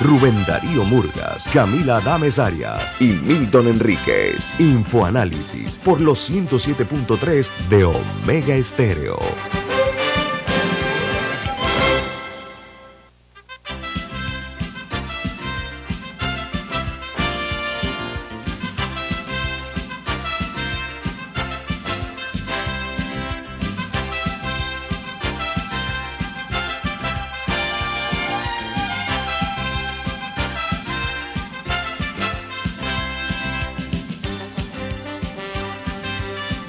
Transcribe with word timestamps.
Rubén 0.00 0.34
Darío 0.46 0.84
Murgas, 0.84 1.44
Camila 1.52 1.96
Adames 1.96 2.38
Arias 2.38 3.00
y 3.00 3.08
Milton 3.08 3.68
Enríquez. 3.68 4.58
Infoanálisis 4.58 5.76
por 5.84 6.00
los 6.00 6.30
107.3 6.30 7.50
de 7.68 7.84
Omega 7.84 8.54
Estéreo. 8.54 9.18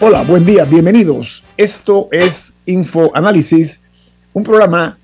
Hola, 0.07 0.21
buen 0.21 0.45
día, 0.45 0.65
bienvenidos. 0.65 1.43
Esto 1.57 2.09
es 2.11 2.57
Info 2.67 3.09
Análisis, 3.15 3.79
un 4.33 4.43
programa 4.43 4.99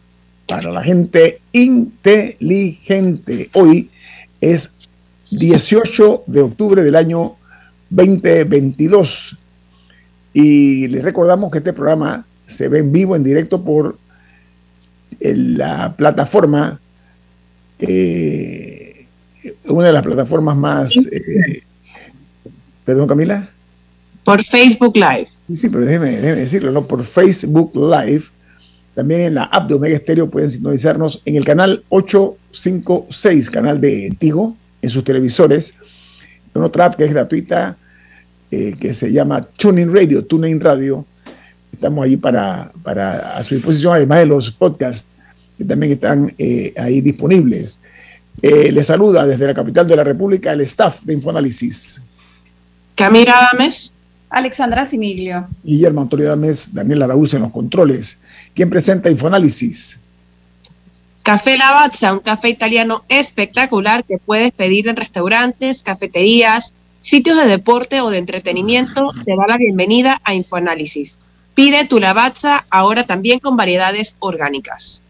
para 0.47 0.69
la 0.69 0.83
gente 0.83 1.41
inteligente. 1.53 3.49
Hoy 3.53 3.89
es 4.39 4.75
18 5.31 6.25
de 6.27 6.41
octubre 6.41 6.83
del 6.83 6.95
año 6.95 7.35
2022 7.89 9.39
y 10.35 10.87
les 10.89 11.03
recordamos 11.03 11.51
que 11.51 11.57
este 11.57 11.73
programa 11.73 12.23
se 12.45 12.67
ve 12.67 12.77
en 12.77 12.91
vivo, 12.91 13.15
en 13.15 13.23
directo 13.23 13.59
por 13.63 13.97
eh, 15.19 15.33
la 15.35 15.95
plataforma, 15.97 16.79
eh, 17.79 19.07
una 19.65 19.87
de 19.87 19.93
las 19.93 20.03
plataformas 20.03 20.55
más... 20.55 20.95
Eh, 20.95 21.63
perdón, 22.85 23.07
Camila. 23.07 23.49
Por 24.31 24.43
Facebook 24.43 24.95
Live. 24.95 25.27
Sí, 25.53 25.67
pero 25.67 25.81
déjeme, 25.81 26.11
decirlo, 26.11 26.71
¿no? 26.71 26.87
Por 26.87 27.03
Facebook 27.03 27.73
Live. 27.75 28.23
También 28.95 29.19
en 29.19 29.35
la 29.35 29.43
app 29.43 29.67
de 29.67 29.73
Omega 29.73 29.97
Stereo 29.97 30.29
pueden 30.29 30.49
sintonizarnos 30.49 31.21
en 31.25 31.35
el 31.35 31.43
canal 31.43 31.83
856, 31.89 33.49
canal 33.49 33.81
de 33.81 34.15
Tigo, 34.17 34.55
en 34.81 34.89
sus 34.89 35.03
televisores. 35.03 35.73
En 36.55 36.63
otra 36.63 36.85
app 36.85 36.95
que 36.95 37.03
es 37.03 37.09
gratuita, 37.11 37.75
eh, 38.49 38.73
que 38.79 38.93
se 38.93 39.11
llama 39.11 39.41
Tuning 39.41 39.93
Radio, 39.93 40.23
Tuning 40.23 40.61
Radio. 40.61 41.05
Estamos 41.73 42.05
ahí 42.05 42.15
para, 42.15 42.71
para 42.83 43.35
a 43.35 43.43
su 43.43 43.55
disposición, 43.55 43.95
además 43.95 44.19
de 44.19 44.25
los 44.27 44.49
podcasts 44.49 45.09
que 45.57 45.65
también 45.65 45.91
están 45.91 46.33
eh, 46.37 46.73
ahí 46.77 47.01
disponibles. 47.01 47.81
Eh, 48.41 48.71
les 48.71 48.87
saluda 48.87 49.27
desde 49.27 49.45
la 49.45 49.53
capital 49.53 49.85
de 49.85 49.97
la 49.97 50.05
República 50.05 50.53
el 50.53 50.61
staff 50.61 51.01
de 51.01 51.15
Infoanálisis. 51.15 52.01
Camila 52.95 53.33
Adames. 53.37 53.90
Alexandra 54.31 54.85
Simiglio. 54.85 55.45
Guillermo 55.61 56.01
Antonio 56.01 56.29
Dames, 56.29 56.73
Daniel 56.73 57.01
Araúz 57.01 57.33
en 57.33 57.41
los 57.41 57.51
controles. 57.51 58.21
¿Quién 58.55 58.69
presenta 58.69 59.11
Infoanálisis? 59.11 59.99
Café 61.21 61.57
Lavazza, 61.57 62.13
un 62.13 62.19
café 62.19 62.49
italiano 62.49 63.03
espectacular 63.09 64.03
que 64.05 64.17
puedes 64.17 64.51
pedir 64.53 64.87
en 64.87 64.95
restaurantes, 64.95 65.83
cafeterías, 65.83 66.75
sitios 66.99 67.37
de 67.37 67.45
deporte 67.45 67.99
o 68.01 68.09
de 68.09 68.17
entretenimiento. 68.17 69.11
Te 69.25 69.35
da 69.35 69.45
la 69.47 69.57
bienvenida 69.57 70.21
a 70.23 70.33
Infoanálisis. 70.33 71.19
Pide 71.53 71.85
tu 71.85 71.99
Lavazza 71.99 72.65
ahora 72.69 73.05
también 73.05 73.39
con 73.39 73.57
variedades 73.57 74.15
orgánicas. 74.19 75.03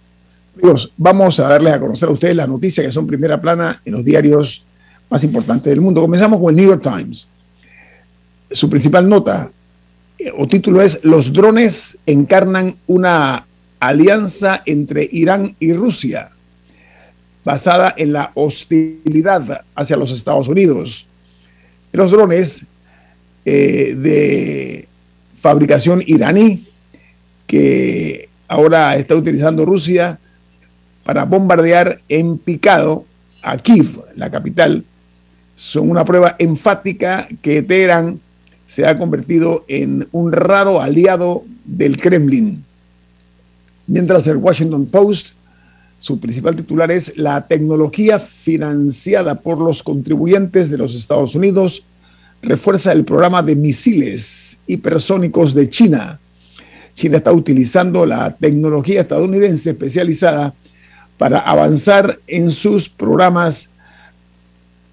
Amigos, 0.55 0.91
vamos 0.97 1.39
a 1.39 1.47
darles 1.47 1.73
a 1.73 1.79
conocer 1.79 2.09
a 2.09 2.11
ustedes 2.11 2.35
las 2.35 2.49
noticias 2.49 2.85
que 2.85 2.91
son 2.91 3.05
primera 3.05 3.39
plana 3.39 3.79
en 3.85 3.93
los 3.93 4.03
diarios 4.03 4.65
más 5.09 5.23
importantes 5.23 5.69
del 5.69 5.79
mundo. 5.79 6.01
Comenzamos 6.01 6.39
con 6.39 6.49
el 6.49 6.55
New 6.55 6.69
York 6.69 6.81
Times 6.81 7.27
su 8.51 8.69
principal 8.69 9.07
nota 9.07 9.51
eh, 10.17 10.31
o 10.37 10.47
título 10.47 10.81
es 10.81 11.03
Los 11.03 11.33
drones 11.33 11.97
encarnan 12.05 12.75
una 12.87 13.45
alianza 13.79 14.61
entre 14.65 15.07
Irán 15.11 15.55
y 15.59 15.73
Rusia 15.73 16.29
basada 17.43 17.93
en 17.97 18.13
la 18.13 18.31
hostilidad 18.35 19.61
hacia 19.73 19.97
los 19.97 20.11
Estados 20.11 20.47
Unidos. 20.47 21.07
Los 21.91 22.11
drones 22.11 22.65
eh, 23.45 23.95
de 23.97 24.87
fabricación 25.33 26.03
iraní 26.05 26.67
que 27.47 28.29
ahora 28.47 28.95
está 28.95 29.15
utilizando 29.15 29.65
Rusia 29.65 30.19
para 31.03 31.25
bombardear 31.25 31.99
en 32.07 32.37
picado 32.37 33.05
a 33.41 33.57
Kiev, 33.57 34.03
la 34.15 34.29
capital, 34.29 34.85
son 35.55 35.89
una 35.89 36.05
prueba 36.05 36.35
enfática 36.37 37.27
que 37.41 37.63
Teherán 37.63 38.19
se 38.71 38.85
ha 38.85 38.97
convertido 38.97 39.65
en 39.67 40.07
un 40.13 40.31
raro 40.31 40.79
aliado 40.79 41.43
del 41.65 41.97
Kremlin. 41.97 42.63
Mientras 43.85 44.25
el 44.27 44.37
Washington 44.37 44.85
Post, 44.85 45.31
su 45.97 46.21
principal 46.21 46.55
titular 46.55 46.89
es 46.89 47.17
La 47.17 47.45
tecnología 47.45 48.17
financiada 48.17 49.35
por 49.35 49.57
los 49.57 49.83
contribuyentes 49.83 50.69
de 50.69 50.77
los 50.77 50.95
Estados 50.95 51.35
Unidos 51.35 51.83
refuerza 52.41 52.93
el 52.93 53.03
programa 53.03 53.43
de 53.43 53.57
misiles 53.57 54.59
hipersónicos 54.67 55.53
de 55.53 55.67
China. 55.69 56.21
China 56.93 57.17
está 57.17 57.33
utilizando 57.33 58.05
la 58.05 58.33
tecnología 58.37 59.01
estadounidense 59.01 59.71
especializada 59.71 60.53
para 61.17 61.39
avanzar 61.39 62.19
en 62.25 62.51
sus 62.51 62.87
programas 62.87 63.67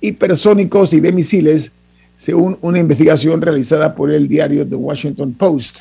hipersónicos 0.01 0.93
y 0.95 1.01
de 1.01 1.13
misiles 1.13 1.71
según 2.19 2.59
una 2.61 2.81
investigación 2.81 3.41
realizada 3.41 3.95
por 3.95 4.11
el 4.11 4.29
diario 4.29 4.69
The 4.69 4.75
Washington 4.75 5.33
Post. 5.33 5.79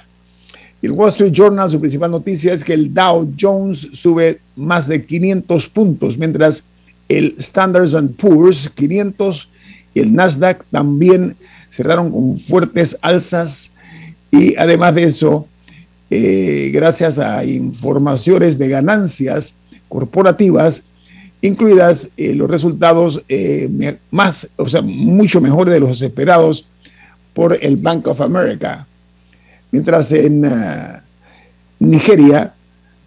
El 0.81 0.91
Wall 0.91 1.09
Street 1.09 1.33
Journal, 1.33 1.69
su 1.71 1.79
principal 1.79 2.11
noticia 2.11 2.53
es 2.53 2.63
que 2.63 2.73
el 2.73 2.93
Dow 2.93 3.33
Jones 3.37 3.89
sube 3.93 4.39
más 4.55 4.87
de 4.87 5.03
500 5.03 5.67
puntos, 5.69 6.17
mientras 6.17 6.63
el 7.09 7.35
Standard 7.39 7.89
Poor's 8.11 8.69
500 8.69 9.49
y 9.95 9.99
el 9.99 10.13
Nasdaq 10.13 10.63
también 10.69 11.35
cerraron 11.69 12.11
con 12.11 12.37
fuertes 12.37 12.97
alzas 13.01 13.71
y 14.31 14.55
además 14.55 14.93
de 14.93 15.03
eso, 15.03 15.47
eh, 16.11 16.69
gracias 16.71 17.17
a 17.17 17.43
informaciones 17.43 18.59
de 18.59 18.69
ganancias 18.69 19.55
corporativas, 19.89 20.83
incluidas 21.41 22.09
eh, 22.17 22.33
los 22.33 22.49
resultados 22.49 23.23
eh, 23.29 23.97
más, 24.11 24.49
o 24.55 24.67
sea, 24.67 24.81
mucho 24.81 25.41
mejores 25.41 25.73
de 25.73 25.79
los 25.79 26.01
esperados 26.01 26.67
por 27.33 27.57
el 27.61 27.77
Bank 27.77 28.07
of 28.07 28.21
America. 28.21 28.87
Mientras 29.71 30.11
en 30.11 30.45
uh, 30.45 30.49
Nigeria 31.79 32.53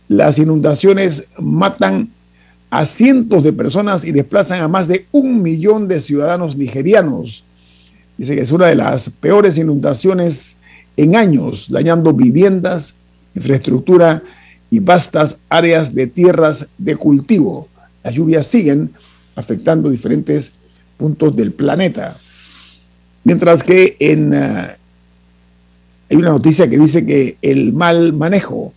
las 0.08 0.38
inundaciones 0.38 1.26
matan 1.38 2.10
a 2.68 2.86
cientos 2.86 3.42
de 3.42 3.52
personas 3.52 4.04
y 4.04 4.12
desplazan 4.12 4.60
a 4.60 4.68
más 4.68 4.86
de 4.86 5.06
un 5.10 5.42
millón 5.42 5.88
de 5.88 6.00
ciudadanos 6.00 6.56
nigerianos. 6.56 7.44
Dice 8.16 8.36
que 8.36 8.42
es 8.42 8.52
una 8.52 8.66
de 8.66 8.74
las 8.76 9.08
peores 9.08 9.58
inundaciones 9.58 10.56
en 10.96 11.16
años, 11.16 11.68
dañando 11.70 12.12
viviendas, 12.12 12.94
infraestructura 13.34 14.22
y 14.68 14.78
vastas 14.78 15.40
áreas 15.48 15.94
de 15.94 16.06
tierras 16.06 16.66
de 16.78 16.96
cultivo 16.96 17.68
las 18.02 18.14
lluvias 18.14 18.46
siguen 18.46 18.90
afectando 19.34 19.90
diferentes 19.90 20.52
puntos 20.96 21.34
del 21.34 21.52
planeta. 21.52 22.16
Mientras 23.24 23.62
que 23.62 23.96
en, 23.98 24.32
eh, 24.34 24.76
hay 26.10 26.16
una 26.16 26.30
noticia 26.30 26.68
que 26.68 26.78
dice 26.78 27.04
que 27.04 27.36
el 27.42 27.72
mal 27.72 28.12
manejo 28.12 28.72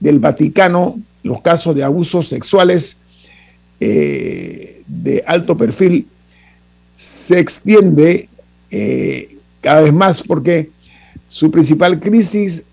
del 0.00 0.18
Vaticano, 0.18 1.00
los 1.22 1.40
casos 1.42 1.74
de 1.74 1.84
abusos 1.84 2.28
sexuales 2.28 2.96
eh, 3.80 4.82
de 4.86 5.22
alto 5.26 5.56
perfil, 5.56 6.06
se 6.96 7.38
extiende 7.38 8.28
eh, 8.70 9.36
cada 9.60 9.82
vez 9.82 9.92
más 9.92 10.22
porque 10.22 10.70
su 11.28 11.50
principal 11.50 12.00
crisis 12.00 12.64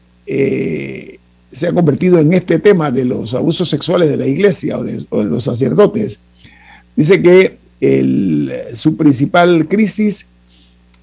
se 1.51 1.67
ha 1.67 1.73
convertido 1.73 2.19
en 2.19 2.33
este 2.33 2.59
tema 2.59 2.91
de 2.91 3.05
los 3.05 3.33
abusos 3.33 3.69
sexuales 3.69 4.09
de 4.09 4.17
la 4.17 4.27
iglesia 4.27 4.77
o 4.77 4.83
de, 4.83 5.05
los 5.11 5.43
sacerdotes. 5.43 6.19
Dice 6.95 7.21
que 7.21 7.57
su 8.75 8.97
principal 8.97 9.67
crisis 9.67 10.27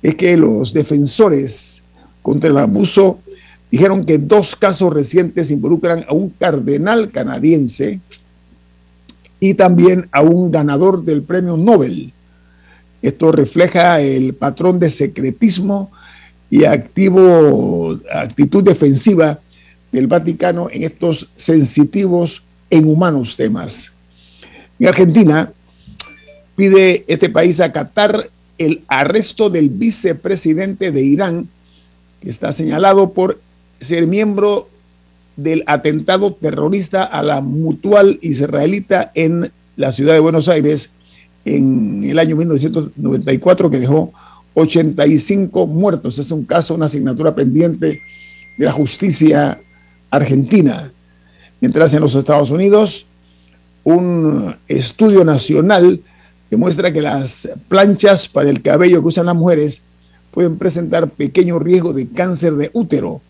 es 0.02 0.14
que 0.14 0.36
los 0.36 0.72
defensores 0.72 1.82
contra 2.22 2.50
el 2.50 2.58
abuso 2.58 3.18
dijeron 3.70 4.04
que 4.04 4.18
dos 4.18 4.54
casos 4.54 4.92
recientes 4.92 5.50
involucran 5.50 6.04
a 6.08 6.12
un 6.12 6.28
cardenal 6.28 7.10
canadiense 7.10 8.00
y 9.40 9.54
también 9.54 10.08
a 10.12 10.22
un 10.22 10.50
ganador 10.50 11.04
del 11.04 11.22
premio 11.22 11.56
Nobel. 11.56 12.12
Esto 13.02 13.32
refleja 13.32 14.00
el 14.00 14.34
patrón 14.34 14.78
de 14.78 14.90
secretismo 14.90 15.90
y 16.50 16.64
activo, 16.64 17.98
actitud 18.12 18.62
defensiva 18.62 19.40
del 19.96 20.08
Vaticano 20.08 20.68
en 20.70 20.84
estos 20.84 21.30
sensitivos 21.32 22.42
en 22.68 22.86
humanos 22.86 23.34
temas. 23.34 23.92
En 24.78 24.88
Argentina 24.88 25.50
pide 26.54 27.06
este 27.08 27.30
país 27.30 27.60
acatar 27.60 28.28
el 28.58 28.84
arresto 28.88 29.48
del 29.48 29.70
vicepresidente 29.70 30.92
de 30.92 31.02
Irán, 31.02 31.48
que 32.20 32.28
está 32.28 32.52
señalado 32.52 33.14
por 33.14 33.40
ser 33.80 34.06
miembro 34.06 34.68
del 35.36 35.64
atentado 35.66 36.34
terrorista 36.34 37.02
a 37.02 37.22
la 37.22 37.40
mutual 37.40 38.18
israelita 38.20 39.12
en 39.14 39.50
la 39.76 39.92
ciudad 39.92 40.12
de 40.12 40.20
Buenos 40.20 40.48
Aires 40.48 40.90
en 41.46 42.04
el 42.04 42.18
año 42.18 42.36
1994 42.36 43.70
que 43.70 43.78
dejó 43.78 44.12
85 44.52 45.66
muertos. 45.66 46.18
Es 46.18 46.30
un 46.32 46.44
caso, 46.44 46.74
una 46.74 46.84
asignatura 46.84 47.34
pendiente 47.34 48.02
de 48.58 48.64
la 48.64 48.72
justicia 48.72 49.58
argentina. 50.10 50.92
Mientras 51.60 51.94
en 51.94 52.00
los 52.00 52.14
Estados 52.14 52.50
Unidos, 52.50 53.06
un 53.84 54.56
estudio 54.68 55.24
nacional 55.24 56.00
demuestra 56.50 56.92
que 56.92 57.00
las 57.00 57.48
planchas 57.68 58.28
para 58.28 58.50
el 58.50 58.62
cabello 58.62 59.00
que 59.00 59.08
usan 59.08 59.26
las 59.26 59.34
mujeres 59.34 59.82
pueden 60.30 60.58
presentar 60.58 61.08
pequeño 61.08 61.58
riesgo 61.58 61.92
de 61.92 62.08
cáncer 62.08 62.54
de 62.54 62.70
útero. 62.72 63.20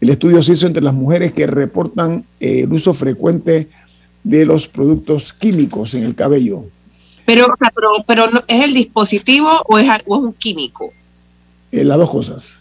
El 0.00 0.10
estudio 0.10 0.42
se 0.42 0.52
hizo 0.52 0.66
entre 0.66 0.82
las 0.82 0.94
mujeres 0.94 1.32
que 1.32 1.46
reportan 1.46 2.24
eh, 2.38 2.60
el 2.60 2.72
uso 2.72 2.94
frecuente 2.94 3.68
de 4.22 4.44
los 4.44 4.68
productos 4.68 5.32
químicos 5.32 5.94
en 5.94 6.04
el 6.04 6.14
cabello. 6.14 6.64
Pero, 7.24 7.46
pero, 8.06 8.28
¿es 8.46 8.64
el 8.64 8.74
dispositivo 8.74 9.48
o 9.66 9.78
es, 9.78 9.88
un 10.06 10.32
químico? 10.32 10.92
Eh, 11.72 11.84
las 11.84 11.98
dos 11.98 12.10
cosas. 12.10 12.58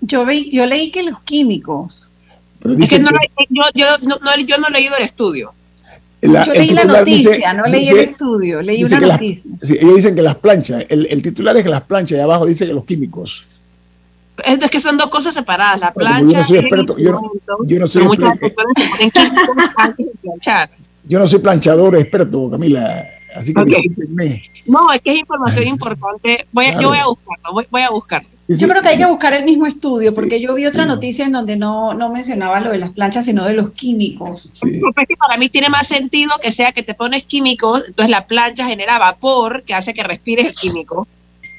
Yo, 0.00 0.26
yo 0.30 0.66
leí 0.66 0.90
que 0.90 1.02
los 1.02 1.22
químicos. 1.22 2.10
Es 2.64 2.90
que, 2.90 2.98
no, 2.98 3.10
yo, 3.48 3.62
yo, 3.74 3.86
no, 4.02 4.36
yo 4.46 4.58
no 4.58 4.68
he 4.68 4.70
leído 4.70 4.96
el 4.96 5.04
estudio. 5.04 5.52
yo 6.22 6.52
leí 6.52 6.70
la 6.70 6.84
noticia, 6.84 7.52
no 7.52 7.66
leí 7.66 7.88
el 7.88 7.98
estudio, 7.98 8.62
leí 8.62 8.84
una 8.84 9.00
noticia. 9.00 9.50
ellos 9.62 9.96
dicen 9.96 10.14
que 10.14 10.22
las 10.22 10.36
planchas, 10.36 10.86
el, 10.88 11.06
el, 11.10 11.22
titular 11.22 11.56
es 11.56 11.64
que 11.64 11.68
las 11.68 11.82
planchas 11.82 12.18
y 12.18 12.20
abajo 12.20 12.46
dice 12.46 12.66
que 12.66 12.74
los 12.74 12.84
químicos. 12.84 13.46
Es 14.44 14.70
que 14.70 14.80
son 14.80 14.96
dos 14.96 15.08
cosas 15.08 15.34
separadas. 15.34 15.78
La 15.78 15.92
plancha. 15.92 16.32
Yo 16.32 16.38
no 16.40 16.48
soy 16.48 16.58
experto. 16.58 16.98
Yo 16.98 17.12
no, 17.12 17.20
yo 17.64 17.78
no 17.78 17.86
soy 17.86 18.02
Yo 21.04 21.18
no 21.18 21.28
soy 21.28 21.38
planchador 21.40 21.96
experto, 21.96 22.50
Camila. 22.50 23.04
Así 23.36 23.54
que 23.54 23.62
No, 24.66 24.92
es 24.92 25.00
que 25.00 25.12
es 25.12 25.20
información 25.20 25.68
importante. 25.68 26.46
Voy 26.52 26.66
Yo 26.80 26.88
voy 26.88 26.98
a 26.98 27.06
buscarlo. 27.06 27.66
Voy, 27.70 27.82
a 27.82 27.90
buscarlo. 27.90 28.28
Yo 28.58 28.68
creo 28.68 28.82
que 28.82 28.88
hay 28.88 28.98
que 28.98 29.06
buscar 29.06 29.34
el 29.34 29.44
mismo 29.44 29.66
estudio, 29.66 30.14
porque 30.14 30.40
yo 30.40 30.54
vi 30.54 30.66
otra 30.66 30.84
noticia 30.84 31.24
en 31.24 31.32
donde 31.32 31.56
no, 31.56 31.94
no 31.94 32.10
mencionaba 32.10 32.60
lo 32.60 32.70
de 32.70 32.78
las 32.78 32.90
planchas, 32.92 33.24
sino 33.24 33.44
de 33.44 33.54
los 33.54 33.70
químicos. 33.70 34.50
Para 35.18 35.38
mí 35.38 35.48
tiene 35.48 35.68
más 35.68 35.86
sentido 35.86 36.30
que 36.42 36.52
sea 36.52 36.72
que 36.72 36.82
te 36.82 36.94
pones 36.94 37.24
químicos, 37.24 37.84
entonces 37.86 38.10
la 38.10 38.26
plancha 38.26 38.66
genera 38.66 38.98
vapor 38.98 39.62
que 39.64 39.74
hace 39.74 39.94
que 39.94 40.02
respires 40.02 40.46
el 40.46 40.54
químico 40.54 41.06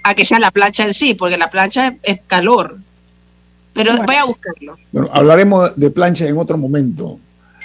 a 0.04 0.14
que 0.16 0.26
sea 0.26 0.40
la 0.40 0.52
plancha 0.52 0.86
en 0.86 0.94
sí, 0.94 1.14
porque 1.14 1.38
la 1.38 1.50
plancha 1.50 1.96
es 2.04 2.22
calor. 2.28 2.78
Pero 3.74 3.96
voy 4.06 4.16
a 4.16 4.26
buscarlo. 4.26 4.78
Bueno, 4.92 5.08
hablaremos 5.12 5.76
de 5.76 5.90
plancha 5.90 6.28
en 6.28 6.38
otro 6.38 6.58
momento. 6.58 7.20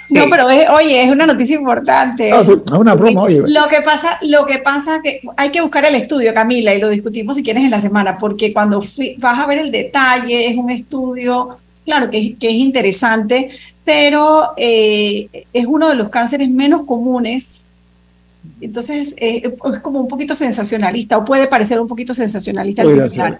No, 0.09 0.25
pero 0.29 0.47
oye, 0.47 1.03
es 1.03 1.11
una 1.11 1.25
noticia 1.25 1.55
importante. 1.55 2.31
Ah, 2.31 2.41
es 2.41 2.71
una 2.71 2.95
broma, 2.95 3.23
oye. 3.23 3.41
Lo 3.47 3.67
que 3.67 3.81
pasa, 3.81 4.17
lo 4.23 4.45
que 4.45 4.59
pasa 4.59 5.01
que 5.03 5.21
hay 5.37 5.49
que 5.49 5.61
buscar 5.61 5.85
el 5.85 5.95
estudio, 5.95 6.33
Camila, 6.33 6.73
y 6.73 6.79
lo 6.79 6.89
discutimos 6.89 7.35
si 7.35 7.43
quieres 7.43 7.63
en 7.63 7.71
la 7.71 7.79
semana, 7.79 8.17
porque 8.17 8.51
cuando 8.51 8.81
vas 9.17 9.39
a 9.39 9.45
ver 9.45 9.59
el 9.59 9.71
detalle, 9.71 10.47
es 10.47 10.57
un 10.57 10.69
estudio, 10.71 11.49
claro 11.85 12.09
que, 12.09 12.35
que 12.37 12.47
es 12.47 12.55
interesante, 12.55 13.49
pero 13.83 14.53
eh, 14.57 15.45
es 15.53 15.65
uno 15.65 15.89
de 15.89 15.95
los 15.95 16.09
cánceres 16.09 16.49
menos 16.49 16.83
comunes 16.85 17.65
entonces 18.61 19.15
eh, 19.17 19.43
es 19.45 19.79
como 19.79 20.01
un 20.01 20.07
poquito 20.07 20.35
sensacionalista 20.35 21.17
o 21.17 21.25
puede 21.25 21.47
parecer 21.47 21.79
un 21.79 21.87
poquito 21.87 22.13
sensacionalista. 22.13 22.83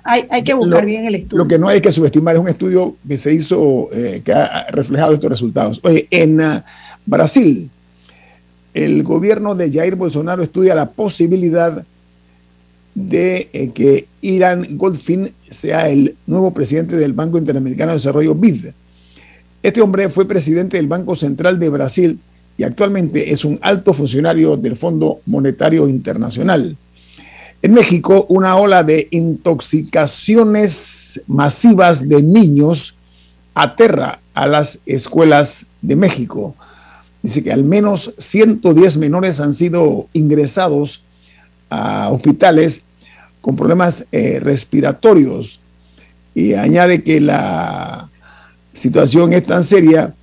Hay, 0.04 0.25
hay, 0.30 0.44
que 0.44 0.54
buscar 0.54 0.86
bien 0.86 1.06
el 1.06 1.16
estudio. 1.16 1.44
Lo 1.44 1.48
que 1.48 1.57
no 1.57 1.68
hay 1.68 1.81
que 1.81 1.92
subestimar 1.92 2.36
es 2.36 2.42
un 2.42 2.48
estudio 2.48 2.96
que 3.07 3.18
se 3.18 3.34
hizo, 3.34 3.90
eh, 3.94 4.22
que 4.24 4.34
ha 4.34 4.68
reflejado 4.72 5.13
estos 5.13 5.30
resultados. 5.30 5.80
Oye, 5.84 6.07
en 6.12 6.42
uh, 6.42 6.62
Brasil, 7.06 7.69
el 8.74 9.04
gobierno 9.04 9.56
de 9.56 9.72
Jair 9.72 9.96
Bolsonaro 9.96 10.44
estudia 10.44 10.75
la 10.75 10.90
posibilidad 10.90 11.86
de 12.95 13.50
eh, 13.54 13.72
que 13.74 14.07
Irán 14.22 14.78
Goldfin 14.78 15.31
sea 15.50 15.90
el 15.90 16.16
nuevo 16.28 16.52
presidente 16.52 16.98
del 16.98 17.13
Banco 17.13 17.38
Interamericano 17.38 17.92
de 17.92 17.98
Desarrollo 17.98 18.36
BID. 18.36 18.68
Este 19.63 19.81
hombre 19.81 20.10
fue 20.10 20.28
presidente 20.28 20.78
del 20.78 20.88
Banco 20.88 21.16
Central 21.16 21.60
de 21.60 21.69
Brasil 21.69 22.19
y 22.60 22.64
actualmente 22.64 23.32
es 23.32 23.46
un 23.46 23.58
alto 23.62 23.94
funcionario 23.94 24.58
del 24.58 24.76
Fondo 24.76 25.22
Monetario 25.26 25.88
Internacional. 25.88 26.76
En 27.62 27.74
México, 27.74 28.26
una 28.28 28.58
ola 28.58 28.84
de 28.84 29.08
intoxicaciones 29.12 31.22
masivas 31.26 32.10
de 32.10 32.22
niños 32.22 32.96
aterra 33.54 34.20
a 34.34 34.46
las 34.46 34.82
escuelas 34.86 35.68
de 35.82 35.96
México. 35.96 36.54
Dice 37.24 37.46
que 37.46 37.54
al 37.54 37.64
menos 37.64 38.14
110 38.18 38.98
menores 38.98 39.40
han 39.40 39.54
sido 39.54 40.08
ingresados 40.12 41.02
a 41.70 42.10
hospitales 42.10 42.84
con 43.40 43.56
problemas 43.56 44.06
eh, 44.12 44.42
respiratorios 44.42 45.62
y 46.36 46.56
añade 46.56 47.04
que 47.04 47.22
la 47.22 48.10
situación 48.74 49.32
es 49.32 49.46
tan 49.46 49.64
seria 49.64 50.14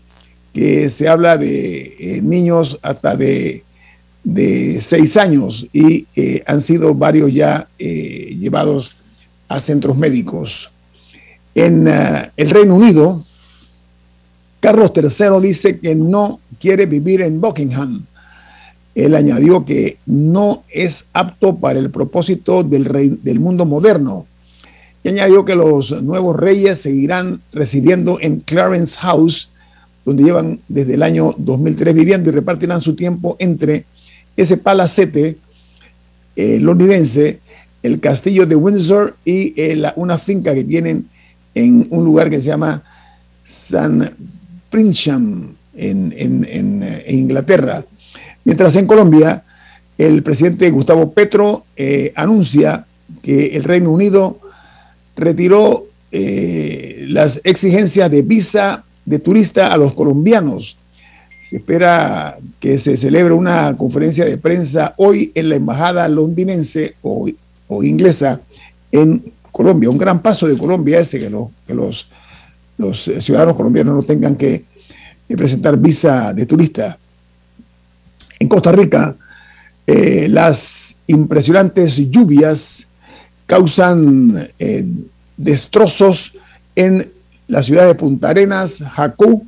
que 0.57 0.89
se 0.89 1.07
habla 1.07 1.37
de 1.37 1.97
eh, 2.01 2.23
niños 2.23 2.79
hasta 2.81 3.15
de, 3.15 3.63
de, 4.25 4.81
seis 4.81 5.19
años 5.19 5.67
y 5.71 6.07
eh, 6.17 6.43
han 6.47 6.63
sido 6.63 6.95
varios 6.95 7.31
ya 7.35 7.69
eh, 7.79 8.35
llevados 8.41 8.97
a 9.49 9.61
centros 9.61 9.99
médicos. 9.99 10.71
En 11.55 11.87
el 11.87 12.51
Reino 12.51 12.75
Unido, 12.75 13.23
Carlos 14.61 14.93
III 14.95 15.47
dice 15.47 15.79
que 15.79 15.95
no 15.95 16.41
quiere 16.59 16.87
vivir 16.87 17.21
en 17.21 17.39
Buckingham. 17.39 18.07
Él 18.95 19.15
añadió 19.15 19.63
que 19.67 19.99
no 20.07 20.65
es 20.71 21.09
apto 21.13 21.57
para 21.57 21.79
el 21.79 21.91
propósito 21.91 22.63
del, 22.63 23.21
del 23.23 23.41
mundo 23.41 23.67
moderno. 23.67 24.27
Y 25.05 25.11
añadió 25.11 25.45
que 25.45 25.55
los 25.55 26.03
nuevos 26.03 26.35
reyes 26.35 26.81
seguirán 26.81 27.43
residiendo 27.53 28.19
en 28.23 28.41
Clarence 28.41 28.99
House, 29.01 29.51
donde 30.07 30.23
llevan 30.23 30.61
desde 30.69 30.95
el 30.95 31.03
año 31.03 31.35
2003 31.37 31.93
viviendo 31.93 32.31
y 32.31 32.33
repartirán 32.33 32.81
su 32.81 32.95
tiempo 32.95 33.37
entre 33.41 33.85
ese 34.37 34.57
palacete 34.57 35.37
eh, 36.37 36.61
londinense, 36.61 37.41
el 37.83 37.99
castillo 37.99 38.47
de 38.47 38.55
Windsor 38.55 39.17
y 39.25 39.53
eh, 39.61 39.93
una 39.97 40.17
finca 40.17 40.55
que 40.55 40.63
tienen 40.63 41.09
en 41.55 41.89
un 41.91 42.05
lugar 42.05 42.31
que 42.31 42.37
se 42.37 42.49
llama 42.49 42.83
San 43.45 44.15
Prinsham 44.71 45.55
en, 45.75 46.15
en, 46.17 47.03
Inglaterra. 47.09 47.85
Mientras 48.45 48.77
en 48.77 48.87
Colombia, 48.87 49.43
el 49.99 50.23
presidente 50.23 50.71
Gustavo 50.71 51.13
Petro 51.13 51.65
eh, 51.75 52.13
anuncia 52.15 52.87
que 53.23 53.57
el 53.57 53.65
Reino 53.65 53.91
Unido 53.91 54.39
retiró 55.17 55.87
las 56.13 57.43
exigencias 57.45 58.11
de 58.11 58.23
visa 58.23 58.86
de 59.07 59.19
turista 59.21 59.73
a 59.73 59.77
los 59.79 59.95
colombianos. 59.95 60.77
Se 61.41 61.57
espera 61.57 62.37
que 62.61 62.79
se 62.79 62.97
celebre 62.97 63.33
una 63.33 63.77
conferencia 63.77 64.25
de 64.25 64.37
prensa 64.37 64.95
hoy 64.97 65.33
en 65.35 65.49
la 65.49 65.57
embajada 65.57 66.09
londinense 66.09 66.97
o, 67.03 67.29
inglesa 67.83 68.41
en 68.93 69.33
Colombia. 69.53 69.89
Un 69.89 69.99
gran 69.99 70.21
paso 70.21 70.47
de 70.49 70.59
Colombia 70.59 70.99
ese, 70.99 71.21
que, 71.21 71.31
que 71.67 71.75
los, 71.75 72.09
los 72.79 73.11
ciudadanos 73.21 73.57
colombianos 73.57 73.95
no 73.95 74.03
tengan 74.03 74.37
que, 74.37 74.65
presentar 75.29 75.77
visa 75.77 76.33
de 76.33 76.47
turista. 76.47 76.97
En 78.39 78.49
Costa 78.49 78.71
Rica, 78.71 79.17
eh, 79.85 80.29
las 80.31 80.99
impresionantes 81.09 81.97
lluvias 82.11 82.87
causan 83.47 84.51
eh, 84.59 84.85
destrozos 85.37 86.35
en 86.77 87.11
la 87.49 87.63
ciudad 87.63 87.87
de 87.87 87.95
Punta 87.95 88.31
Arenas, 88.31 88.83
Jacú 88.93 89.47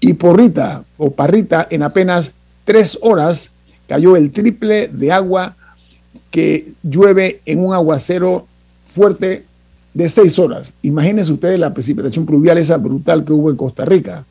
y 0.00 0.14
Porrita 0.14 0.84
o 0.96 1.10
Parrita 1.10 1.66
en 1.70 1.82
apenas 1.82 2.32
tres 2.64 2.98
horas 3.02 3.52
cayó 3.88 4.16
el 4.16 4.32
triple 4.32 4.88
de 4.88 5.12
agua 5.12 5.56
que 6.30 6.72
llueve 6.82 7.40
en 7.46 7.64
un 7.64 7.74
aguacero 7.74 8.46
fuerte 8.86 9.44
de 9.92 10.08
seis 10.08 10.38
horas. 10.38 10.74
Imagínense 10.82 11.32
ustedes 11.32 11.58
la 11.58 11.72
precipitación 11.72 12.26
pluvial 12.26 12.58
esa 12.58 12.76
brutal 12.76 13.24
que 13.24 13.32
hubo 13.32 13.50
en 13.50 13.56
Costa 13.56 13.84
Rica. 13.84 14.24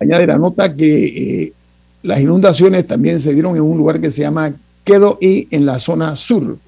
Añade 0.00 0.26
la 0.26 0.38
nota 0.38 0.74
que 0.74 1.44
eh, 1.44 1.52
las 2.02 2.20
inundaciones 2.20 2.86
también 2.86 3.20
se 3.20 3.34
dieron 3.34 3.56
en 3.56 3.62
un 3.62 3.76
lugar 3.76 4.00
que 4.00 4.10
se 4.10 4.22
llama 4.22 4.52
Quedo 4.84 5.18
y 5.20 5.48
en 5.50 5.66
la 5.66 5.78
zona 5.78 6.16
sur 6.16 6.58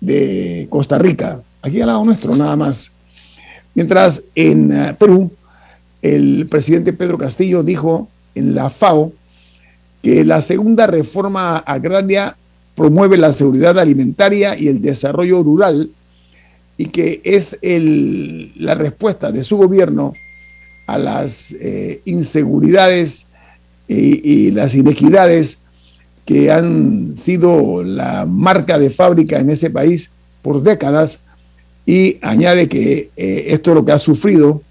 de 0.00 0.66
Costa 0.68 0.98
Rica, 0.98 1.40
aquí 1.62 1.80
al 1.80 1.86
lado 1.86 2.04
nuestro 2.04 2.36
nada 2.36 2.56
más. 2.56 2.92
Mientras 3.74 4.24
en 4.34 4.72
eh, 4.72 4.94
Perú, 4.98 5.30
el 6.02 6.46
presidente 6.48 6.92
Pedro 6.92 7.18
Castillo 7.18 7.62
dijo 7.62 8.08
en 8.34 8.54
la 8.54 8.70
FAO 8.70 9.12
que 10.02 10.24
la 10.24 10.40
segunda 10.42 10.86
reforma 10.86 11.58
agraria 11.58 12.36
promueve 12.74 13.16
la 13.16 13.32
seguridad 13.32 13.78
alimentaria 13.78 14.58
y 14.58 14.68
el 14.68 14.82
desarrollo 14.82 15.42
rural 15.42 15.90
y 16.76 16.86
que 16.86 17.20
es 17.24 17.58
la 17.62 18.74
respuesta 18.74 19.30
de 19.30 19.44
su 19.44 19.56
gobierno 19.56 20.12
a 20.86 20.98
las 20.98 21.52
eh, 21.52 22.00
inseguridades 22.04 23.26
y, 23.86 24.50
las 24.50 24.74
inequidades 24.74 25.58
que 26.24 26.50
han 26.50 27.14
sido 27.16 27.82
la 27.82 28.24
marca 28.26 28.78
de 28.78 28.90
fábrica 28.90 29.38
en 29.38 29.50
ese 29.50 29.70
país 29.70 30.10
por 30.42 30.62
décadas 30.62 31.20
y 31.86 32.18
añade 32.22 32.68
que 32.68 33.10
eh, 33.16 33.44
esto 33.48 33.70
es 33.70 33.74
lo 33.74 33.84
que 33.84 33.92
ha 33.92 33.98
sufrido 33.98 34.62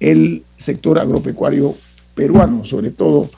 el 0.00 0.42
sector 0.56 0.98
agropecuario 0.98 1.76
peruano, 2.14 2.64
sobre 2.64 2.90
todo 2.90 3.30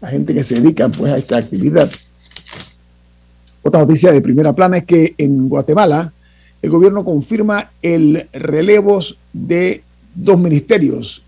la 0.00 0.08
gente 0.08 0.34
que 0.34 0.44
se 0.44 0.60
dedica 0.60 0.88
pues, 0.88 1.12
a 1.12 1.18
esta 1.18 1.36
actividad. 1.36 1.90
Otra 3.62 3.80
noticia 3.80 4.12
de 4.12 4.20
primera 4.20 4.52
plana 4.54 4.78
es 4.78 4.84
que 4.84 5.14
en 5.18 5.48
Guatemala 5.48 6.12
el 6.62 6.70
gobierno 6.70 7.04
confirma 7.04 7.70
el 7.82 8.28
relevo 8.32 9.00
de 9.32 9.82
dos 10.14 10.38
ministerios, 10.38 11.22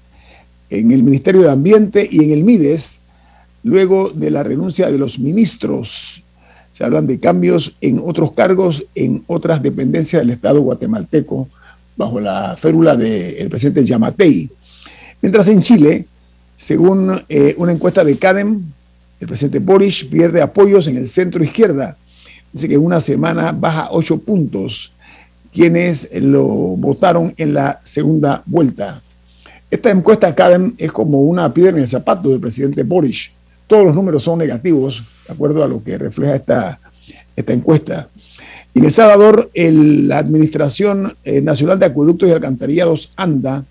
en 0.71 0.91
el 0.91 1.03
Ministerio 1.03 1.43
de 1.43 1.51
Ambiente 1.51 2.09
y 2.11 2.25
en 2.25 2.31
el 2.31 2.45
MIDES, 2.45 3.01
luego 3.63 4.11
de 4.11 4.31
la 4.31 4.43
renuncia 4.43 4.91
de 4.91 4.99
los 4.99 5.19
ministros. 5.19 6.25
Se 6.79 6.85
hablan 6.85 7.09
de 7.09 7.19
cambios 7.19 7.75
en 7.81 8.01
otros 8.05 8.35
cargos 8.35 8.87
en 8.95 9.25
otras 9.27 9.61
dependencias 9.61 10.23
del 10.23 10.31
Estado 10.31 10.61
guatemalteco, 10.61 11.49
bajo 11.97 12.21
la 12.21 12.57
férula 12.57 12.95
del 12.95 13.49
presidente 13.49 13.85
Yamatei. 13.85 14.49
Mientras 15.21 15.49
en 15.49 15.61
Chile, 15.61 16.07
según 16.57 17.21
eh, 17.29 17.57
una 17.59 17.73
encuesta 17.73 18.05
de 18.05 18.17
CADEM, 18.17 18.63
el 19.19 19.27
presidente 19.27 19.59
Boris 19.59 20.05
pierde 20.05 20.41
apoyos 20.41 20.87
en 20.87 20.99
el 20.99 21.09
centro 21.09 21.43
izquierda. 21.43 21.97
Dice 22.53 22.69
que 22.69 22.75
en 22.75 22.85
una 22.85 23.01
semana 23.01 23.51
baja 23.51 23.89
ocho 23.91 24.17
puntos 24.19 24.93
quienes 25.53 26.09
lo 26.23 26.45
votaron 26.47 27.35
en 27.39 27.55
la 27.55 27.81
segunda 27.83 28.45
vuelta. 28.47 29.03
Esta 29.69 29.91
encuesta 29.91 30.33
CADEM 30.33 30.75
es 30.79 30.93
como 30.93 31.23
una 31.23 31.53
piedra 31.53 31.79
en 31.79 31.83
el 31.83 31.89
zapato 31.89 32.29
del 32.29 32.39
presidente 32.39 32.85
Boris 32.85 33.33
todos 33.69 33.85
los 33.85 33.95
números 33.95 34.25
son 34.25 34.39
negativos, 34.39 35.05
de 35.27 35.33
acuerdo 35.33 35.63
a 35.63 35.69
lo 35.69 35.85
que 35.85 35.97
refleja 35.97 36.35
esta, 36.35 36.81
esta 37.37 37.53
encuesta. 37.53 38.09
en 38.75 38.85
El 38.85 38.91
Salvador, 38.91 39.51
la 39.55 40.19
Administración 40.19 41.15
eh, 41.23 41.41
Nacional 41.43 41.79
de 41.79 41.87
Acueductos 41.87 42.29
y 42.29 42.33
Alcantarillados, 42.33 43.13
ANDA, 43.15 43.65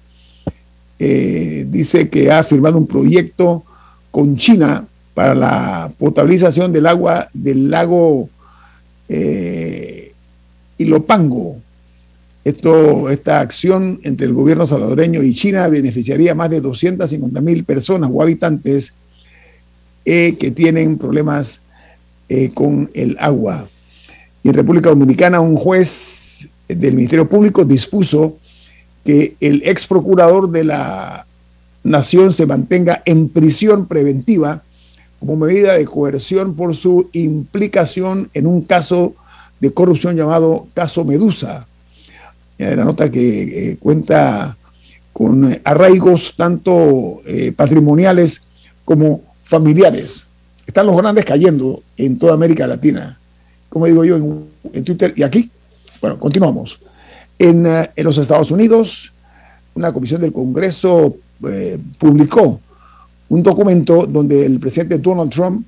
eh, 1.00 1.66
dice 1.70 2.10
que 2.10 2.32
ha 2.32 2.44
firmado 2.44 2.78
un 2.78 2.88
proyecto 2.88 3.64
con 4.12 4.38
China 4.38 4.88
para 5.14 5.34
la 5.34 5.92
potabilización 5.98 6.72
del 6.72 6.86
agua 6.86 7.28
del 7.34 7.70
lago 7.70 8.30
eh, 9.10 10.14
Ilopango. 10.78 11.58
Esta 12.44 13.42
acción 13.42 14.00
entre 14.04 14.26
el 14.26 14.34
gobierno 14.34 14.66
salvadoreño 14.66 15.22
y 15.22 15.34
China 15.34 15.68
beneficiaría 15.68 16.32
a 16.32 16.36
más 16.36 16.50
de 16.50 16.62
250 16.62 17.42
mil 17.42 17.66
personas 17.66 18.10
o 18.14 18.22
habitantes 18.22 18.94
eh, 20.10 20.38
que 20.40 20.52
tienen 20.52 20.98
problemas 20.98 21.60
eh, 22.30 22.52
con 22.54 22.90
el 22.94 23.18
agua. 23.20 23.68
En 24.42 24.54
República 24.54 24.88
Dominicana, 24.88 25.42
un 25.42 25.58
juez 25.58 26.48
del 26.70 26.96
Ministerio 26.96 27.28
Público 27.28 27.66
dispuso 27.66 28.38
que 29.04 29.36
el 29.42 29.62
ex 29.66 29.86
procurador 29.86 30.50
de 30.50 30.64
la 30.64 31.26
nación 31.84 32.32
se 32.32 32.46
mantenga 32.46 33.02
en 33.04 33.28
prisión 33.28 33.86
preventiva 33.86 34.64
como 35.20 35.36
medida 35.36 35.74
de 35.74 35.84
coerción 35.84 36.56
por 36.56 36.74
su 36.74 37.10
implicación 37.12 38.30
en 38.34 38.48
un 38.48 38.62
caso 38.62 39.14
de 39.60 39.74
corrupción 39.74 40.16
llamado 40.16 40.68
caso 40.74 41.04
Medusa. 41.04 41.68
La 42.58 42.78
nota 42.78 43.12
que 43.12 43.72
eh, 43.72 43.78
cuenta 43.78 44.56
con 45.12 45.60
arraigos 45.66 46.34
tanto 46.38 47.22
patrimoniales 47.58 48.44
como 48.86 49.27
familiares. 49.48 50.28
Están 50.66 50.86
los 50.86 50.98
grandes 50.98 51.26
cayendo 51.26 51.82
en 51.96 52.20
toda 52.20 52.34
América 52.34 52.68
Latina, 52.68 53.18
como 53.70 53.86
digo 53.86 54.04
yo 54.04 54.18
en, 54.74 54.84
Twitter 54.84 55.14
y 55.16 55.24
aquí. 55.24 55.50
Bueno, 56.02 56.20
continuamos. 56.20 56.80
En, 57.40 57.66
eh, 57.66 57.90
en, 57.96 58.04
los 58.04 58.18
Estados 58.18 58.52
Unidos, 58.52 59.14
una 59.74 59.94
comisión 59.94 60.22
del 60.22 60.34
Congreso 60.34 61.16
eh, 61.48 61.78
publicó 61.98 62.60
un 63.30 63.44
documento 63.44 64.06
donde 64.06 64.46
el 64.46 64.60
presidente 64.60 64.98
Donald 64.98 65.32
Trump 65.32 65.66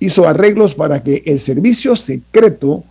hizo 0.00 0.26
arreglos 0.26 0.74
para 0.74 1.02
que 1.02 1.22
el 1.26 1.38
servicio 1.38 1.94
secreto 1.94 2.84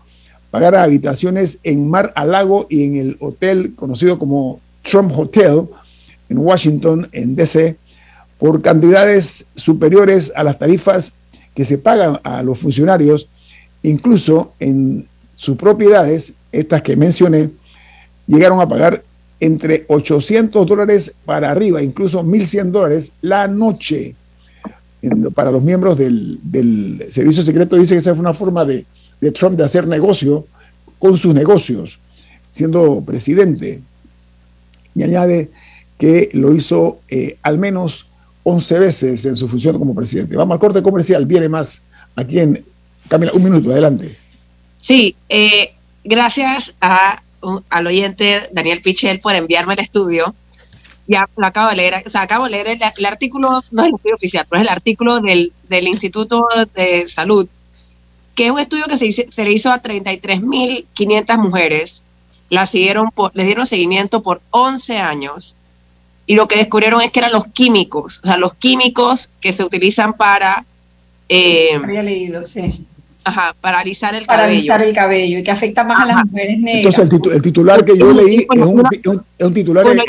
pagara 0.51 0.84
habitaciones 0.84 1.60
en 1.63 1.89
Mar 1.89 2.13
a 2.15 2.24
Lago 2.25 2.67
y 2.69 2.86
en 2.86 2.96
el 2.96 3.17
hotel 3.19 3.75
conocido 3.75 4.17
como 4.17 4.60
Trump 4.84 5.12
Hotel 5.17 5.67
en 6.29 6.38
Washington, 6.38 7.10
en 7.12 7.36
DC, 7.36 7.75
por 8.39 8.62
cantidades 8.62 9.48
superiores 9.55 10.31
a 10.36 10.43
las 10.43 10.58
tarifas 10.58 11.13
que 11.53 11.65
se 11.65 11.77
pagan 11.77 12.19
a 12.24 12.41
los 12.41 12.58
funcionarios, 12.58 13.27
incluso 13.84 14.53
en 14.60 15.08
sus 15.36 15.58
propiedades, 15.58 16.34
estas 16.51 16.81
que 16.81 16.96
mencioné, 16.96 17.50
llegaron 18.27 18.62
a 18.62 18.67
pagar 18.67 19.03
entre 19.41 19.86
800 19.88 20.65
dólares 20.65 21.13
para 21.25 21.51
arriba, 21.51 21.81
incluso 21.84 22.24
1.100 22.24 22.72
dólares 22.72 23.12
la 23.22 23.48
noche. 23.48 24.15
Para 25.34 25.51
los 25.51 25.62
miembros 25.62 25.98
del, 25.98 27.05
servicio 27.10 27.43
secreto 27.43 27.77
dice 27.77 27.96
que 27.96 28.00
esa 28.00 28.13
fue 28.13 28.19
una 28.22 28.34
forma 28.34 28.65
de, 28.65 28.86
Trump 29.34 29.58
de 29.58 29.63
hacer 29.63 29.88
negocio 29.88 30.46
con 30.98 31.17
sus 31.17 31.34
negocios, 31.34 32.00
siendo 32.51 33.01
presidente. 33.05 33.81
Y 34.96 35.03
añade 35.03 35.50
que 35.98 36.29
lo 36.34 36.53
hizo 36.53 37.00
eh, 37.10 37.38
al 37.43 37.60
menos 37.60 38.09
11 38.43 38.79
veces 38.79 39.25
en 39.25 39.36
su 39.36 39.48
función 39.48 39.77
como 39.77 39.93
presidente. 39.93 40.36
Vamos 40.36 40.53
al 40.53 40.60
corte 40.60 40.81
comercial, 40.81 41.25
viene 41.25 41.50
más 41.50 41.84
aquí 42.15 42.39
en 42.39 42.63
Camila, 43.08 43.31
un 43.34 43.43
minuto, 43.43 43.72
adelante. 43.72 44.17
Sí, 44.88 45.15
eh, 45.29 45.74
gracias 46.03 46.74
a, 46.81 47.22
al 47.69 47.88
oyente 47.88 48.50
Daniel 48.51 48.81
Pichel 48.81 49.19
por 49.19 49.36
enviarme 49.36 49.74
el 49.74 49.79
estudio. 49.79 50.34
Ya 51.08 51.27
lo 51.38 51.48
acabo 51.48 51.69
de 51.69 51.75
leer, 51.75 52.03
o 52.05 52.10
sea, 52.10 52.22
acabo 52.22 52.46
de 52.46 52.51
leer 52.51 52.67
el, 52.67 53.05
artículo, 53.05 53.63
no 53.72 53.81
es 53.81 53.89
el 53.89 53.96
estudio 53.96 54.15
oficial, 54.15 54.46
pero 54.48 54.62
es 54.62 54.67
el 54.67 54.72
artículo 54.72 55.19
del, 55.19 55.51
del 55.67 55.88
Instituto 55.88 56.48
de 56.75 57.08
Salud, 57.08 57.48
que 58.36 58.46
es 58.46 58.51
un 58.51 58.60
estudio 58.60 58.86
que 58.86 58.98
se, 58.98 59.12
se 59.12 59.43
le 59.43 59.51
hizo 59.51 59.72
a 59.72 59.81
33.500 59.81 61.38
mujeres, 61.39 62.03
la 62.50 62.65
siguieron 62.67 63.10
les 63.34 63.46
dieron 63.46 63.65
seguimiento 63.65 64.22
por 64.22 64.41
11 64.51 64.98
años 65.00 65.55
y 66.29 66.36
lo 66.36 66.48
que 66.48 66.57
descubrieron 66.57 67.01
es 67.01 67.09
que 67.09 67.21
eran 67.21 67.31
los 67.31 67.48
químicos, 67.48 68.19
o 68.21 68.27
sea, 68.27 68.38
los 68.38 68.53
químicos 68.53 69.31
que 69.41 69.51
se 69.51 69.63
utilizan 69.63 70.13
para... 70.13 70.63
Eh, 71.27 71.71
había 71.74 72.03
leído, 72.03 72.43
sí. 72.43 72.86
Ajá, 73.24 73.55
para 73.59 73.79
alisar 73.79 74.13
el 74.13 74.27
cabello. 74.27 74.38
Para 74.38 74.43
alisar 74.43 74.83
el 74.83 74.93
cabello 74.93 75.39
y 75.39 75.41
que 75.41 75.50
afecta 75.50 75.83
más 75.83 76.03
a 76.03 76.05
las 76.05 76.25
mujeres 76.27 76.59
negras. 76.59 77.00
Entonces, 77.00 77.33
el, 77.33 77.41
titular 77.41 77.83
que 77.83 77.98
yo 77.98 78.13
leí 78.13 78.45
es 78.48 78.62
un, 78.62 78.88
un, 79.39 79.53
titular... 79.55 79.83
Bueno, 79.83 80.03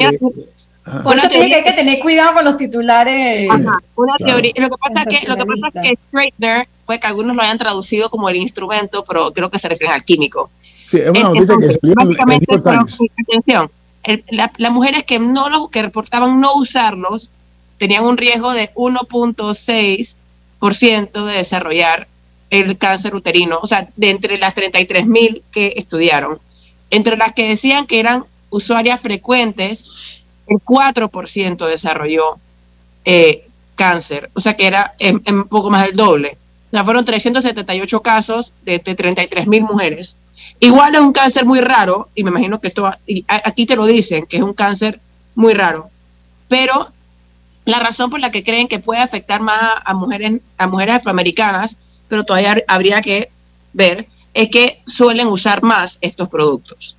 por 1.02 1.16
eso 1.16 1.26
tiene 1.28 1.48
que, 1.48 1.54
hay 1.54 1.64
que 1.64 1.72
tener 1.72 1.98
cuidado 2.00 2.34
con 2.34 2.44
los 2.44 2.58
titulares. 2.58 3.48
Ajá, 3.50 3.78
una 3.96 4.16
teoría. 4.18 4.52
Lo 4.56 4.68
que 4.68 4.76
pasa, 4.76 5.06
que, 5.08 5.26
lo 5.26 5.36
que 5.38 5.46
pasa 5.46 5.68
es 5.72 5.88
que 5.88 5.96
straightener 6.06 6.68
fue 6.84 7.00
que 7.00 7.06
algunos 7.06 7.34
lo 7.34 7.40
hayan 7.40 7.56
traducido 7.56 8.10
como 8.10 8.28
el 8.28 8.36
instrumento, 8.36 9.06
pero 9.08 9.32
creo 9.32 9.50
que 9.50 9.58
se 9.58 9.70
refieren 9.70 9.94
al 9.94 10.04
químico. 10.04 10.50
Sí, 10.84 10.98
es 10.98 11.08
una 11.08 11.30
noticia 11.30 11.56
que 11.58 11.64
explica 11.64 12.02
el 12.02 12.08
New 12.08 12.40
York 12.46 12.62
Times. 12.62 12.98
Atención, 13.26 13.70
las 14.30 14.72
mujeres 14.72 15.04
que 15.04 15.18
no 15.18 15.48
los 15.48 15.70
que 15.70 15.82
reportaban 15.82 16.40
no 16.40 16.54
usarlos 16.54 17.30
tenían 17.78 18.04
un 18.04 18.16
riesgo 18.16 18.52
de 18.52 18.70
1.6% 18.74 21.24
de 21.24 21.32
desarrollar 21.32 22.06
el 22.50 22.76
cáncer 22.76 23.14
uterino, 23.14 23.58
o 23.62 23.66
sea, 23.66 23.88
de 23.96 24.10
entre 24.10 24.38
las 24.38 24.54
33 24.54 25.06
mil 25.06 25.42
que 25.50 25.72
estudiaron. 25.76 26.38
Entre 26.90 27.16
las 27.16 27.32
que 27.32 27.48
decían 27.48 27.86
que 27.86 28.00
eran 28.00 28.24
usuarias 28.50 29.00
frecuentes, 29.00 29.88
el 30.46 30.58
4% 30.58 31.66
desarrolló 31.66 32.38
eh, 33.04 33.46
cáncer, 33.76 34.30
o 34.34 34.40
sea 34.40 34.56
que 34.56 34.66
era 34.66 34.94
un 35.26 35.44
poco 35.44 35.70
más 35.70 35.86
del 35.86 35.96
doble. 35.96 36.36
O 36.68 36.70
sea, 36.72 36.84
fueron 36.84 37.04
378 37.04 38.02
casos 38.02 38.52
de, 38.64 38.78
de 38.78 38.94
33 38.94 39.46
mil 39.46 39.62
mujeres 39.62 40.18
Igual 40.58 40.94
es 40.94 41.00
un 41.00 41.12
cáncer 41.12 41.44
muy 41.44 41.60
raro, 41.60 42.08
y 42.14 42.24
me 42.24 42.30
imagino 42.30 42.60
que 42.60 42.68
esto, 42.68 42.90
aquí 43.26 43.66
te 43.66 43.76
lo 43.76 43.86
dicen, 43.86 44.26
que 44.26 44.36
es 44.36 44.42
un 44.42 44.54
cáncer 44.54 45.00
muy 45.34 45.54
raro, 45.54 45.90
pero 46.48 46.92
la 47.64 47.78
razón 47.78 48.10
por 48.10 48.20
la 48.20 48.30
que 48.30 48.44
creen 48.44 48.68
que 48.68 48.78
puede 48.78 49.00
afectar 49.00 49.40
más 49.40 49.74
a 49.84 49.94
mujeres, 49.94 50.40
a 50.58 50.66
mujeres 50.66 50.96
afroamericanas, 50.96 51.76
pero 52.08 52.24
todavía 52.24 52.62
habría 52.66 53.00
que 53.00 53.30
ver, 53.72 54.06
es 54.34 54.50
que 54.50 54.80
suelen 54.86 55.28
usar 55.28 55.62
más 55.62 55.98
estos 56.00 56.28
productos. 56.28 56.96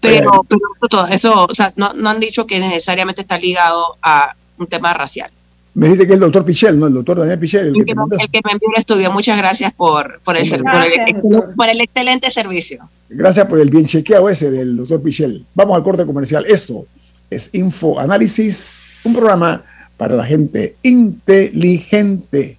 Pero, 0.00 0.46
todo 0.88 1.06
eso, 1.08 1.44
o 1.44 1.54
sea, 1.54 1.72
no, 1.76 1.92
han 2.08 2.20
dicho 2.20 2.46
que 2.46 2.58
necesariamente 2.58 3.20
está 3.20 3.38
ligado 3.38 3.98
a 4.02 4.34
un 4.56 4.66
tema 4.66 4.94
racial. 4.94 5.30
Me 5.74 5.88
dice 5.88 5.98
que 5.98 6.12
es 6.12 6.14
el 6.14 6.20
doctor 6.20 6.44
Pichel, 6.44 6.78
¿no? 6.78 6.88
El 6.88 6.94
doctor 6.94 7.20
Daniel 7.20 7.38
Pichel. 7.38 7.68
El, 7.68 7.84
que, 7.84 7.94
me 7.94 8.52
envió 8.52 8.68
el 8.74 8.78
estudio. 8.78 9.12
Muchas 9.12 9.36
gracias 9.38 9.72
por, 9.72 10.20
por, 10.24 10.36
el, 10.36 10.48
por, 11.56 11.68
el, 11.68 11.80
excelente 11.80 12.30
servicio. 12.30 12.88
Gracias 13.08 13.46
por 13.46 13.60
el 13.60 13.70
bien 13.70 13.86
chequeado 13.86 14.28
ese 14.28 14.50
del 14.50 14.76
doctor 14.76 15.00
Pichel. 15.00 15.44
Vamos 15.54 15.76
al 15.76 15.84
corte 15.84 16.04
comercial. 16.04 16.44
Esto 16.46 16.86
es 17.30 17.50
Info 17.52 18.00
Análisis, 18.00 18.78
un 19.04 19.14
programa 19.14 19.62
para 19.96 20.16
la 20.16 20.24
gente 20.24 20.76
inteligente. 20.82 22.58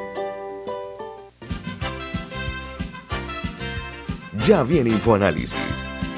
Ya 4.45 4.63
viene 4.63 4.89
InfoAnálisis, 4.89 5.53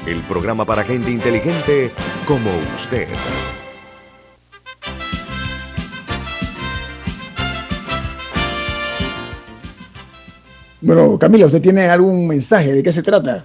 el 0.06 0.22
programa 0.22 0.64
para 0.64 0.82
gente 0.82 1.10
inteligente 1.10 1.92
como 2.26 2.50
usted. 2.74 3.06
Bueno, 10.80 11.18
Camila, 11.18 11.44
¿usted 11.44 11.60
tiene 11.60 11.88
algún 11.88 12.26
mensaje? 12.26 12.72
¿De 12.72 12.82
qué 12.82 12.92
se 12.92 13.02
trata? 13.02 13.44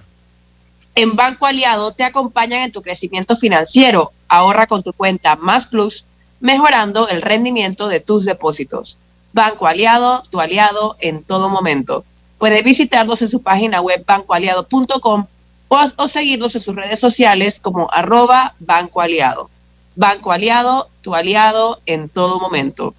En 0.94 1.14
Banco 1.14 1.44
Aliado 1.44 1.92
te 1.92 2.04
acompañan 2.04 2.60
en 2.60 2.72
tu 2.72 2.80
crecimiento 2.80 3.36
financiero. 3.36 4.12
Ahorra 4.28 4.66
con 4.66 4.82
tu 4.82 4.94
cuenta 4.94 5.36
Más 5.36 5.66
Plus, 5.66 6.06
mejorando 6.40 7.06
el 7.08 7.20
rendimiento 7.20 7.88
de 7.88 8.00
tus 8.00 8.24
depósitos. 8.24 8.96
Banco 9.34 9.66
Aliado, 9.66 10.22
tu 10.30 10.40
aliado 10.40 10.96
en 11.00 11.22
todo 11.22 11.50
momento. 11.50 12.04
Puede 12.40 12.62
visitarlos 12.62 13.20
en 13.20 13.28
su 13.28 13.42
página 13.42 13.82
web 13.82 14.02
bancoaliado.com 14.06 15.26
o, 15.68 16.08
seguirlos 16.08 16.56
en 16.56 16.62
sus 16.62 16.74
redes 16.74 16.98
sociales 16.98 17.60
como 17.60 17.88
arroba 17.92 18.54
Banco 18.58 19.02
Aliado. 19.02 19.50
Banco 19.94 20.32
Aliado, 20.32 20.88
tu 21.02 21.14
aliado 21.14 21.78
en 21.84 22.08
todo 22.08 22.40
momento. 22.40 22.94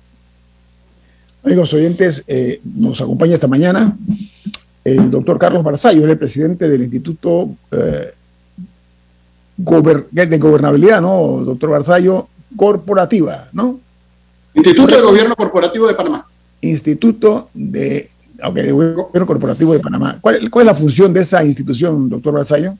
Amigos 1.44 1.74
oyentes, 1.74 2.24
eh, 2.28 2.62
nos 2.64 3.02
acompaña 3.02 3.34
esta 3.34 3.48
mañana 3.48 3.98
el 4.84 5.10
doctor 5.10 5.40
Carlos 5.40 5.64
Barzallo, 5.64 6.06
el 6.06 6.18
presidente 6.20 6.70
del 6.70 6.82
Instituto 6.82 7.50
eh, 7.72 8.14
de 9.58 10.38
Gobernabilidad, 10.38 11.02
¿no? 11.02 11.42
Doctor 11.44 11.72
Barzallo, 11.72 12.28
Corporativa, 12.56 13.50
¿no? 13.54 13.80
Instituto 14.54 14.96
de 14.96 15.02
Gobierno 15.02 15.36
Corporativo 15.36 15.88
de 15.88 15.96
Panamá. 15.96 16.28
Instituto 16.62 17.50
de 17.56 18.08
okay, 18.44 18.64
de 18.64 18.72
Gobierno 18.72 19.26
Corporativo 19.26 19.74
de 19.74 19.80
Panamá. 19.80 20.18
¿Cuál, 20.22 20.36
es 20.38 20.66
la 20.66 20.76
función 20.76 21.14
de 21.14 21.22
esa 21.22 21.44
institución, 21.44 22.10
doctor 22.10 22.34
Barzallo? 22.34 22.78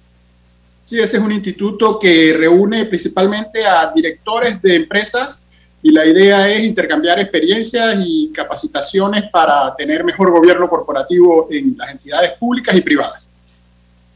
Sí, 0.84 1.00
ese 1.00 1.18
es 1.18 1.24
un 1.24 1.32
instituto 1.32 1.98
que 2.00 2.36
reúne 2.38 2.86
principalmente 2.86 3.66
a 3.66 3.92
directores 3.94 4.62
de 4.62 4.76
empresas 4.76 5.50
y 5.84 5.92
la 5.92 6.06
idea 6.06 6.50
es 6.52 6.64
intercambiar 6.64 7.20
experiencias 7.20 7.98
y 8.06 8.32
capacitaciones 8.34 9.24
para 9.32 9.74
tener 9.76 10.04
mejor 10.04 10.32
gobierno 10.32 10.70
corporativo 10.70 11.48
en 11.50 11.76
las 11.78 11.92
entidades 11.92 12.32
públicas 12.40 12.76
y 12.76 12.82
privadas. 12.82 13.32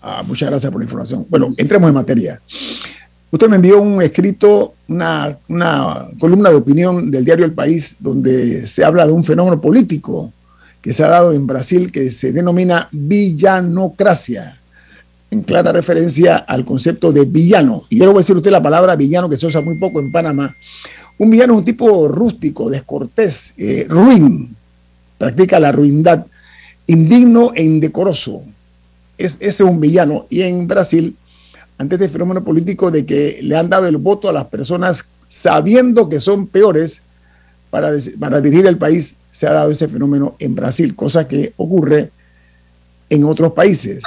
Ah, 0.02 0.22
muchas 0.22 0.50
gracias 0.50 0.72
por 0.72 0.82
la 0.82 0.86
información. 0.86 1.26
Bueno, 1.30 1.54
entremos 1.58 1.88
en 1.88 1.96
materia. 1.96 2.42
Usted 3.32 3.50
me 3.50 3.56
envió 3.56 3.82
un 3.82 4.02
escrito, 4.02 4.76
una, 4.88 5.38
una 5.48 6.08
columna 6.20 6.50
de 6.50 6.56
opinión 6.56 7.10
del 7.10 7.26
diario 7.26 7.46
El 7.46 7.54
País, 7.54 7.96
donde 8.00 8.68
se 8.68 8.84
habla 8.84 9.08
de 9.08 9.14
un 9.14 9.24
fenómeno 9.24 9.60
político 9.60 10.32
que 10.86 10.94
se 10.94 11.04
ha 11.04 11.10
dado 11.10 11.34
en 11.34 11.48
Brasil 11.48 11.92
que 11.92 12.12
se 12.12 12.32
denomina 12.32 12.90
villanocracia, 12.92 14.56
en 15.32 15.42
clara 15.42 15.72
referencia 15.72 16.36
al 16.36 16.64
concepto 16.64 17.12
de 17.12 17.26
villano. 17.26 17.86
Y 17.90 17.98
yo 17.98 18.06
le 18.06 18.12
voy 18.12 18.20
a 18.20 18.22
decir 18.22 18.36
usted 18.36 18.52
la 18.52 18.62
palabra 18.62 18.96
villano 18.96 19.28
que 19.28 19.36
se 19.36 19.48
usa 19.48 19.62
muy 19.62 19.80
poco 19.80 20.00
en 20.00 20.12
Panamá. 20.12 20.56
Un 21.18 21.32
villano 21.32 21.54
es 21.54 21.60
un 21.60 21.66
tipo 21.66 22.08
rústico, 22.08 22.70
descortés, 22.70 23.56
eh, 23.58 23.88
ruin, 23.90 24.56
practica 25.18 25.60
la 25.60 25.72
ruindad, 25.72 26.28
indigno 26.86 27.52
e 27.56 27.64
indecoroso. 27.64 28.44
Es, 29.18 29.38
ese 29.40 29.64
es 29.64 29.68
un 29.68 29.80
villano. 29.80 30.28
Y 30.30 30.44
en 30.44 30.68
Brasil, 30.68 31.16
ante 31.80 31.96
este 31.96 32.10
fenómeno 32.10 32.44
político 32.44 32.92
de 32.92 33.08
que 33.08 33.40
le 33.42 33.58
han 33.58 33.72
dado 33.72 33.88
el 33.88 33.98
voto 33.98 34.30
a 34.30 34.34
las 34.34 34.46
personas 34.46 35.06
sabiendo 35.28 36.08
que 36.10 36.20
son 36.20 36.46
peores 36.46 37.02
para, 37.72 37.90
para 38.20 38.40
dirigir 38.40 38.68
el 38.68 38.78
país, 38.78 39.16
se 39.36 39.48
ha 39.48 39.52
dado 39.52 39.70
ese 39.70 39.90
fenómeno 39.90 40.38
en 40.40 40.56
Brasil, 40.56 40.96
cosa 40.96 41.28
que 41.28 41.52
ocurre 41.58 42.10
en 43.10 43.26
otros 43.26 43.52
países. 43.52 44.02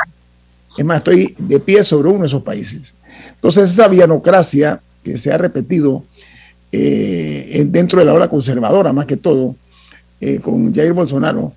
Es 0.78 0.84
más, 0.86 0.98
estoy 0.98 1.34
de 1.36 1.60
pie 1.60 1.84
sobre 1.84 2.08
uno 2.08 2.20
de 2.20 2.28
esos 2.28 2.42
países. 2.42 2.94
Entonces, 3.34 3.68
esa 3.68 3.88
villanocracia 3.88 4.80
que 5.04 5.18
se 5.18 5.30
ha 5.30 5.36
repetido 5.36 6.02
eh, 6.72 7.62
dentro 7.68 7.98
de 7.98 8.06
la 8.06 8.14
ola 8.14 8.30
conservadora, 8.30 8.94
más 8.94 9.04
que 9.04 9.18
todo, 9.18 9.54
eh, 10.18 10.38
con 10.38 10.74
Jair 10.74 10.94
Bolsonaro, 10.94 11.52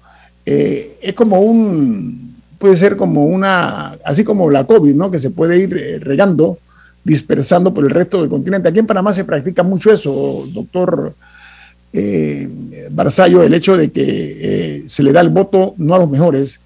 eh, 0.45 0.97
es 1.01 1.13
como 1.13 1.39
un, 1.39 2.35
puede 2.59 2.75
ser 2.75 2.97
como 2.97 3.23
una, 3.23 3.97
así 4.03 4.25
como 4.25 4.49
la 4.49 4.67
COVID, 4.67 4.95
¿no? 4.95 5.09
Que 5.09 5.21
se 5.21 5.29
puede 5.29 5.57
ir 5.57 6.01
regando, 6.03 6.57
dispersando 7.05 7.73
por 7.73 7.85
el 7.85 7.91
resto 7.91 8.19
del 8.19 8.29
continente. 8.29 8.67
Aquí 8.67 8.79
en 8.79 8.87
Panamá 8.87 9.13
se 9.13 9.23
practica 9.23 9.63
mucho 9.63 9.93
eso, 9.93 10.45
doctor 10.53 11.15
eh, 11.93 12.49
Barzallo 12.91 13.43
el 13.43 13.53
hecho 13.53 13.75
de 13.75 13.91
que 13.91 14.03
eh, 14.05 14.83
se 14.87 15.03
le 15.03 15.11
da 15.11 15.21
el 15.21 15.29
voto 15.29 15.73
no 15.77 15.95
a 15.95 15.99
los 15.99 16.09
mejores, 16.09 16.61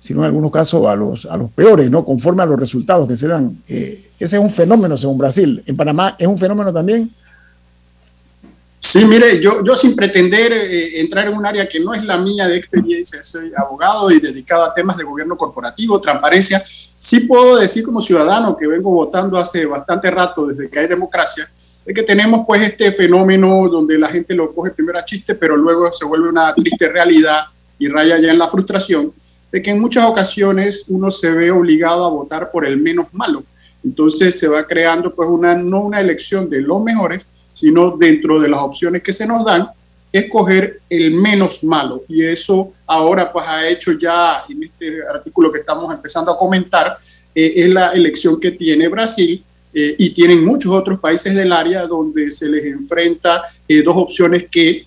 sino 0.00 0.20
en 0.20 0.26
algunos 0.26 0.50
casos 0.50 0.86
a 0.86 0.96
los, 0.96 1.26
a 1.26 1.36
los 1.36 1.50
peores, 1.50 1.90
¿no? 1.90 2.04
Conforme 2.04 2.42
a 2.42 2.46
los 2.46 2.58
resultados 2.58 3.06
que 3.06 3.16
se 3.16 3.28
dan. 3.28 3.56
Eh, 3.68 4.10
ese 4.18 4.36
es 4.36 4.42
un 4.42 4.50
fenómeno 4.50 4.96
según 4.96 5.18
Brasil. 5.18 5.62
¿En 5.66 5.76
Panamá 5.76 6.16
es 6.18 6.26
un 6.26 6.38
fenómeno 6.38 6.72
también? 6.72 7.10
Sí, 8.78 9.04
mire, 9.04 9.42
yo, 9.42 9.62
yo 9.62 9.76
sin 9.76 9.94
pretender 9.94 10.52
eh, 10.52 11.00
entrar 11.00 11.28
en 11.28 11.36
un 11.36 11.44
área 11.44 11.68
que 11.68 11.78
no 11.78 11.92
es 11.92 12.02
la 12.02 12.16
mía 12.16 12.48
de 12.48 12.56
experiencia, 12.56 13.22
soy 13.22 13.52
abogado 13.54 14.10
y 14.10 14.18
dedicado 14.20 14.64
a 14.64 14.72
temas 14.72 14.96
de 14.96 15.04
gobierno 15.04 15.36
corporativo, 15.36 16.00
transparencia, 16.00 16.64
sí 16.98 17.20
puedo 17.20 17.58
decir 17.58 17.84
como 17.84 18.00
ciudadano 18.00 18.56
que 18.56 18.66
vengo 18.66 18.90
votando 18.90 19.36
hace 19.38 19.66
bastante 19.66 20.10
rato 20.10 20.46
desde 20.46 20.70
que 20.70 20.78
hay 20.78 20.86
democracia, 20.86 21.48
es 21.90 21.94
que 21.94 22.04
tenemos 22.04 22.46
pues 22.46 22.62
este 22.62 22.92
fenómeno 22.92 23.68
donde 23.68 23.98
la 23.98 24.06
gente 24.06 24.32
lo 24.32 24.54
coge 24.54 24.70
primero 24.70 24.96
a 24.96 25.04
chiste, 25.04 25.34
pero 25.34 25.56
luego 25.56 25.92
se 25.92 26.04
vuelve 26.04 26.28
una 26.28 26.54
triste 26.54 26.88
realidad 26.88 27.46
y 27.80 27.88
raya 27.88 28.16
ya 28.20 28.30
en 28.30 28.38
la 28.38 28.46
frustración, 28.46 29.12
de 29.50 29.60
que 29.60 29.72
en 29.72 29.80
muchas 29.80 30.04
ocasiones 30.04 30.86
uno 30.90 31.10
se 31.10 31.32
ve 31.32 31.50
obligado 31.50 32.04
a 32.04 32.10
votar 32.10 32.52
por 32.52 32.64
el 32.64 32.76
menos 32.76 33.08
malo. 33.10 33.42
Entonces 33.82 34.38
se 34.38 34.46
va 34.46 34.68
creando 34.68 35.12
pues 35.12 35.28
una, 35.28 35.56
no 35.56 35.80
una 35.80 35.98
elección 35.98 36.48
de 36.48 36.60
los 36.60 36.80
mejores, 36.80 37.26
sino 37.52 37.96
dentro 37.96 38.38
de 38.38 38.48
las 38.48 38.60
opciones 38.60 39.02
que 39.02 39.12
se 39.12 39.26
nos 39.26 39.44
dan, 39.44 39.68
escoger 40.12 40.82
el 40.88 41.12
menos 41.14 41.64
malo. 41.64 42.04
Y 42.06 42.22
eso 42.22 42.72
ahora 42.86 43.32
pues 43.32 43.44
ha 43.48 43.68
hecho 43.68 43.98
ya 43.98 44.44
en 44.48 44.62
este 44.62 44.98
artículo 45.12 45.50
que 45.50 45.58
estamos 45.58 45.92
empezando 45.92 46.30
a 46.30 46.36
comentar, 46.36 46.98
eh, 47.34 47.52
es 47.56 47.68
la 47.68 47.90
elección 47.90 48.38
que 48.38 48.52
tiene 48.52 48.86
Brasil 48.86 49.44
eh, 49.72 49.94
y 49.98 50.10
tienen 50.10 50.44
muchos 50.44 50.72
otros 50.72 50.98
países 50.98 51.34
del 51.34 51.52
área 51.52 51.86
donde 51.86 52.30
se 52.30 52.48
les 52.48 52.64
enfrenta 52.64 53.42
eh, 53.68 53.82
dos 53.82 53.96
opciones 53.96 54.46
que 54.50 54.86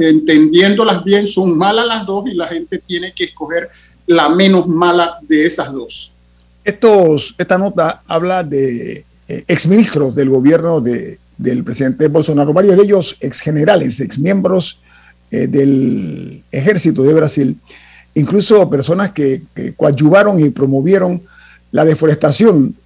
entendiéndolas 0.00 1.04
bien 1.04 1.24
son 1.28 1.56
malas 1.56 1.86
las 1.86 2.04
dos 2.04 2.28
y 2.28 2.34
la 2.34 2.48
gente 2.48 2.80
tiene 2.84 3.12
que 3.12 3.24
escoger 3.24 3.68
la 4.08 4.28
menos 4.28 4.66
mala 4.66 5.18
de 5.22 5.46
esas 5.46 5.72
dos. 5.72 6.14
Estos, 6.64 7.32
esta 7.38 7.56
nota 7.56 8.02
habla 8.08 8.42
de 8.42 9.04
exministros 9.46 10.16
del 10.16 10.30
gobierno 10.30 10.80
de, 10.80 11.16
del 11.36 11.64
presidente 11.64 12.08
Bolsonaro, 12.08 12.52
varios 12.52 12.76
de 12.76 12.84
ellos 12.84 13.16
ex 13.20 13.40
generales, 13.40 14.00
ex 14.00 14.18
miembros 14.18 14.78
eh, 15.30 15.46
del 15.46 16.42
ejército 16.50 17.02
de 17.02 17.14
Brasil, 17.14 17.58
incluso 18.14 18.68
personas 18.70 19.10
que, 19.10 19.42
coadyuvaron 19.76 20.40
y 20.40 20.50
promovieron 20.50 21.22
la 21.72 21.84
deforestación 21.84 22.76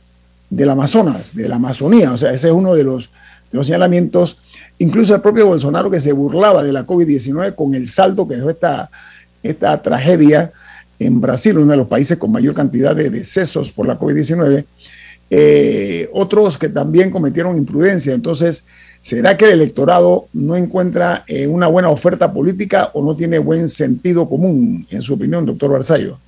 del 0.51 0.71
Amazonas, 0.71 1.35
de 1.35 1.49
la 1.49 1.57
Amazonía. 1.57 2.13
O 2.13 2.19
sea, 2.19 2.33
ese 2.33 2.49
es 2.49 2.53
uno 2.53 2.75
de 2.75 2.85
los, 2.85 3.11
los 3.53 3.67
señalamientos. 3.67 4.39
Incluso 4.79 5.15
el 5.15 5.21
propio 5.21 5.47
Bolsonaro 5.47 5.91
que 5.91 6.01
se 6.01 6.13
burlaba 6.13 6.63
de 6.63 6.73
la 6.73 6.87
COVID-19 6.87 7.55
con 7.55 7.75
el 7.75 7.89
saldo 7.89 8.29
que 8.29 8.37
dejó 8.37 8.51
esta, 8.51 8.91
esta 9.43 9.81
tragedia 9.83 10.53
en 10.99 11.21
Brasil, 11.21 11.59
uno 11.59 11.73
de 11.73 11.77
los 11.77 11.89
países 11.89 12.19
con 12.19 12.33
mayor 12.33 12.55
cantidad 12.55 12.95
de 12.95 13.11
decesos 13.11 13.71
por 13.71 13.87
la 13.87 13.99
COVID-19 13.99 14.65
eh, 15.31 16.09
otros 16.13 16.57
que 16.57 16.69
también 16.69 17.11
cometieron 17.11 17.57
imprudencia. 17.57 18.15
Entonces, 18.15 18.65
¿será 19.01 19.37
que 19.37 19.45
el 19.45 19.53
electorado 19.53 20.29
no 20.33 20.57
encuentra 20.57 21.25
eh, 21.27 21.47
una 21.47 21.67
buena 21.67 21.91
oferta 21.91 22.33
política 22.33 22.91
o 22.95 23.05
no 23.05 23.15
tiene 23.15 23.39
buen 23.39 23.69
sentido 23.69 24.29
común, 24.29 24.87
en 24.91 25.03
su 25.03 25.15
opinión, 25.15 25.45
doctor 25.45 25.71
Barzallo? 25.71 26.19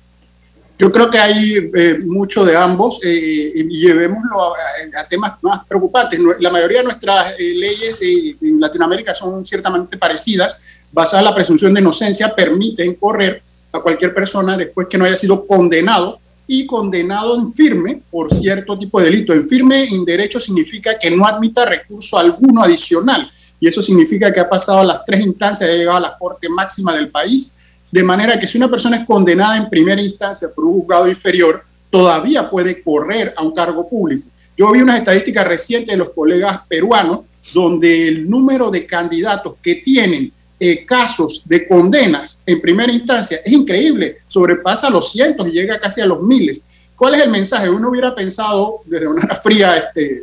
Yo 0.81 0.91
creo 0.91 1.11
que 1.11 1.19
hay 1.19 1.69
eh, 1.75 1.99
mucho 2.03 2.43
de 2.43 2.57
ambos 2.57 2.99
y 3.05 3.67
llevémoslo 3.69 4.55
a, 4.55 5.07
temas 5.07 5.33
más 5.43 5.63
preocupantes. 5.67 6.19
La 6.39 6.49
mayoría 6.49 6.79
de 6.79 6.85
nuestras 6.85 7.37
leyes 7.37 7.99
en 8.01 8.59
Latinoamérica 8.59 9.13
son 9.13 9.45
ciertamente 9.45 9.95
parecidas, 9.95 10.59
basadas 10.91 11.21
en 11.21 11.29
la 11.29 11.35
presunción 11.35 11.71
de 11.75 11.81
inocencia, 11.81 12.33
permiten 12.33 12.95
correr 12.95 13.43
a 13.71 13.79
cualquier 13.79 14.11
persona 14.11 14.57
después 14.57 14.87
que 14.87 14.97
no 14.97 15.05
haya 15.05 15.15
sido 15.15 15.45
condenado 15.45 16.19
y 16.47 16.65
condenado 16.65 17.37
en 17.37 17.53
firme 17.53 18.01
por 18.09 18.33
cierto 18.33 18.75
tipo 18.79 18.99
de 18.99 19.05
delito. 19.05 19.33
En 19.33 19.47
firme 19.47 19.83
en 19.83 20.03
derecho 20.03 20.39
significa 20.39 20.97
que 20.97 21.11
no 21.11 21.27
admita 21.27 21.63
recurso 21.63 22.17
alguno 22.17 22.63
adicional 22.63 23.31
y 23.59 23.67
eso 23.67 23.83
significa 23.83 24.33
que 24.33 24.39
ha 24.39 24.49
pasado 24.49 24.83
las 24.83 25.05
tres 25.05 25.19
instancias 25.19 25.69
ha 25.69 25.73
llegado 25.73 25.97
a 25.97 26.01
la 26.01 26.17
Corte 26.17 26.49
Máxima 26.49 26.95
del 26.95 27.11
país, 27.11 27.59
de 27.91 28.03
manera 28.03 28.39
que 28.39 28.47
si 28.47 28.57
una 28.57 28.69
persona 28.69 28.97
es 28.97 29.05
condenada 29.05 29.57
en 29.57 29.69
primera 29.69 30.01
instancia 30.01 30.49
por 30.53 30.65
un 30.65 30.79
juzgado 30.79 31.09
inferior, 31.09 31.63
todavía 31.89 32.49
puede 32.49 32.81
correr 32.81 33.33
a 33.35 33.43
un 33.43 33.53
cargo 33.53 33.87
público. 33.87 34.27
Yo 34.57 34.71
vi 34.71 34.81
unas 34.81 34.99
estadísticas 34.99 35.47
recientes 35.47 35.89
de 35.91 35.97
los 35.97 36.09
colegas 36.09 36.61
peruanos 36.67 37.21
donde 37.53 38.07
el 38.07 38.29
número 38.29 38.71
de 38.71 38.85
candidatos 38.85 39.55
que 39.61 39.75
tienen 39.75 40.31
eh, 40.59 40.85
casos 40.85 41.47
de 41.47 41.67
condenas 41.67 42.41
en 42.45 42.61
primera 42.61 42.91
instancia 42.91 43.39
es 43.43 43.51
increíble, 43.51 44.17
sobrepasa 44.27 44.89
los 44.89 45.11
cientos 45.11 45.47
y 45.47 45.51
llega 45.51 45.79
casi 45.79 46.01
a 46.01 46.05
los 46.05 46.21
miles. 46.21 46.61
¿Cuál 47.01 47.15
es 47.15 47.21
el 47.21 47.31
mensaje? 47.31 47.67
Uno 47.67 47.89
hubiera 47.89 48.13
pensado 48.13 48.81
desde 48.85 49.07
una 49.07 49.35
fría, 49.35 49.75
este, 49.75 50.21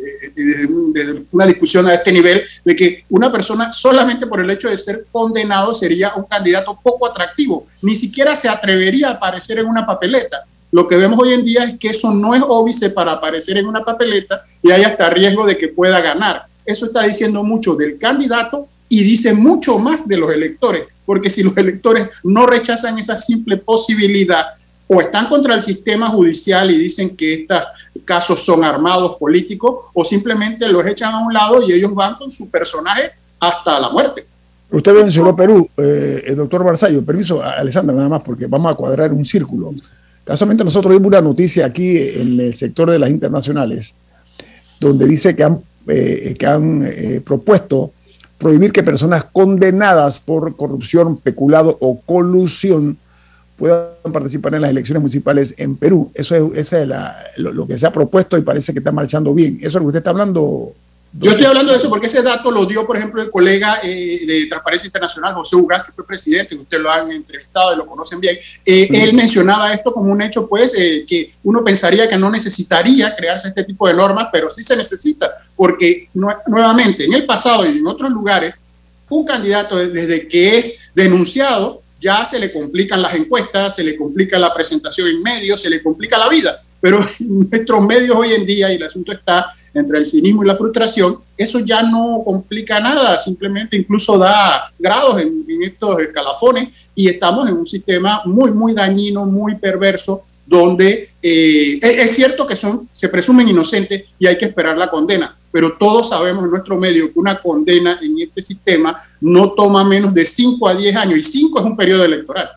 desde 0.92 1.24
una 1.32 1.44
discusión 1.44 1.84
a 1.88 1.94
este 1.94 2.12
nivel, 2.12 2.44
de 2.64 2.76
que 2.76 3.04
una 3.10 3.32
persona 3.32 3.72
solamente 3.72 4.28
por 4.28 4.38
el 4.38 4.48
hecho 4.48 4.70
de 4.70 4.78
ser 4.78 5.04
condenado 5.10 5.74
sería 5.74 6.12
un 6.14 6.22
candidato 6.22 6.78
poco 6.80 7.08
atractivo, 7.08 7.66
ni 7.82 7.96
siquiera 7.96 8.36
se 8.36 8.48
atrevería 8.48 9.08
a 9.08 9.14
aparecer 9.14 9.58
en 9.58 9.66
una 9.66 9.84
papeleta. 9.84 10.44
Lo 10.70 10.86
que 10.86 10.96
vemos 10.96 11.18
hoy 11.18 11.32
en 11.32 11.44
día 11.44 11.64
es 11.64 11.76
que 11.80 11.88
eso 11.88 12.14
no 12.14 12.32
es 12.36 12.42
óbice 12.46 12.90
para 12.90 13.10
aparecer 13.10 13.56
en 13.56 13.66
una 13.66 13.84
papeleta 13.84 14.44
y 14.62 14.70
hay 14.70 14.84
hasta 14.84 15.10
riesgo 15.10 15.46
de 15.46 15.58
que 15.58 15.66
pueda 15.66 16.00
ganar. 16.00 16.44
Eso 16.64 16.86
está 16.86 17.02
diciendo 17.02 17.42
mucho 17.42 17.74
del 17.74 17.98
candidato 17.98 18.68
y 18.88 19.02
dice 19.02 19.34
mucho 19.34 19.80
más 19.80 20.06
de 20.06 20.16
los 20.16 20.32
electores, 20.32 20.84
porque 21.04 21.28
si 21.28 21.42
los 21.42 21.56
electores 21.56 22.08
no 22.22 22.46
rechazan 22.46 23.00
esa 23.00 23.18
simple 23.18 23.56
posibilidad 23.56 24.57
o 24.88 25.00
están 25.00 25.28
contra 25.28 25.54
el 25.54 25.62
sistema 25.62 26.08
judicial 26.08 26.70
y 26.70 26.78
dicen 26.78 27.14
que 27.14 27.42
estos 27.42 27.66
casos 28.04 28.40
son 28.40 28.64
armados 28.64 29.16
políticos 29.16 29.86
o 29.92 30.04
simplemente 30.04 30.66
los 30.68 30.84
echan 30.86 31.14
a 31.14 31.20
un 31.20 31.32
lado 31.32 31.62
y 31.62 31.72
ellos 31.72 31.94
van 31.94 32.14
con 32.14 32.30
su 32.30 32.50
personaje 32.50 33.10
hasta 33.38 33.78
la 33.78 33.90
muerte. 33.90 34.26
Usted 34.70 34.92
mencionó 34.94 35.36
Perú, 35.36 35.68
eh, 35.76 36.24
el 36.26 36.36
doctor 36.36 36.64
Barzallo, 36.64 37.04
permiso, 37.04 37.42
Alessandra, 37.42 37.94
nada 37.94 38.08
más, 38.08 38.22
porque 38.22 38.46
vamos 38.46 38.72
a 38.72 38.74
cuadrar 38.74 39.12
un 39.12 39.24
círculo. 39.24 39.72
Casualmente 40.24 40.64
nosotros 40.64 40.92
vimos 40.92 41.08
una 41.08 41.20
noticia 41.20 41.66
aquí 41.66 41.96
en 41.96 42.40
el 42.40 42.54
sector 42.54 42.90
de 42.90 42.98
las 42.98 43.08
internacionales, 43.08 43.94
donde 44.80 45.06
dice 45.06 45.34
que 45.36 45.44
han, 45.44 45.60
eh, 45.86 46.34
que 46.38 46.46
han 46.46 46.82
eh, 46.82 47.22
propuesto 47.24 47.92
prohibir 48.36 48.72
que 48.72 48.82
personas 48.82 49.24
condenadas 49.24 50.18
por 50.18 50.54
corrupción, 50.56 51.16
peculado 51.16 51.76
o 51.80 52.00
colusión 52.00 52.98
puedan 53.58 54.12
participar 54.12 54.54
en 54.54 54.62
las 54.62 54.70
elecciones 54.70 55.00
municipales 55.00 55.54
en 55.58 55.76
Perú. 55.76 56.10
Eso 56.14 56.52
es, 56.54 56.72
es 56.72 56.88
lo, 57.36 57.66
que 57.66 57.76
se 57.76 57.86
ha 57.86 57.92
propuesto 57.92 58.38
y 58.38 58.42
parece 58.42 58.72
que 58.72 58.78
está 58.78 58.92
marchando 58.92 59.34
bien. 59.34 59.58
¿Eso 59.58 59.66
es 59.66 59.74
lo 59.74 59.80
que 59.80 59.86
usted 59.86 59.98
está 59.98 60.10
hablando? 60.10 60.72
Yo 61.12 61.32
estoy 61.32 61.46
hablando 61.46 61.72
de 61.72 61.78
eso 61.78 61.88
porque 61.88 62.06
ese 62.06 62.22
dato 62.22 62.50
lo 62.52 62.66
dio, 62.66 62.86
por 62.86 62.96
ejemplo, 62.96 63.20
el 63.20 63.30
colega 63.30 63.80
eh, 63.82 64.20
de 64.26 64.46
Transparencia 64.46 64.86
Internacional, 64.86 65.34
José 65.34 65.56
Ugas, 65.56 65.82
que 65.82 65.90
fue 65.90 66.06
presidente, 66.06 66.54
ustedes 66.54 66.82
lo 66.82 66.92
han 66.92 67.10
entrevistado 67.10 67.74
y 67.74 67.78
lo 67.78 67.86
conocen 67.86 68.20
bien. 68.20 68.38
Eh, 68.64 68.88
él 68.92 69.12
mencionaba 69.14 69.72
esto 69.72 69.92
como 69.92 70.12
un 70.12 70.22
hecho, 70.22 70.48
pues, 70.48 70.74
eh, 70.78 71.04
que 71.08 71.32
uno 71.42 71.64
pensaría 71.64 72.08
que 72.08 72.18
no 72.18 72.30
necesitaría 72.30 73.16
crearse 73.16 73.48
este 73.48 73.64
tipo 73.64 73.88
de 73.88 73.94
normas, 73.94 74.28
pero 74.30 74.48
sí 74.50 74.62
se 74.62 74.76
necesita, 74.76 75.28
porque 75.56 76.08
nuevamente, 76.14 77.06
en 77.06 77.14
el 77.14 77.26
pasado 77.26 77.66
y 77.66 77.78
en 77.78 77.86
otros 77.86 78.10
lugares, 78.12 78.54
un 79.08 79.24
candidato 79.24 79.76
desde 79.76 80.28
que 80.28 80.58
es 80.58 80.90
denunciado, 80.94 81.82
ya 82.00 82.24
se 82.24 82.38
le 82.38 82.52
complican 82.52 83.02
las 83.02 83.14
encuestas, 83.14 83.76
se 83.76 83.84
le 83.84 83.96
complica 83.96 84.38
la 84.38 84.52
presentación 84.54 85.08
en 85.08 85.22
medios, 85.22 85.60
se 85.60 85.70
le 85.70 85.82
complica 85.82 86.18
la 86.18 86.28
vida. 86.28 86.62
Pero 86.80 86.98
en 87.20 87.48
nuestros 87.50 87.80
medios 87.82 88.16
hoy 88.16 88.32
en 88.32 88.46
día, 88.46 88.72
y 88.72 88.76
el 88.76 88.82
asunto 88.82 89.12
está 89.12 89.52
entre 89.74 89.98
el 89.98 90.06
cinismo 90.06 90.42
y 90.42 90.46
la 90.46 90.56
frustración, 90.56 91.18
eso 91.36 91.60
ya 91.60 91.82
no 91.82 92.22
complica 92.24 92.80
nada, 92.80 93.16
simplemente 93.18 93.76
incluso 93.76 94.18
da 94.18 94.72
grados 94.78 95.20
en, 95.20 95.44
estos 95.62 96.00
escalafones 96.00 96.68
y 96.94 97.08
estamos 97.08 97.48
en 97.48 97.56
un 97.56 97.66
sistema 97.66 98.22
muy, 98.24 98.52
muy 98.52 98.74
dañino, 98.74 99.26
muy 99.26 99.56
perverso, 99.56 100.24
donde 100.46 101.10
eh, 101.22 101.78
es, 101.82 102.10
cierto 102.10 102.46
que 102.46 102.56
son, 102.56 102.88
se 102.90 103.08
presumen 103.08 103.48
inocentes 103.48 104.04
y 104.18 104.26
hay 104.26 104.38
que 104.38 104.46
esperar 104.46 104.76
la 104.76 104.88
condena, 104.88 105.36
pero 105.50 105.76
todos 105.78 106.08
sabemos 106.08 106.44
en 106.44 106.50
nuestro 106.50 106.78
medio 106.78 107.12
que 107.12 107.18
una 107.18 107.40
condena 107.40 107.98
en 108.02 108.20
este 108.20 108.42
sistema 108.42 109.02
no 109.20 109.52
toma 109.52 109.84
menos 109.84 110.12
de 110.14 110.24
5 110.24 110.68
a 110.68 110.74
10 110.74 110.96
años 110.96 111.18
y 111.18 111.22
5 111.22 111.58
es 111.58 111.64
un 111.64 111.76
periodo 111.76 112.04
electoral. 112.04 112.48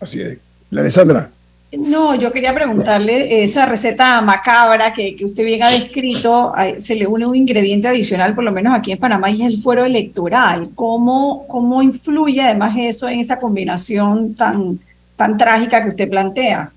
Así 0.00 0.20
es. 0.20 0.38
La 0.70 0.80
Alessandra. 0.80 1.30
No, 1.72 2.14
yo 2.14 2.32
quería 2.32 2.54
preguntarle, 2.54 3.44
esa 3.44 3.64
receta 3.64 4.20
macabra 4.20 4.92
que, 4.92 5.16
usted 5.24 5.44
bien 5.44 5.62
ha 5.62 5.70
descrito, 5.70 6.52
se 6.76 6.94
le 6.94 7.06
une 7.06 7.24
un 7.24 7.34
ingrediente 7.34 7.88
adicional, 7.88 8.34
por 8.34 8.44
lo 8.44 8.52
menos 8.52 8.74
aquí 8.74 8.92
en 8.92 8.98
Panamá, 8.98 9.30
y 9.30 9.40
es 9.40 9.54
el 9.54 9.58
fuero 9.58 9.84
electoral. 9.84 10.68
¿Cómo, 10.74 11.46
cómo 11.48 11.82
influye 11.82 12.42
además 12.42 12.74
eso 12.78 13.08
en 13.08 13.20
esa 13.20 13.38
combinación 13.38 14.34
tan, 14.34 14.78
tan 15.16 15.38
trágica 15.38 15.82
que 15.82 15.90
usted 15.90 16.10
plantea? 16.10 16.70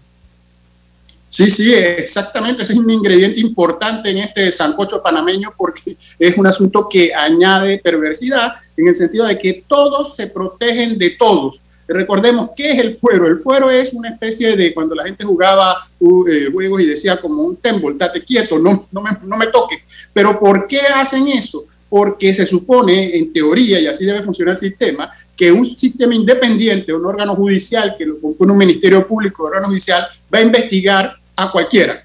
Sí, 1.36 1.52
sí, 1.52 1.74
exactamente. 1.74 2.64
Ese 2.64 2.72
es 2.72 2.80
un 2.80 2.90
ingrediente 2.90 3.42
importante 3.42 4.10
en 4.10 4.20
este 4.20 4.50
sancocho 4.54 5.04
panameño 5.04 5.54
porque 5.58 5.98
es 6.20 6.38
un 6.38 6.48
asunto 6.48 6.88
que 6.90 7.14
añade 7.14 7.80
perversidad 7.80 8.54
en 8.78 8.88
el 8.88 8.96
sentido 8.96 9.26
de 9.26 9.38
que 9.38 9.66
todos 9.68 10.16
se 10.16 10.28
protegen 10.28 10.98
de 10.98 11.10
todos 11.12 11.62
Recordemos, 11.88 12.50
¿qué 12.56 12.72
es 12.72 12.80
el 12.80 12.98
fuero? 12.98 13.28
El 13.28 13.38
fuero 13.38 13.70
es 13.70 13.94
una 13.94 14.10
especie 14.10 14.56
de 14.56 14.74
cuando 14.74 14.96
la 14.96 15.04
gente 15.04 15.24
jugaba 15.24 15.76
uh, 16.00 16.28
eh, 16.28 16.50
juegos 16.52 16.82
y 16.82 16.86
decía 16.86 17.18
como 17.18 17.44
un 17.44 17.58
tembol, 17.58 17.98
tate 17.98 18.24
quieto, 18.24 18.58
no, 18.58 18.88
no, 18.92 19.02
me, 19.02 19.12
no 19.24 19.38
me 19.38 19.48
toques. 19.48 19.82
Pero 20.12 20.40
¿por 20.40 20.68
qué 20.68 20.80
hacen 20.80 21.28
eso? 21.28 21.66
Porque 21.88 22.34
se 22.34 22.46
supone, 22.46 23.16
en 23.16 23.32
teoría, 23.32 23.80
y 23.80 23.88
así 23.88 24.04
debe 24.04 24.24
funcionar 24.24 24.54
el 24.54 24.60
sistema, 24.60 25.12
que 25.38 25.52
un 25.52 25.64
sistema 25.64 26.16
independiente, 26.16 26.92
un 26.92 27.06
órgano 27.06 27.36
judicial 27.36 27.96
que 27.98 28.06
lo 28.06 28.20
compone 28.20 28.52
un 28.52 28.58
ministerio 28.58 29.06
público, 29.06 29.44
un 29.44 29.50
órgano 29.50 29.68
judicial, 29.68 30.08
va 30.34 30.40
a 30.40 30.42
investigar 30.42 31.16
a 31.36 31.52
cualquiera. 31.52 32.04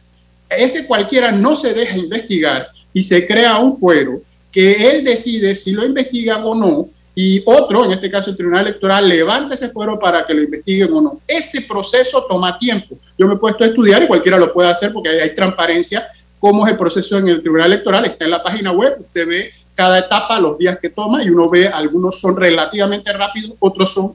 Ese 0.48 0.86
cualquiera 0.86 1.30
no 1.30 1.54
se 1.54 1.72
deja 1.72 1.96
investigar 1.96 2.68
y 2.92 3.02
se 3.02 3.26
crea 3.26 3.58
un 3.58 3.72
fuero 3.72 4.20
que 4.50 4.90
él 4.90 5.04
decide 5.04 5.54
si 5.54 5.72
lo 5.72 5.84
investiga 5.84 6.44
o 6.44 6.54
no 6.54 6.88
y 7.14 7.42
otro, 7.44 7.84
en 7.84 7.92
este 7.92 8.10
caso 8.10 8.30
el 8.30 8.36
Tribunal 8.36 8.66
Electoral, 8.66 9.08
levanta 9.08 9.54
ese 9.54 9.68
fuero 9.68 9.98
para 9.98 10.24
que 10.24 10.32
lo 10.32 10.42
investiguen 10.42 10.92
o 10.92 11.00
no. 11.00 11.20
Ese 11.26 11.62
proceso 11.62 12.24
toma 12.28 12.58
tiempo. 12.58 12.96
Yo 13.18 13.26
me 13.26 13.34
he 13.34 13.36
puesto 13.36 13.64
a 13.64 13.66
estudiar 13.66 14.02
y 14.02 14.06
cualquiera 14.06 14.38
lo 14.38 14.52
puede 14.52 14.70
hacer 14.70 14.92
porque 14.92 15.08
hay, 15.08 15.34
transparencia. 15.34 16.06
Cómo 16.38 16.64
es 16.64 16.72
el 16.72 16.78
proceso 16.78 17.18
en 17.18 17.28
el 17.28 17.40
Tribunal 17.40 17.66
Electoral, 17.66 18.06
está 18.06 18.24
en 18.24 18.30
la 18.30 18.42
página 18.42 18.72
web, 18.72 18.96
usted 19.00 19.26
ve 19.26 19.52
cada 19.74 19.98
etapa, 19.98 20.40
los 20.40 20.56
días 20.56 20.78
que 20.78 20.88
toma, 20.88 21.22
y 21.22 21.28
uno 21.28 21.50
ve 21.50 21.68
algunos 21.68 22.18
son 22.18 22.36
relativamente 22.36 23.12
rápidos, 23.12 23.52
otros 23.58 23.92
son 23.92 24.14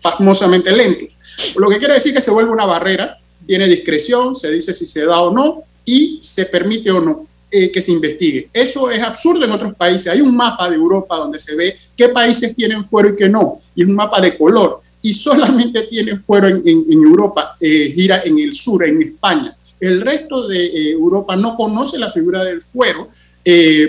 pasmosamente 0.00 0.72
lentos. 0.72 1.14
Lo 1.56 1.68
que 1.68 1.78
quiere 1.78 1.94
decir 1.94 2.14
que 2.14 2.22
se 2.22 2.30
vuelve 2.30 2.50
una 2.50 2.64
barrera, 2.64 3.18
tiene 3.46 3.66
discreción, 3.66 4.34
se 4.34 4.50
dice 4.50 4.72
si 4.72 4.86
se 4.86 5.04
da 5.04 5.20
o 5.20 5.32
no 5.32 5.62
y 5.84 6.18
se 6.20 6.46
permite 6.46 6.90
o 6.90 7.00
no 7.00 7.26
eh, 7.50 7.70
que 7.70 7.80
se 7.80 7.92
investigue. 7.92 8.48
Eso 8.52 8.90
es 8.90 9.02
absurdo 9.02 9.44
en 9.44 9.52
otros 9.52 9.74
países. 9.74 10.08
Hay 10.08 10.20
un 10.20 10.34
mapa 10.34 10.68
de 10.68 10.76
Europa 10.76 11.16
donde 11.16 11.38
se 11.38 11.54
ve 11.54 11.76
qué 11.96 12.08
países 12.08 12.54
tienen 12.54 12.84
fuero 12.84 13.10
y 13.10 13.16
qué 13.16 13.28
no, 13.28 13.60
y 13.74 13.82
es 13.82 13.88
un 13.88 13.94
mapa 13.94 14.20
de 14.20 14.36
color. 14.36 14.80
Y 15.00 15.12
solamente 15.12 15.82
tiene 15.82 16.16
fuero 16.16 16.48
en, 16.48 16.84
Europa, 16.90 17.56
eh, 17.60 17.92
gira 17.94 18.22
en 18.24 18.38
el 18.40 18.52
sur, 18.52 18.84
en 18.84 19.00
España. 19.00 19.56
El 19.78 20.00
resto 20.00 20.48
de 20.48 20.66
eh, 20.66 20.90
Europa 20.90 21.36
no 21.36 21.54
conoce 21.54 21.98
la 21.98 22.10
figura 22.10 22.42
del 22.42 22.62
fuero 22.62 23.08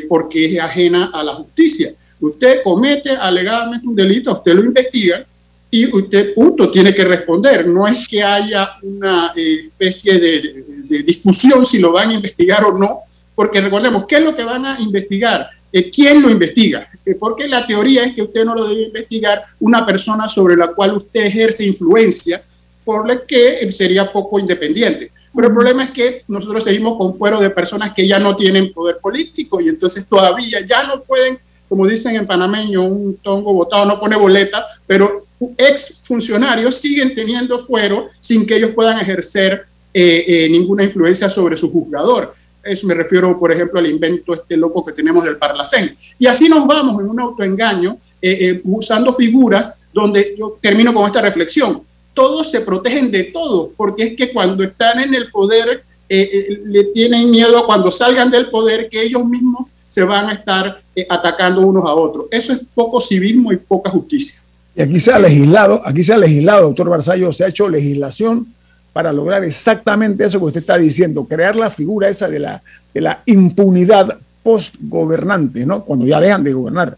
porque 0.08 0.46
es 0.46 0.60
ajena 0.60 1.10
a 1.12 1.24
la 1.24 1.34
justicia. 1.34 1.90
Usted 2.20 2.62
comete 2.64 3.10
alegadamente 3.10 3.88
un 3.88 3.96
delito, 3.96 4.32
usted 4.32 4.54
lo 4.54 4.64
investiga, 4.64 5.26
y 5.70 5.94
usted, 5.94 6.34
punto, 6.34 6.72
tiene 6.72 6.94
que 6.94 7.04
responder. 7.04 7.68
No 7.68 7.88
es 7.88 8.08
que 8.08 8.24
haya 8.24 8.78
una 8.82 9.34
eh, 9.36 9.66
especie 9.68 10.20
de, 10.20 11.04
discusión 11.04 11.66
si 11.66 11.80
lo 11.80 11.92
van 11.92 12.12
a 12.12 12.14
investigar 12.14 12.64
o 12.64 12.78
no, 12.78 13.00
porque 13.36 13.60
recordemos, 13.60 14.06
¿qué 14.08 14.18
es 14.18 14.24
lo 14.24 14.36
que 14.36 14.44
van 14.44 14.66
a 14.66 14.80
investigar? 14.80 15.50
Eh, 15.72 15.90
¿Quién 15.90 16.22
lo 16.22 16.30
investiga? 16.30 16.88
Eh, 17.06 17.16
porque 17.16 17.48
la 17.48 17.68
teoría 17.68 18.06
es 18.06 18.16
que 18.16 18.22
usted 18.22 18.46
no 18.46 18.56
lo 18.56 18.68
debe 18.68 18.84
investigar 18.84 19.44
una 19.60 19.86
persona 19.86 20.28
sobre 20.28 20.56
la 20.56 20.70
cual 20.70 20.98
usted 20.98 21.26
ejerce 21.26 21.66
influencia, 21.66 22.42
por 22.86 23.06
la 23.06 23.26
que 23.26 23.70
sería 23.74 24.10
poco 24.10 24.40
independiente. 24.40 25.12
Pero 25.36 25.50
el 25.50 25.54
problema 25.54 25.84
es 25.84 25.92
que 25.92 26.24
nosotros 26.30 26.64
seguimos 26.64 26.98
con 26.98 27.14
fuero 27.14 27.40
de 27.42 27.50
personas 27.50 27.94
que 27.94 28.08
ya 28.08 28.18
no 28.18 28.36
tienen 28.36 28.72
poder 28.72 28.98
político 29.00 29.60
y 29.60 29.68
entonces 29.68 30.08
todavía 30.08 30.66
ya 30.66 30.84
no 30.84 31.02
pueden, 31.02 31.38
como 31.68 31.86
dicen 31.86 32.16
en 32.16 32.26
panameño, 32.26 32.86
un 32.86 33.18
tongo 33.18 33.52
votado 33.54 33.86
no 33.86 34.00
pone 34.00 34.16
boleta, 34.16 34.66
pero 34.88 35.27
ex 35.58 36.02
funcionarios 36.04 36.76
siguen 36.76 37.14
teniendo 37.14 37.60
fuero 37.60 38.10
sin 38.20 38.46
que 38.46 38.56
ellos 38.56 38.72
puedan 38.74 39.00
ejercer 39.00 39.66
eh, 39.94 40.24
eh, 40.28 40.50
ninguna 40.50 40.84
influencia 40.84 41.30
sobre 41.30 41.56
su 41.56 41.72
juzgador. 41.72 42.34
Eso 42.64 42.86
me 42.86 42.94
refiero, 42.94 43.40
por 43.40 43.52
ejemplo, 43.52 43.80
al 43.80 43.88
invento 43.88 44.34
este 44.34 44.58
loco 44.58 44.84
que 44.84 44.92
tenemos 44.92 45.24
del 45.24 45.38
Parlacén. 45.38 45.96
Y 46.20 46.28
así 46.28 46.50
nos 46.50 46.68
vamos 46.68 47.02
en 47.02 47.10
un 47.10 47.20
autoengaño, 47.20 47.98
eh, 48.22 48.62
usando 48.66 49.14
figuras 49.14 49.76
donde 49.94 50.36
yo 50.38 50.58
termino 50.62 50.94
con 50.94 51.06
esta 51.06 51.22
reflexión. 51.22 51.82
Todos 52.14 52.52
se 52.52 52.62
protegen 52.62 53.10
de 53.10 53.26
todo, 53.26 53.72
porque 53.78 54.04
es 54.04 54.16
que 54.16 54.34
cuando 54.34 54.64
están 54.64 55.00
en 55.00 55.14
el 55.14 55.32
poder, 55.32 55.84
le 56.10 56.84
tienen 56.86 57.30
miedo 57.30 57.66
cuando 57.66 57.92
salgan 57.92 58.32
del 58.32 58.50
poder 58.50 58.90
que 58.90 59.02
ellos 59.02 59.26
mismos 59.26 59.68
se 59.88 60.04
van 60.04 60.30
a 60.30 60.34
estar 60.34 60.82
atacando 61.10 61.62
unos 61.62 61.86
a 61.86 61.94
otros. 61.94 62.26
Eso 62.32 62.54
es 62.54 62.62
poco 62.74 63.00
civismo 63.00 63.52
y 63.52 63.58
poca 63.58 63.90
justicia. 63.90 64.42
Y 64.78 64.82
aquí 64.84 65.00
se 65.00 65.12
ha 65.12 65.18
legislado, 65.18 65.82
aquí 65.84 66.04
se 66.04 66.14
ha 66.14 66.18
legislado, 66.20 66.68
doctor 66.68 66.88
Barzallo, 66.88 67.34
se 67.34 67.44
ha 67.44 67.48
hecho 67.48 67.68
legislación 67.68 68.54
para 68.94 69.12
lograr 69.12 69.44
exactamente 69.44 70.24
eso 70.24 70.38
que 70.38 70.46
usted 70.46 70.60
está 70.60 70.78
diciendo, 70.78 71.26
crear 71.26 71.56
la 71.56 71.72
figura 71.72 72.08
esa 72.10 72.28
de 72.28 72.38
la, 72.38 72.62
de 72.94 73.02
la 73.02 73.24
impunidad 73.26 74.20
post-gobernante, 74.44 75.66
¿no? 75.66 75.84
Cuando 75.84 76.06
ya 76.06 76.20
dejan 76.20 76.44
de 76.44 76.54
gobernar. 76.54 76.96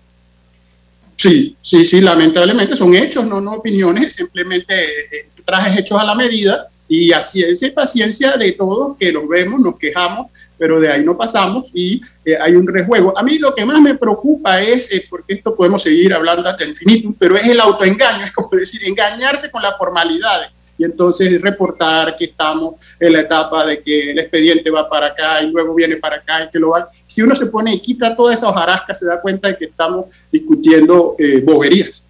Sí, 1.16 1.56
sí, 1.62 1.86
sí, 1.86 2.02
lamentablemente 2.02 2.76
son 2.76 2.94
hechos, 2.96 3.26
no, 3.26 3.40
no 3.40 3.54
opiniones, 3.54 4.12
simplemente 4.12 4.74
eh, 4.74 5.30
trajes 5.46 5.80
hechos 5.80 6.02
a 6.02 6.04
la 6.04 6.16
medida 6.16 6.68
y 6.86 7.14
así 7.14 7.42
es 7.42 7.72
paciencia 7.72 8.36
de 8.36 8.52
todos 8.52 8.98
que 8.98 9.14
los 9.14 9.26
vemos, 9.26 9.62
nos 9.62 9.78
quejamos, 9.78 10.28
pero 10.60 10.80
de 10.80 10.92
ahí 10.92 11.04
no 11.06 11.18
pasamos 11.18 11.72
y 11.74 12.02
eh, 12.26 12.36
hay 12.40 12.56
un 12.56 12.68
rejuego. 12.68 13.18
A 13.18 13.24
mí 13.24 13.40
lo 13.40 13.56
que 13.56 13.66
más 13.66 13.82
me 13.82 13.96
preocupa 13.96 14.62
es, 14.62 14.92
eh, 14.92 15.06
porque 15.10 15.34
esto 15.36 15.56
podemos 15.56 15.82
seguir 15.82 16.14
hablando 16.14 16.48
hasta 16.48 16.66
infinito, 16.66 17.16
pero 17.18 17.38
es 17.38 17.48
el 17.48 17.60
autoengaño, 17.62 18.24
es 18.26 18.32
como 18.32 18.50
decir, 18.52 18.82
engañarse 18.86 19.50
con 19.50 19.64
las 19.64 19.78
formalidades 19.78 20.52
y 20.78 20.86
entonces 20.86 21.42
reportar 21.42 22.16
que 22.18 22.26
estamos 22.26 22.76
en 23.00 23.14
la 23.14 23.22
etapa 23.22 23.66
de 23.66 23.82
que 23.82 24.12
el 24.12 24.20
expediente 24.20 24.70
va 24.70 24.90
para 24.90 25.08
acá 25.08 25.42
y 25.42 25.50
luego 25.50 25.74
viene 25.74 25.98
para 25.98 26.18
acá 26.18 26.44
y 26.44 26.50
que 26.50 26.60
lo 26.60 26.70
va. 26.70 26.90
Si 27.06 27.22
uno 27.22 27.36
se 27.36 27.48
pone 27.48 27.74
y 27.74 27.80
quita 27.82 28.16
toda 28.16 28.34
esa 28.34 28.50
hojarasca, 28.50 28.94
se 28.94 29.06
da 29.06 29.22
cuenta 29.22 29.50
de 29.50 29.58
que 29.58 29.66
estamos 29.66 30.06
discutiendo 30.32 31.16
eh, 31.18 31.42
boberías. 31.46 32.04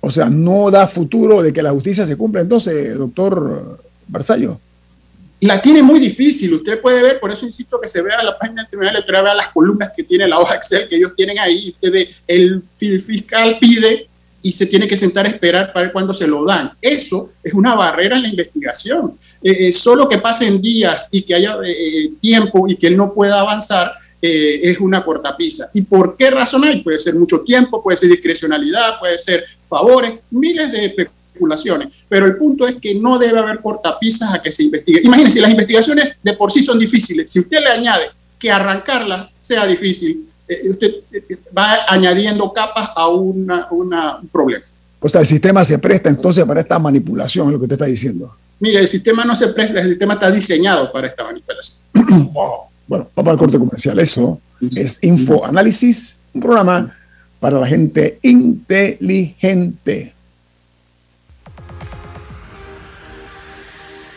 O 0.00 0.10
sea, 0.10 0.28
no 0.28 0.70
da 0.70 0.86
futuro 0.86 1.40
de 1.40 1.52
que 1.52 1.62
la 1.62 1.70
justicia 1.70 2.04
se 2.04 2.16
cumpla 2.16 2.40
entonces, 2.40 2.98
doctor 2.98 3.78
Barzallo 4.08 4.58
la 5.44 5.60
tiene 5.60 5.82
muy 5.82 6.00
difícil. 6.00 6.54
Usted 6.54 6.80
puede 6.80 7.02
ver, 7.02 7.20
por 7.20 7.30
eso 7.30 7.44
insisto 7.44 7.80
que 7.80 7.86
se 7.86 8.00
vea 8.00 8.22
la 8.22 8.38
página 8.38 8.62
del 8.62 8.70
Tribunal 8.70 8.94
Electoral, 8.94 9.24
vea 9.24 9.34
las 9.34 9.48
columnas 9.48 9.90
que 9.94 10.02
tiene 10.02 10.26
la 10.26 10.38
hoja 10.38 10.54
Excel 10.54 10.88
que 10.88 10.96
ellos 10.96 11.12
tienen 11.14 11.38
ahí. 11.38 11.70
Usted 11.70 11.92
ve, 11.92 12.14
el 12.26 12.62
fiscal 12.72 13.58
pide 13.60 14.08
y 14.40 14.52
se 14.52 14.66
tiene 14.66 14.88
que 14.88 14.96
sentar 14.96 15.26
a 15.26 15.28
esperar 15.28 15.72
para 15.72 15.84
ver 15.84 15.92
cuándo 15.92 16.14
se 16.14 16.26
lo 16.26 16.44
dan. 16.44 16.72
Eso 16.80 17.32
es 17.42 17.52
una 17.52 17.74
barrera 17.74 18.16
en 18.16 18.22
la 18.22 18.28
investigación. 18.28 19.18
Eh, 19.42 19.68
eh, 19.68 19.72
solo 19.72 20.08
que 20.08 20.16
pasen 20.16 20.60
días 20.62 21.08
y 21.12 21.22
que 21.22 21.34
haya 21.34 21.56
eh, 21.62 22.12
tiempo 22.20 22.66
y 22.66 22.76
que 22.76 22.86
él 22.86 22.96
no 22.96 23.12
pueda 23.12 23.40
avanzar 23.40 23.92
es 24.26 24.80
una 24.80 25.04
cortapisa. 25.04 25.68
¿Y 25.74 25.82
por 25.82 26.16
qué 26.16 26.30
razón 26.30 26.64
hay? 26.64 26.80
Puede 26.80 26.98
ser 26.98 27.14
mucho 27.14 27.42
tiempo, 27.42 27.82
puede 27.82 27.98
ser 27.98 28.08
discrecionalidad, 28.08 28.98
puede 28.98 29.18
ser 29.18 29.44
favores, 29.66 30.14
miles 30.30 30.72
de 30.72 31.10
pero 32.08 32.26
el 32.26 32.36
punto 32.36 32.66
es 32.66 32.76
que 32.76 32.94
no 32.94 33.18
debe 33.18 33.38
haber 33.38 33.60
cortapisas 33.60 34.34
a 34.34 34.42
que 34.42 34.50
se 34.50 34.64
investigue. 34.64 35.00
Imagínense, 35.04 35.40
las 35.40 35.50
investigaciones 35.50 36.18
de 36.22 36.32
por 36.34 36.50
sí 36.52 36.62
son 36.62 36.78
difíciles. 36.78 37.30
Si 37.30 37.40
usted 37.40 37.58
le 37.60 37.70
añade 37.70 38.06
que 38.38 38.50
arrancarlas 38.50 39.30
sea 39.38 39.66
difícil, 39.66 40.26
eh, 40.48 40.70
usted 40.70 40.94
eh, 41.12 41.38
va 41.56 41.78
añadiendo 41.88 42.52
capas 42.52 42.90
a 42.94 43.08
una, 43.08 43.68
un 43.70 44.28
problema. 44.30 44.64
O 45.00 45.08
sea, 45.08 45.20
el 45.20 45.26
sistema 45.26 45.64
se 45.64 45.78
presta 45.78 46.08
entonces 46.08 46.44
para 46.44 46.60
esta 46.60 46.78
manipulación, 46.78 47.48
es 47.48 47.52
lo 47.52 47.58
que 47.58 47.64
usted 47.64 47.74
está 47.74 47.86
diciendo. 47.86 48.34
Mire, 48.60 48.80
el 48.80 48.88
sistema 48.88 49.24
no 49.24 49.34
se 49.34 49.48
presta, 49.48 49.80
el 49.80 49.88
sistema 49.88 50.14
está 50.14 50.30
diseñado 50.30 50.90
para 50.92 51.08
esta 51.08 51.24
manipulación. 51.24 51.80
Bueno, 52.86 53.08
vamos 53.16 53.32
al 53.32 53.38
corte 53.38 53.58
comercial. 53.58 53.98
Eso 53.98 54.38
es 54.76 54.98
Info 55.00 55.46
Análisis, 55.46 56.16
un 56.34 56.42
programa 56.42 56.94
para 57.40 57.58
la 57.58 57.66
gente 57.66 58.18
inteligente. 58.20 60.12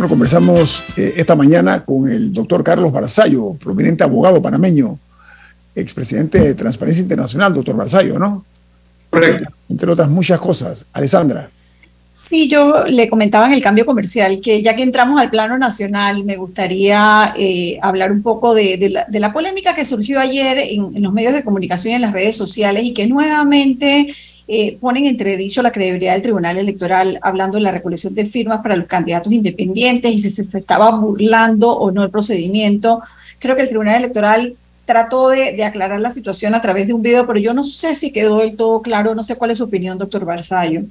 Bueno, 0.00 0.08
conversamos 0.08 0.82
eh, 0.96 1.12
esta 1.18 1.36
mañana 1.36 1.84
con 1.84 2.10
el 2.10 2.32
doctor 2.32 2.64
Carlos 2.64 2.90
Barzallo, 2.90 3.52
prominente 3.62 4.02
abogado 4.02 4.40
panameño, 4.40 4.98
expresidente 5.74 6.38
de 6.38 6.54
Transparencia 6.54 7.02
Internacional, 7.02 7.52
doctor 7.52 7.76
Barzallo, 7.76 8.18
¿no? 8.18 8.42
Correcto. 9.10 9.52
Entre 9.68 9.90
otras 9.90 10.08
muchas 10.08 10.40
cosas. 10.40 10.86
Alessandra. 10.94 11.50
Sí, 12.18 12.48
yo 12.48 12.86
le 12.86 13.10
comentaba 13.10 13.46
en 13.48 13.52
el 13.52 13.60
cambio 13.60 13.84
comercial 13.84 14.40
que 14.42 14.62
ya 14.62 14.74
que 14.74 14.84
entramos 14.84 15.20
al 15.20 15.28
plano 15.28 15.58
nacional, 15.58 16.24
me 16.24 16.38
gustaría 16.38 17.34
eh, 17.36 17.78
hablar 17.82 18.10
un 18.10 18.22
poco 18.22 18.54
de, 18.54 19.06
la, 19.10 19.32
polémica 19.34 19.74
que 19.74 19.84
surgió 19.84 20.18
ayer 20.18 20.56
en, 20.60 21.02
los 21.02 21.12
medios 21.12 21.34
de 21.34 21.44
comunicación 21.44 21.92
y 21.92 21.96
en 21.96 22.00
las 22.00 22.14
redes 22.14 22.38
sociales 22.38 22.86
y 22.86 22.94
que 22.94 23.06
nuevamente 23.06 24.14
eh, 24.52 24.78
ponen 24.80 25.04
entredicho 25.04 25.62
la 25.62 25.70
credibilidad 25.70 26.14
del 26.14 26.22
Tribunal 26.22 26.56
Electoral 26.56 27.20
hablando 27.22 27.56
de 27.56 27.62
la 27.62 27.70
recolección 27.70 28.16
de 28.16 28.26
firmas 28.26 28.62
para 28.62 28.74
los 28.74 28.88
candidatos 28.88 29.32
independientes 29.32 30.12
y 30.12 30.18
si 30.18 30.28
se, 30.28 30.58
estaba 30.58 30.90
burlando 30.90 31.70
o 31.70 31.92
no 31.92 32.02
el 32.02 32.10
procedimiento. 32.10 33.00
Creo 33.38 33.54
que 33.54 33.62
el 33.62 33.68
Tribunal 33.68 33.98
Electoral 33.98 34.56
trató 34.86 35.28
de, 35.28 35.62
aclarar 35.62 36.00
la 36.00 36.10
situación 36.10 36.56
a 36.56 36.60
través 36.60 36.88
de 36.88 36.94
un 36.94 37.00
video, 37.00 37.28
pero 37.28 37.38
yo 37.38 37.54
no 37.54 37.64
sé 37.64 37.94
si 37.94 38.10
quedó 38.10 38.38
del 38.38 38.56
todo 38.56 38.82
claro, 38.82 39.14
no 39.14 39.22
sé 39.22 39.36
cuál 39.36 39.52
es 39.52 39.58
su 39.58 39.64
opinión, 39.64 39.98
doctor 39.98 40.24
Barzallo. 40.24 40.82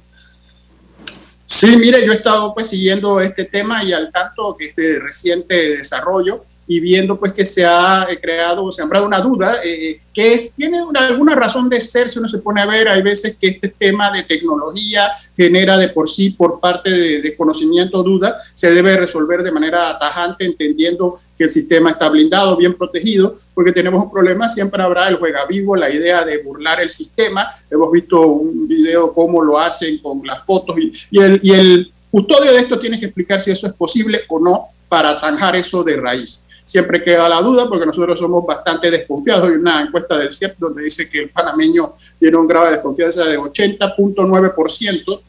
Sí, 1.44 1.76
mire, 1.78 2.06
yo 2.06 2.12
he 2.12 2.16
estado 2.16 2.54
pues 2.54 2.68
siguiendo 2.68 3.20
este 3.20 3.44
tema 3.44 3.84
y 3.84 3.92
al 3.92 4.10
tanto 4.10 4.56
que 4.58 4.68
este 4.68 5.00
reciente 5.00 5.76
desarrollo 5.76 6.46
y 6.70 6.78
viendo 6.78 7.18
pues 7.18 7.32
que 7.32 7.44
se 7.44 7.66
ha 7.66 8.06
eh, 8.08 8.16
creado 8.20 8.64
o 8.64 8.70
sembrado 8.70 9.04
una 9.04 9.18
duda 9.18 9.56
eh, 9.64 10.02
que 10.14 10.34
es, 10.34 10.54
tiene 10.54 10.78
alguna 10.94 11.34
razón 11.34 11.68
de 11.68 11.80
ser 11.80 12.08
si 12.08 12.20
uno 12.20 12.28
se 12.28 12.38
pone 12.38 12.60
a 12.60 12.66
ver, 12.66 12.88
hay 12.88 13.02
veces 13.02 13.36
que 13.40 13.48
este 13.48 13.70
tema 13.70 14.12
de 14.12 14.22
tecnología 14.22 15.02
genera 15.36 15.76
de 15.76 15.88
por 15.88 16.08
sí 16.08 16.30
por 16.30 16.60
parte 16.60 16.88
de 16.88 17.22
desconocimiento 17.22 18.04
duda, 18.04 18.40
se 18.54 18.72
debe 18.72 18.96
resolver 18.96 19.42
de 19.42 19.50
manera 19.50 19.98
tajante 19.98 20.44
entendiendo 20.44 21.18
que 21.36 21.42
el 21.42 21.50
sistema 21.50 21.90
está 21.90 22.08
blindado, 22.08 22.56
bien 22.56 22.74
protegido, 22.74 23.34
porque 23.52 23.72
tenemos 23.72 24.04
un 24.04 24.12
problema, 24.12 24.48
siempre 24.48 24.80
habrá 24.80 25.08
el 25.08 25.16
juega 25.16 25.46
vivo, 25.46 25.74
la 25.74 25.90
idea 25.90 26.24
de 26.24 26.38
burlar 26.38 26.80
el 26.80 26.90
sistema, 26.90 27.48
hemos 27.68 27.90
visto 27.90 28.28
un 28.28 28.68
video 28.68 29.12
cómo 29.12 29.42
lo 29.42 29.58
hacen 29.58 29.98
con 29.98 30.24
las 30.24 30.44
fotos 30.44 30.78
y, 30.78 30.92
y 31.10 31.18
el, 31.18 31.40
y 31.42 31.50
el 31.50 31.92
custodio 32.12 32.52
de 32.52 32.60
esto 32.60 32.78
tiene 32.78 33.00
que 33.00 33.06
explicar 33.06 33.40
si 33.40 33.50
eso 33.50 33.66
es 33.66 33.72
posible 33.72 34.20
o 34.28 34.38
no 34.38 34.66
para 34.88 35.16
zanjar 35.16 35.56
eso 35.56 35.82
de 35.82 35.96
raíz 35.96 36.46
siempre 36.70 37.02
queda 37.02 37.28
la 37.28 37.42
duda 37.42 37.68
porque 37.68 37.84
nosotros 37.84 38.16
somos 38.16 38.46
bastante 38.46 38.92
desconfiados. 38.92 39.48
Hay 39.48 39.56
una 39.56 39.82
encuesta 39.82 40.16
del 40.16 40.32
CIEP 40.32 40.56
donde 40.56 40.84
dice 40.84 41.10
que 41.10 41.22
el 41.22 41.28
panameño 41.28 41.94
tiene 42.16 42.36
un 42.36 42.46
grado 42.46 42.66
de 42.66 42.72
desconfianza 42.72 43.24
de 43.24 43.36
80.9%. 43.36 45.20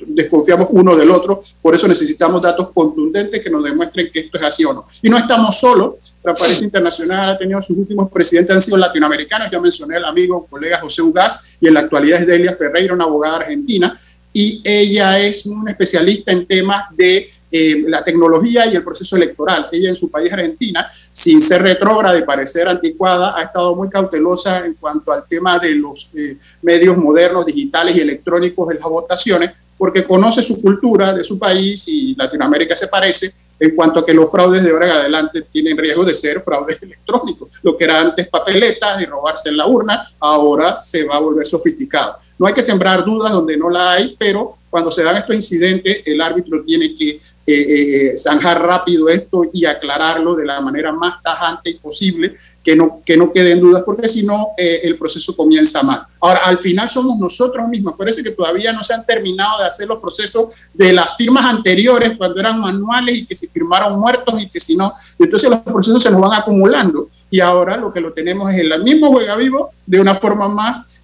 Desconfiamos 0.00 0.68
uno 0.72 0.94
del 0.94 1.10
otro, 1.10 1.42
por 1.62 1.74
eso 1.74 1.88
necesitamos 1.88 2.42
datos 2.42 2.70
contundentes 2.72 3.42
que 3.42 3.48
nos 3.48 3.64
demuestren 3.64 4.10
que 4.12 4.20
esto 4.20 4.36
es 4.36 4.44
así 4.44 4.64
o 4.66 4.74
no. 4.74 4.86
Y 5.00 5.08
no 5.08 5.16
estamos 5.16 5.58
solos, 5.58 5.94
Transparencia 6.20 6.64
Internacional 6.66 7.30
ha 7.30 7.38
tenido 7.38 7.62
sus 7.62 7.78
últimos 7.78 8.10
presidentes, 8.10 8.54
han 8.54 8.60
sido 8.60 8.76
latinoamericanos, 8.76 9.48
ya 9.50 9.58
mencioné 9.58 9.96
al 9.96 10.04
amigo, 10.04 10.46
colega 10.50 10.80
José 10.80 11.00
Ugaz, 11.00 11.56
y 11.60 11.68
en 11.68 11.74
la 11.74 11.80
actualidad 11.80 12.20
es 12.20 12.26
Delia 12.26 12.54
Ferreira, 12.54 12.92
una 12.92 13.04
abogada 13.04 13.36
argentina, 13.36 13.98
y 14.32 14.60
ella 14.64 15.18
es 15.18 15.46
una 15.46 15.70
especialista 15.70 16.32
en 16.32 16.46
temas 16.46 16.84
de 16.94 17.30
eh, 17.52 17.84
la 17.88 18.04
tecnología 18.04 18.66
y 18.66 18.76
el 18.76 18.84
proceso 18.84 19.16
electoral. 19.16 19.68
Ella 19.72 19.88
en 19.88 19.94
su 19.94 20.10
país, 20.10 20.32
Argentina, 20.32 20.90
sin 21.10 21.40
ser 21.40 21.62
retrógrada 21.62 22.16
y 22.16 22.22
parecer 22.22 22.68
anticuada, 22.68 23.36
ha 23.36 23.42
estado 23.42 23.74
muy 23.74 23.88
cautelosa 23.88 24.64
en 24.64 24.74
cuanto 24.74 25.12
al 25.12 25.24
tema 25.26 25.58
de 25.58 25.74
los 25.74 26.10
eh, 26.14 26.36
medios 26.62 26.96
modernos, 26.96 27.44
digitales 27.44 27.96
y 27.96 28.00
electrónicos 28.00 28.68
de 28.68 28.74
las 28.74 28.84
votaciones, 28.84 29.50
porque 29.76 30.04
conoce 30.04 30.42
su 30.42 30.60
cultura 30.60 31.12
de 31.12 31.24
su 31.24 31.38
país 31.38 31.88
y 31.88 32.14
Latinoamérica 32.14 32.76
se 32.76 32.88
parece 32.88 33.32
en 33.58 33.74
cuanto 33.74 34.00
a 34.00 34.06
que 34.06 34.14
los 34.14 34.30
fraudes 34.30 34.62
de 34.62 34.70
ahora 34.70 34.86
en 34.86 34.92
adelante 34.92 35.42
tienen 35.52 35.76
riesgo 35.76 36.04
de 36.04 36.14
ser 36.14 36.42
fraudes 36.42 36.82
electrónicos. 36.84 37.50
Lo 37.62 37.76
que 37.76 37.84
era 37.84 38.00
antes 38.00 38.28
papeletas 38.28 39.02
y 39.02 39.06
robarse 39.06 39.50
en 39.50 39.56
la 39.56 39.66
urna, 39.66 40.06
ahora 40.18 40.74
se 40.76 41.04
va 41.04 41.16
a 41.16 41.20
volver 41.20 41.46
sofisticado. 41.46 42.16
No 42.38 42.46
hay 42.46 42.54
que 42.54 42.62
sembrar 42.62 43.04
dudas 43.04 43.32
donde 43.32 43.56
no 43.56 43.68
la 43.68 43.92
hay, 43.92 44.16
pero 44.18 44.56
cuando 44.70 44.90
se 44.90 45.02
dan 45.02 45.16
estos 45.16 45.34
incidentes, 45.34 45.98
el 46.06 46.20
árbitro 46.20 46.62
tiene 46.64 46.94
que 46.94 47.20
eh, 47.46 48.12
eh, 48.12 48.16
zanjar 48.16 48.62
rápido 48.62 49.08
esto 49.08 49.44
y 49.52 49.64
aclararlo 49.64 50.36
de 50.36 50.44
la 50.44 50.60
manera 50.60 50.92
más 50.92 51.22
tajante 51.22 51.76
posible, 51.82 52.36
que 52.62 52.76
no, 52.76 53.00
que 53.04 53.16
no 53.16 53.32
queden 53.32 53.60
dudas, 53.60 53.82
porque 53.84 54.08
si 54.08 54.22
no, 54.24 54.48
eh, 54.56 54.80
el 54.84 54.96
proceso 54.96 55.34
comienza 55.34 55.82
mal. 55.82 56.02
Ahora, 56.20 56.40
al 56.44 56.58
final 56.58 56.88
somos 56.88 57.18
nosotros 57.18 57.66
mismos. 57.66 57.94
Parece 57.96 58.22
que 58.22 58.30
todavía 58.32 58.72
no 58.72 58.82
se 58.82 58.92
han 58.94 59.04
terminado 59.04 59.58
de 59.58 59.64
hacer 59.64 59.88
los 59.88 59.98
procesos 59.98 60.54
de 60.74 60.92
las 60.92 61.16
firmas 61.16 61.44
anteriores, 61.46 62.16
cuando 62.16 62.38
eran 62.38 62.60
manuales 62.60 63.16
y 63.16 63.26
que 63.26 63.34
si 63.34 63.48
firmaron 63.48 63.98
muertos 63.98 64.40
y 64.40 64.48
que 64.48 64.60
si 64.60 64.76
no. 64.76 64.92
Entonces 65.18 65.50
los 65.50 65.60
procesos 65.60 66.02
se 66.02 66.10
nos 66.10 66.20
van 66.20 66.38
acumulando. 66.38 67.08
Y 67.30 67.40
ahora 67.40 67.76
lo 67.78 67.90
que 67.90 68.00
lo 68.00 68.12
tenemos 68.12 68.52
es 68.52 68.60
el 68.60 68.82
mismo 68.84 69.10
juega 69.10 69.34
vivo 69.34 69.70
de 69.86 69.98
una 69.98 70.14
forma 70.14 70.46
más 70.46 71.00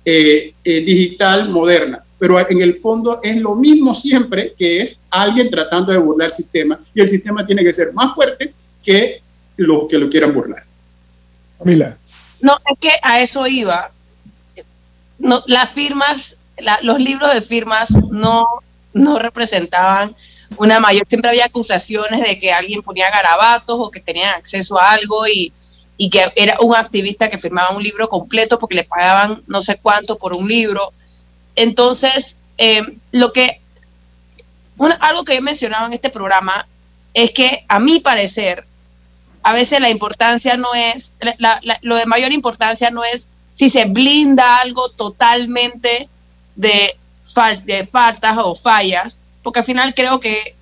digital, 0.63 1.49
moderna 1.49 2.06
pero 2.19 2.39
en 2.49 2.63
el 2.63 2.75
fondo 2.75 3.21
es 3.23 3.37
lo 3.37 3.55
mismo 3.55 3.95
siempre 3.95 4.55
que 4.57 4.83
es 4.83 5.01
alguien 5.11 5.51
tratando 5.51 5.93
de 5.93 5.99
burlar 5.99 6.29
el 6.29 6.33
sistema 6.33 6.79
y 6.95 7.01
el 7.01 7.09
sistema 7.09 7.47
tiene 7.47 7.63
que 7.63 7.73
ser 7.73 7.93
más 7.93 8.15
fuerte 8.15 8.55
que 8.83 9.23
los 9.57 9.87
que 9.89 9.99
lo 9.99 10.09
quieran 10.09 10.33
burlar. 10.33 10.65
Camila. 11.59 11.97
No, 12.41 12.57
es 12.71 12.79
que 12.79 12.91
a 13.03 13.21
eso 13.21 13.47
iba. 13.47 13.91
No, 15.19 15.43
las 15.47 15.71
firmas, 15.71 16.37
los 16.83 16.99
libros 16.99 17.33
de 17.35 17.41
firmas 17.41 17.91
no, 18.11 18.47
no 18.93 19.19
representaban 19.19 20.15
una 20.59 20.79
mayor, 20.81 21.07
siempre 21.09 21.31
había 21.31 21.47
acusaciones 21.47 22.23
de 22.23 22.39
que 22.39 22.53
alguien 22.53 22.83
ponía 22.83 23.11
garabatos 23.11 23.77
o 23.79 23.91
que 23.91 24.01
tenían 24.01 24.35
acceso 24.35 24.79
a 24.79 24.93
algo 24.93 25.27
y, 25.27 25.53
y 25.97 26.11
que 26.11 26.31
era 26.37 26.59
un 26.61 26.75
activista 26.75 27.29
que 27.29 27.39
firmaba 27.39 27.77
un 27.77 27.83
libro 27.83 28.09
completo 28.09 28.59
porque 28.59 28.77
le 28.77 28.85
pagaban 28.85 29.43
no 29.47 29.61
sé 29.63 29.79
cuánto 29.81 30.17
por 30.17 30.37
un 30.37 30.47
libro 30.47 30.93
entonces, 31.57 32.39
eh, 32.59 32.83
lo 33.13 33.33
que, 33.33 33.61
algo 35.01 35.25
que 35.25 35.37
he 35.37 35.41
mencionado 35.41 35.87
en 35.87 35.95
este 35.95 36.11
programa 36.11 36.67
es 37.15 37.33
que 37.33 37.65
a 37.69 37.79
mi 37.79 38.01
parecer, 38.01 38.65
a 39.43 39.53
veces 39.53 39.81
la 39.81 39.91
importancia 39.91 40.57
no 40.57 40.75
es, 40.75 41.15
lo 41.83 41.97
de 41.97 42.07
mayor 42.07 42.33
importancia 42.33 42.91
no 42.91 43.05
es 43.05 43.29
si 43.51 43.71
se 43.71 43.87
blinda 43.87 44.59
algo 44.59 44.91
totalmente 44.91 46.09
de, 46.57 46.95
de 47.65 47.87
faltas 47.87 48.37
o 48.39 48.55
fallas, 48.55 49.23
porque 49.43 49.61
al 49.61 49.65
final 49.65 49.95
creo 49.95 50.21
que 50.21 50.55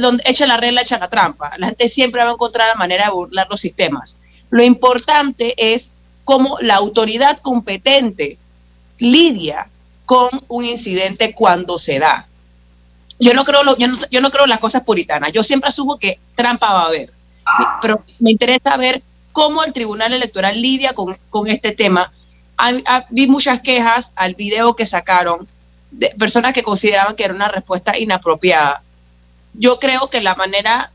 donde 0.00 0.22
echa 0.26 0.46
la 0.46 0.56
regla, 0.56 0.80
echa 0.80 0.98
la 0.98 1.10
trampa. 1.10 1.52
La 1.58 1.66
gente 1.66 1.88
siempre 1.88 2.22
va 2.22 2.30
a 2.30 2.34
encontrar 2.34 2.68
la 2.68 2.76
manera 2.76 3.06
de 3.06 3.10
burlar 3.10 3.48
los 3.50 3.60
sistemas. 3.60 4.16
Lo 4.48 4.62
importante 4.62 5.74
es 5.74 5.92
cómo 6.24 6.56
la 6.60 6.76
autoridad 6.76 7.38
competente 7.38 8.38
lidia 8.98 9.68
con 10.10 10.28
un 10.48 10.64
incidente 10.64 11.32
cuando 11.32 11.78
se 11.78 12.00
da. 12.00 12.26
Yo 13.20 13.32
no 13.32 13.44
creo, 13.44 13.60
yo 13.78 13.86
no, 13.86 13.96
yo 14.10 14.20
no 14.20 14.32
creo 14.32 14.44
las 14.48 14.58
cosas 14.58 14.82
puritanas. 14.82 15.30
Yo 15.30 15.44
siempre 15.44 15.68
asumo 15.68 16.00
que 16.00 16.18
trampa 16.34 16.72
va 16.72 16.82
a 16.82 16.86
haber. 16.86 17.12
Pero 17.80 18.02
me 18.18 18.32
interesa 18.32 18.76
ver 18.76 19.04
cómo 19.30 19.62
el 19.62 19.72
Tribunal 19.72 20.12
Electoral 20.12 20.60
lidia 20.60 20.94
con, 20.94 21.16
con 21.28 21.46
este 21.46 21.70
tema. 21.70 22.12
vi 23.10 23.28
muchas 23.28 23.60
quejas 23.60 24.10
al 24.16 24.34
video 24.34 24.74
que 24.74 24.84
sacaron 24.84 25.46
de 25.92 26.08
personas 26.18 26.54
que 26.54 26.64
consideraban 26.64 27.14
que 27.14 27.22
era 27.22 27.34
una 27.34 27.46
respuesta 27.46 27.96
inapropiada. 27.96 28.82
Yo 29.54 29.78
creo 29.78 30.10
que 30.10 30.20
la 30.20 30.34
manera, 30.34 30.90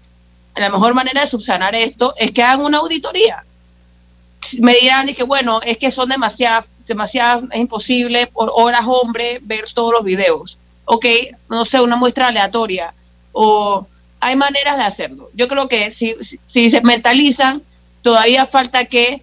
la 0.58 0.69
mejor 0.69 0.93
manera 0.93 1.21
de 1.21 1.28
subsanar 1.28 1.73
esto 1.73 2.13
es 2.17 2.32
que 2.32 2.43
hagan 2.43 2.65
una 2.65 2.80
auditoría. 2.80 3.45
Me 4.59 4.76
dirán 4.76 5.07
que 5.13 5.24
bueno, 5.24 5.61
es 5.61 5.78
que 5.78 5.89
son 5.89 6.09
demasiadas 6.09 6.68
demasiado, 6.86 7.48
es 7.52 7.60
imposible 7.60 8.28
por 8.28 8.52
horas 8.56 8.82
hombre 8.86 9.40
ver 9.42 9.66
todos 9.74 9.92
los 9.92 10.04
videos. 10.04 10.60
Ok, 10.86 11.06
no 11.50 11.66
sé, 11.66 11.82
una 11.82 11.96
muestra 11.96 12.28
aleatoria. 12.28 12.94
O 13.32 13.88
hay 14.20 14.36
maneras 14.36 14.78
de 14.78 14.84
hacerlo. 14.84 15.30
Yo 15.34 15.48
creo 15.48 15.68
que 15.68 15.92
si, 15.92 16.16
si, 16.22 16.70
se 16.70 16.82
mentalizan, 16.82 17.62
todavía 18.02 18.46
falta 18.46 18.86
que, 18.86 19.22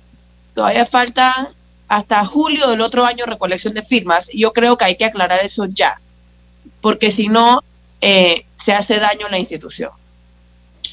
todavía 0.54 0.84
falta 0.84 1.50
hasta 1.88 2.24
julio 2.24 2.68
del 2.68 2.80
otro 2.80 3.04
año 3.04 3.26
recolección 3.26 3.74
de 3.74 3.82
firmas. 3.82 4.30
Yo 4.32 4.52
creo 4.52 4.76
que 4.76 4.84
hay 4.84 4.96
que 4.96 5.04
aclarar 5.04 5.40
eso 5.44 5.66
ya, 5.66 6.00
porque 6.80 7.10
si 7.10 7.28
no, 7.28 7.62
eh, 8.00 8.46
se 8.54 8.72
hace 8.72 8.98
daño 8.98 9.26
a 9.26 9.30
la 9.30 9.38
institución. 9.38 9.90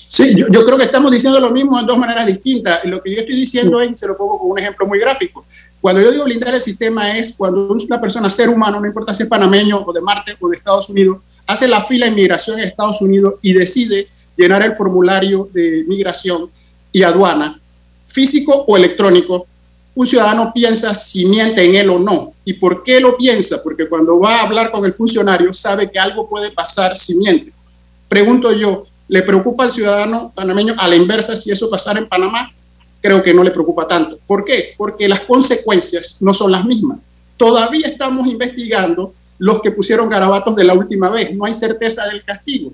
Sí, 0.07 0.33
yo, 0.35 0.65
creo 0.65 0.77
que 0.77 0.85
estamos 0.85 1.11
diciendo 1.11 1.39
lo 1.39 1.51
mismo 1.51 1.79
en 1.79 1.85
dos 1.85 1.97
maneras 1.97 2.25
distintas. 2.25 2.83
Lo 2.83 2.99
que 3.01 3.13
yo 3.13 3.21
estoy 3.21 3.35
diciendo 3.35 3.79
es, 3.79 3.97
se 3.99 4.07
lo 4.07 4.17
pongo 4.17 4.39
con 4.39 4.49
un 4.51 4.59
ejemplo 4.59 4.87
muy 4.87 4.99
gráfico. 4.99 5.45
Cuando 5.81 6.01
yo 6.01 6.11
digo 6.11 6.25
blindar 6.25 6.53
el 6.53 6.61
sistema 6.61 7.17
es 7.17 7.35
cuando 7.37 7.67
una 7.71 8.01
persona, 8.01 8.29
ser 8.29 8.49
humano, 8.49 8.79
no 8.79 8.87
importa 8.87 9.13
si 9.13 9.23
es 9.23 9.29
panameño 9.29 9.81
o 9.85 9.93
de 9.93 10.01
Marte 10.01 10.35
o 10.39 10.49
de 10.49 10.57
Estados 10.57 10.89
Unidos, 10.89 11.19
hace 11.47 11.67
la 11.67 11.81
fila 11.81 12.05
de 12.05 12.11
migración 12.11 12.59
en 12.59 12.67
Estados 12.67 13.01
Unidos 13.01 13.35
y 13.41 13.53
decide 13.53 14.07
llenar 14.35 14.61
el 14.63 14.75
formulario 14.75 15.49
de 15.53 15.83
migración 15.87 16.49
y 16.91 17.03
aduana 17.03 17.59
físico 18.09 18.65
o 18.67 18.75
electrónico, 18.75 19.47
un 19.95 20.07
ciudadano 20.07 20.51
piensa 20.53 20.95
si 20.95 21.25
miente 21.25 21.63
en 21.63 21.75
él 21.75 21.89
o 21.89 21.99
no. 21.99 22.33
¿Y 22.45 22.53
por 22.53 22.83
qué 22.83 22.99
lo 22.99 23.17
piensa? 23.17 23.61
Porque 23.63 23.87
cuando 23.87 24.19
va 24.19 24.37
a 24.37 24.43
hablar 24.43 24.71
con 24.71 24.85
el 24.85 24.93
funcionario 24.93 25.51
sabe 25.53 25.89
que 25.89 25.99
algo 25.99 26.27
puede 26.27 26.51
pasar 26.51 26.97
si 26.97 27.15
miente. 27.15 27.51
Pregunto 28.07 28.51
yo, 28.53 28.83
¿le 29.07 29.21
preocupa 29.21 29.63
al 29.63 29.71
ciudadano 29.71 30.31
panameño 30.33 30.75
a 30.77 30.87
la 30.87 30.95
inversa 30.95 31.35
si 31.35 31.51
eso 31.51 31.69
pasara 31.69 31.99
en 31.99 32.07
Panamá? 32.07 32.51
Creo 33.01 33.23
que 33.23 33.33
no 33.33 33.43
le 33.43 33.51
preocupa 33.51 33.87
tanto. 33.87 34.19
¿Por 34.25 34.43
qué? 34.43 34.73
Porque 34.77 35.07
las 35.07 35.21
consecuencias 35.21 36.17
no 36.21 36.33
son 36.33 36.51
las 36.51 36.65
mismas. 36.65 37.01
Todavía 37.37 37.87
estamos 37.87 38.27
investigando 38.27 39.13
los 39.37 39.61
que 39.61 39.71
pusieron 39.71 40.09
garabatos 40.09 40.55
de 40.55 40.65
la 40.65 40.73
última 40.73 41.09
vez. 41.09 41.33
No 41.33 41.45
hay 41.45 41.53
certeza 41.53 42.05
del 42.07 42.23
castigo. 42.23 42.71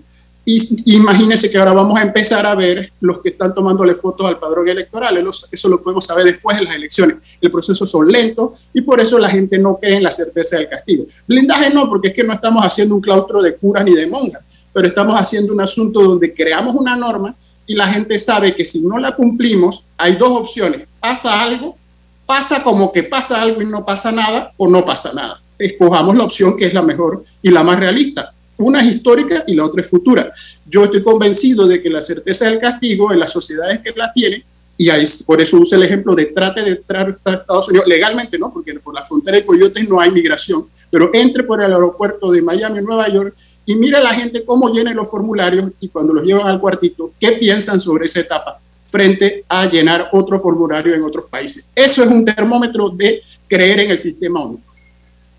Y 0.47 0.93
imagínense 0.95 1.49
que 1.49 1.57
ahora 1.57 1.73
vamos 1.73 1.99
a 1.99 2.03
empezar 2.03 2.45
a 2.45 2.53
ver 2.53 2.91
los 3.01 3.19
que 3.19 3.29
están 3.29 3.55
tomándole 3.55 3.95
fotos 3.95 4.27
al 4.27 4.37
padrón 4.37 4.67
electoral. 4.67 5.27
Eso 5.51 5.69
lo 5.69 5.81
podemos 5.81 6.05
saber 6.05 6.25
después 6.25 6.55
de 6.57 6.63
las 6.63 6.75
elecciones. 6.75 7.17
El 7.41 7.49
proceso 7.49 7.83
son 7.83 8.11
lentos 8.11 8.51
y 8.71 8.81
por 8.81 8.99
eso 8.99 9.17
la 9.17 9.27
gente 9.27 9.57
no 9.57 9.77
cree 9.77 9.97
en 9.97 10.03
la 10.03 10.11
certeza 10.11 10.57
del 10.57 10.69
castigo. 10.69 11.05
Blindaje 11.27 11.73
no, 11.73 11.89
porque 11.89 12.09
es 12.09 12.13
que 12.13 12.23
no 12.23 12.33
estamos 12.33 12.63
haciendo 12.63 12.93
un 12.93 13.01
claustro 13.01 13.41
de 13.41 13.55
curas 13.55 13.83
ni 13.83 13.95
de 13.95 14.05
monjas, 14.05 14.43
pero 14.71 14.87
estamos 14.87 15.15
haciendo 15.15 15.51
un 15.51 15.61
asunto 15.61 16.03
donde 16.03 16.31
creamos 16.31 16.75
una 16.75 16.95
norma 16.95 17.35
y 17.67 17.73
la 17.73 17.87
gente 17.87 18.17
sabe 18.19 18.55
que 18.55 18.65
si 18.65 18.81
no 18.85 18.97
la 18.97 19.15
cumplimos, 19.15 19.85
hay 19.97 20.15
dos 20.15 20.31
opciones. 20.31 20.87
Pasa 20.99 21.41
algo, 21.41 21.77
pasa 22.25 22.63
como 22.63 22.91
que 22.91 23.03
pasa 23.03 23.41
algo 23.41 23.61
y 23.61 23.65
no 23.65 23.85
pasa 23.85 24.11
nada 24.11 24.51
o 24.57 24.67
no 24.67 24.83
pasa 24.85 25.13
nada. 25.13 25.41
Escojamos 25.57 26.15
la 26.15 26.25
opción 26.25 26.55
que 26.57 26.65
es 26.65 26.73
la 26.73 26.81
mejor 26.81 27.23
y 27.41 27.49
la 27.49 27.63
más 27.63 27.79
realista 27.79 28.33
una 28.57 28.81
es 28.81 28.95
histórica 28.95 29.43
y 29.47 29.55
la 29.55 29.65
otra 29.65 29.81
es 29.81 29.89
futura. 29.89 30.31
Yo 30.65 30.85
estoy 30.85 31.03
convencido 31.03 31.67
de 31.67 31.81
que 31.81 31.89
la 31.89 32.01
certeza 32.01 32.45
del 32.45 32.59
castigo 32.59 33.11
en 33.11 33.19
las 33.19 33.31
sociedades 33.31 33.81
que 33.81 33.91
la 33.95 34.11
tienen, 34.11 34.43
y 34.77 34.89
ahí, 34.89 35.05
por 35.25 35.41
eso 35.41 35.57
uso 35.57 35.75
el 35.75 35.83
ejemplo 35.83 36.15
de 36.15 36.25
trate 36.25 36.61
de 36.61 36.71
entrar 36.71 37.17
a 37.23 37.31
Estados 37.31 37.69
Unidos, 37.69 37.87
legalmente 37.87 38.37
no, 38.37 38.51
porque 38.51 38.73
por 38.79 38.93
la 38.93 39.01
frontera 39.01 39.37
de 39.37 39.45
Coyotes 39.45 39.87
no 39.87 39.99
hay 39.99 40.11
migración, 40.11 40.67
pero 40.91 41.09
entre 41.13 41.43
por 41.43 41.63
el 41.63 41.71
aeropuerto 41.71 42.29
de 42.31 42.41
Miami, 42.41 42.81
Nueva 42.81 43.07
York, 43.09 43.35
y 43.65 43.75
mira 43.75 43.99
a 43.99 44.03
la 44.03 44.13
gente 44.13 44.43
cómo 44.45 44.69
llena 44.69 44.93
los 44.93 45.09
formularios 45.09 45.71
y 45.79 45.89
cuando 45.89 46.13
los 46.13 46.23
llevan 46.23 46.47
al 46.47 46.59
cuartito, 46.59 47.11
qué 47.19 47.33
piensan 47.33 47.79
sobre 47.79 48.05
esa 48.05 48.19
etapa 48.19 48.59
frente 48.89 49.43
a 49.49 49.65
llenar 49.65 50.09
otro 50.11 50.39
formulario 50.39 50.93
en 50.93 51.03
otros 51.03 51.25
países. 51.29 51.71
Eso 51.75 52.03
es 52.03 52.09
un 52.09 52.23
termómetro 52.23 52.89
de 52.89 53.21
creer 53.47 53.81
en 53.81 53.91
el 53.91 53.97
sistema 53.97 54.45
único. 54.45 54.63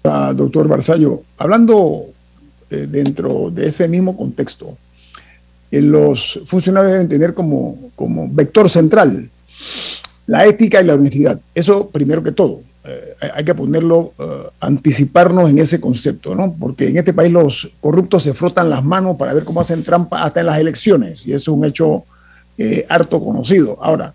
Ah, 0.04 0.32
doctor 0.34 0.68
Barzallo, 0.68 1.22
hablando 1.38 2.06
eh, 2.70 2.86
dentro 2.88 3.50
de 3.50 3.68
ese 3.68 3.88
mismo 3.88 4.16
contexto, 4.16 4.76
eh, 5.70 5.80
los 5.80 6.40
funcionarios 6.44 6.92
deben 6.92 7.08
tener 7.08 7.34
como, 7.34 7.90
como 7.96 8.28
vector 8.30 8.68
central 8.68 9.30
la 10.26 10.44
ética 10.44 10.80
y 10.80 10.84
la 10.84 10.94
honestidad. 10.94 11.40
Eso 11.54 11.88
primero 11.88 12.22
que 12.22 12.32
todo. 12.32 12.60
Eh, 12.88 13.30
hay 13.34 13.44
que 13.44 13.54
ponerlo, 13.54 14.12
anticiparnos 14.60 15.50
en 15.50 15.58
ese 15.58 15.80
concepto, 15.80 16.34
¿no? 16.34 16.54
Porque 16.58 16.88
en 16.88 16.96
este 16.96 17.12
país 17.12 17.32
los 17.32 17.68
corruptos 17.80 18.22
se 18.22 18.34
frotan 18.34 18.70
las 18.70 18.84
manos 18.84 19.16
para 19.16 19.34
ver 19.34 19.44
cómo 19.44 19.60
hacen 19.60 19.82
trampa 19.82 20.22
hasta 20.22 20.40
en 20.40 20.46
las 20.46 20.58
elecciones, 20.58 21.26
y 21.26 21.32
eso 21.32 21.52
es 21.52 21.58
un 21.58 21.64
hecho 21.64 22.04
harto 22.88 23.22
conocido. 23.22 23.76
Ahora, 23.82 24.14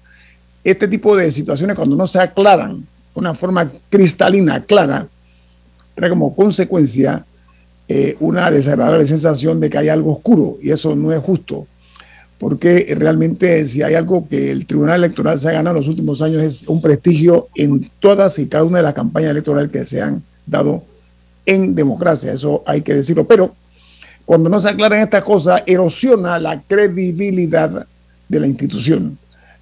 este 0.63 0.87
tipo 0.87 1.15
de 1.15 1.31
situaciones 1.31 1.75
cuando 1.75 1.95
no 1.95 2.07
se 2.07 2.19
aclaran 2.19 2.79
de 2.79 2.85
una 3.15 3.33
forma 3.33 3.71
cristalina, 3.89 4.63
clara, 4.63 5.07
trae 5.95 6.09
como 6.09 6.35
consecuencia 6.35 7.25
eh, 7.87 8.15
una 8.19 8.49
desagradable 8.49 9.05
sensación 9.05 9.59
de 9.59 9.69
que 9.69 9.77
hay 9.77 9.89
algo 9.89 10.13
oscuro 10.13 10.57
y 10.61 10.71
eso 10.71 10.95
no 10.95 11.11
es 11.11 11.19
justo, 11.19 11.67
porque 12.41 12.95
realmente 12.97 13.67
si 13.67 13.83
hay 13.83 13.93
algo 13.93 14.27
que 14.27 14.49
el 14.49 14.65
Tribunal 14.65 14.95
Electoral 14.95 15.39
se 15.39 15.47
ha 15.47 15.51
ganado 15.51 15.75
en 15.75 15.81
los 15.81 15.87
últimos 15.87 16.23
años 16.23 16.41
es 16.41 16.63
un 16.67 16.81
prestigio 16.81 17.49
en 17.53 17.91
todas 17.99 18.39
y 18.39 18.47
cada 18.47 18.63
una 18.63 18.79
de 18.79 18.83
las 18.83 18.95
campañas 18.95 19.29
electorales 19.29 19.69
que 19.69 19.85
se 19.85 20.01
han 20.01 20.23
dado 20.47 20.83
en 21.45 21.75
democracia, 21.75 22.33
eso 22.33 22.63
hay 22.65 22.81
que 22.81 22.95
decirlo, 22.95 23.27
pero 23.27 23.53
cuando 24.25 24.49
no 24.49 24.59
se 24.59 24.69
aclaran 24.69 25.01
estas 25.01 25.21
cosas, 25.21 25.61
erosiona 25.67 26.39
la 26.39 26.59
credibilidad 26.59 27.85
de 28.27 28.39
la 28.39 28.47
institución. 28.47 29.19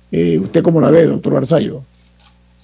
Eh, 0.10 0.40
¿Usted 0.40 0.64
cómo 0.64 0.80
la 0.80 0.90
ve, 0.90 1.06
doctor 1.06 1.34
Barzallo? 1.34 1.84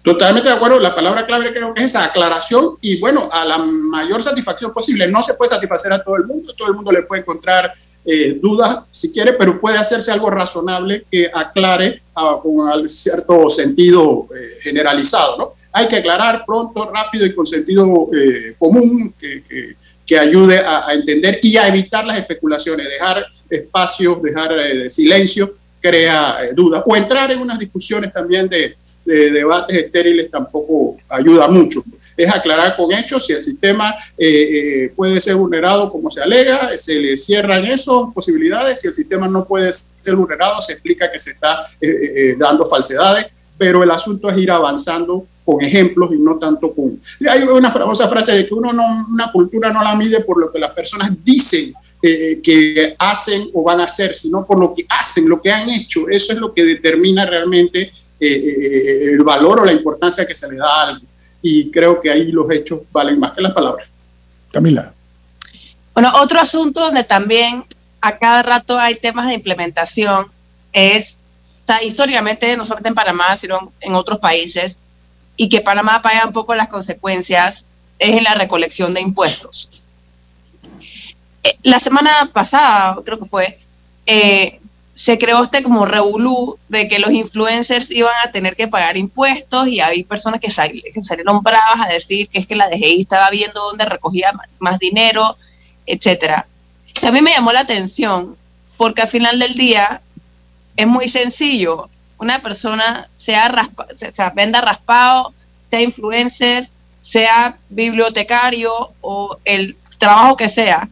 Totalmente 0.01 0.47
de 0.47 0.55
acuerdo, 0.55 0.79
la 0.79 0.95
palabra 0.95 1.25
clave 1.25 1.51
creo 1.51 1.73
que 1.73 1.81
es 1.81 1.87
esa 1.87 2.05
aclaración 2.05 2.77
y 2.79 3.01
bueno, 3.01 3.27
a 3.29 3.43
la 3.43 3.57
mayor 3.57 4.23
satisfacción 4.23 4.71
posible. 4.71 5.11
No 5.11 5.21
se 5.21 5.33
puede 5.33 5.49
satisfacer 5.49 5.91
a 5.91 6.01
todo 6.01 6.15
el 6.15 6.25
mundo, 6.25 6.53
todo 6.55 6.69
el 6.69 6.75
mundo 6.75 6.93
le 6.93 7.03
puede 7.03 7.21
encontrar 7.21 7.73
eh, 8.07 8.37
dudas 8.39 8.81
si 8.91 9.11
quiere, 9.11 9.33
pero 9.33 9.59
puede 9.59 9.79
hacerse 9.79 10.11
algo 10.11 10.29
razonable 10.29 11.05
que 11.09 11.27
aclare 11.33 12.03
uh, 12.15 12.39
con 12.39 12.87
cierto 12.87 13.49
sentido 13.49 14.27
eh, 14.35 14.59
generalizado, 14.61 15.37
¿no? 15.37 15.53
Hay 15.71 15.87
que 15.87 15.97
aclarar 15.97 16.43
pronto, 16.45 16.91
rápido 16.93 17.25
y 17.25 17.33
con 17.33 17.47
sentido 17.47 18.07
eh, 18.13 18.55
común 18.59 19.13
que, 19.19 19.75
que, 20.05 20.19
ayude 20.19 20.59
a, 20.59 20.93
entender 20.93 21.39
y 21.41 21.57
a 21.57 21.67
evitar 21.67 22.05
las 22.05 22.19
especulaciones, 22.19 22.87
dejar 22.87 23.25
espacios, 23.49 24.21
dejar 24.21 24.53
silencio, 24.89 25.55
crea 25.81 26.37
dudas 26.55 26.83
o 26.85 26.95
entrar 26.95 27.31
en 27.31 27.39
unas 27.39 27.59
discusiones 27.59 28.13
también 28.13 28.47
de 28.47 28.77
debates 29.03 29.77
estériles 29.77 30.31
tampoco 30.31 30.95
ayuda 31.09 31.47
mucho. 31.49 31.83
Es 32.17 32.33
aclarar 32.33 32.75
con 32.77 32.91
hechos 32.93 33.25
si 33.25 33.33
el 33.33 33.43
sistema 33.43 33.93
eh, 34.17 34.85
eh, 34.85 34.93
puede 34.95 35.19
ser 35.19 35.35
vulnerado 35.35 35.91
como 35.91 36.09
se 36.09 36.21
alega, 36.21 36.75
se 36.77 36.99
le 36.99 37.17
cierran 37.17 37.65
esas 37.65 38.13
posibilidades, 38.13 38.79
si 38.79 38.87
el 38.87 38.93
sistema 38.93 39.27
no 39.27 39.45
puede 39.45 39.71
ser 39.71 40.15
vulnerado, 40.15 40.61
se 40.61 40.73
explica 40.73 41.11
que 41.11 41.19
se 41.19 41.31
está 41.31 41.67
eh, 41.81 42.35
dando 42.37 42.65
falsedades, 42.65 43.27
pero 43.57 43.83
el 43.83 43.91
asunto 43.91 44.29
es 44.29 44.37
ir 44.37 44.51
avanzando 44.51 45.25
con 45.43 45.61
ejemplos 45.61 46.11
y 46.13 46.17
no 46.17 46.37
tanto 46.37 46.73
con... 46.73 46.99
Hay 47.29 47.43
una 47.43 47.69
famosa 47.69 48.07
frase 48.07 48.31
de 48.31 48.47
que 48.47 48.53
uno 48.53 48.73
no, 48.73 49.05
una 49.11 49.31
cultura 49.31 49.71
no 49.71 49.83
la 49.83 49.95
mide 49.95 50.21
por 50.21 50.39
lo 50.39 50.51
que 50.51 50.59
las 50.59 50.71
personas 50.71 51.11
dicen 51.23 51.73
que 52.01 52.95
hacen 52.99 53.49
o 53.51 53.63
van 53.63 53.79
a 53.79 53.85
hacer, 53.85 54.13
sino 54.13 54.45
por 54.45 54.59
lo 54.59 54.75
que 54.75 54.85
hacen, 54.87 55.27
lo 55.27 55.41
que 55.41 55.51
han 55.51 55.67
hecho. 55.71 56.07
Eso 56.07 56.33
es 56.33 56.39
lo 56.39 56.53
que 56.53 56.63
determina 56.63 57.25
realmente 57.25 57.91
el 58.19 59.23
valor 59.23 59.61
o 59.61 59.65
la 59.65 59.71
importancia 59.71 60.25
que 60.25 60.35
se 60.35 60.47
le 60.51 60.57
da 60.57 60.67
a 60.67 60.87
algo. 60.89 61.05
Y 61.47 61.69
creo 61.69 62.01
que 62.01 62.09
ahí 62.09 62.31
los 62.31 62.49
hechos 62.49 62.81
valen 62.91 63.19
más 63.19 63.33
que 63.33 63.41
las 63.43 63.53
palabras. 63.53 63.87
Camila. 64.51 64.91
Bueno, 65.93 66.11
otro 66.19 66.39
asunto 66.39 66.79
donde 66.79 67.03
también 67.03 67.63
a 68.01 68.17
cada 68.17 68.41
rato 68.41 68.79
hay 68.79 68.95
temas 68.95 69.27
de 69.27 69.35
implementación 69.35 70.25
es, 70.73 71.19
o 71.63 71.67
sea, 71.67 71.83
históricamente, 71.83 72.57
no 72.57 72.63
solamente 72.63 72.89
en 72.89 72.95
Panamá, 72.95 73.35
sino 73.35 73.71
en 73.79 73.93
otros 73.93 74.17
países, 74.17 74.79
y 75.37 75.47
que 75.47 75.61
Panamá 75.61 76.01
paga 76.01 76.25
un 76.25 76.33
poco 76.33 76.55
las 76.55 76.67
consecuencias, 76.67 77.67
es 77.99 78.09
en 78.09 78.23
la 78.23 78.33
recolección 78.33 78.95
de 78.95 79.01
impuestos. 79.01 79.71
Eh, 81.43 81.59
la 81.61 81.79
semana 81.79 82.31
pasada, 82.33 82.97
creo 83.05 83.19
que 83.19 83.25
fue, 83.25 83.59
eh, 84.07 84.59
se 84.95 85.17
creó 85.17 85.43
este 85.43 85.61
como 85.61 85.85
revolú 85.85 86.57
de 86.69 86.87
que 86.87 86.99
los 86.99 87.11
influencers 87.11 87.91
iban 87.91 88.13
a 88.23 88.31
tener 88.31 88.55
que 88.55 88.69
pagar 88.69 88.95
impuestos 88.95 89.67
y 89.67 89.81
hay 89.81 90.05
personas 90.05 90.39
que, 90.39 90.49
salieron 90.49 91.43
bravas 91.43 91.85
a 91.85 91.91
decir 91.91 92.29
que 92.29 92.39
es 92.39 92.47
que 92.47 92.55
la 92.55 92.69
DGI 92.69 93.01
estaba 93.01 93.29
viendo 93.29 93.61
dónde 93.61 93.85
recogía 93.85 94.31
más 94.59 94.79
dinero, 94.79 95.37
etcétera. 95.85 96.47
A 97.03 97.11
mí 97.11 97.21
me 97.21 97.31
llamó 97.31 97.51
la 97.51 97.59
atención 97.59 98.37
porque 98.77 99.01
al 99.01 99.09
final 99.09 99.37
del 99.37 99.53
día 99.53 100.01
es 100.77 100.87
muy 100.87 101.09
sencillo. 101.09 101.89
Una 102.17 102.41
persona 102.41 103.09
sea, 103.17 103.49
raspa, 103.49 103.87
sea 103.93 104.29
venda 104.29 104.61
raspado, 104.61 105.33
sea 105.69 105.81
influencer, 105.81 106.69
sea 107.01 107.57
bibliotecario 107.69 108.93
o 109.01 109.37
el 109.43 109.77
trabajo 109.99 110.37
que 110.37 110.47
sea, 110.47 110.87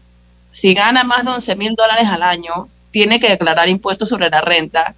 si 0.51 0.73
gana 0.73 1.03
más 1.05 1.23
de 1.23 1.31
11 1.31 1.55
mil 1.55 1.75
dólares 1.75 2.07
al 2.09 2.21
año, 2.21 2.67
tiene 2.93 3.19
que 3.19 3.27
declarar 3.27 3.67
impuestos 3.67 4.07
sobre 4.07 4.29
la 4.29 4.39
renta 4.39 4.95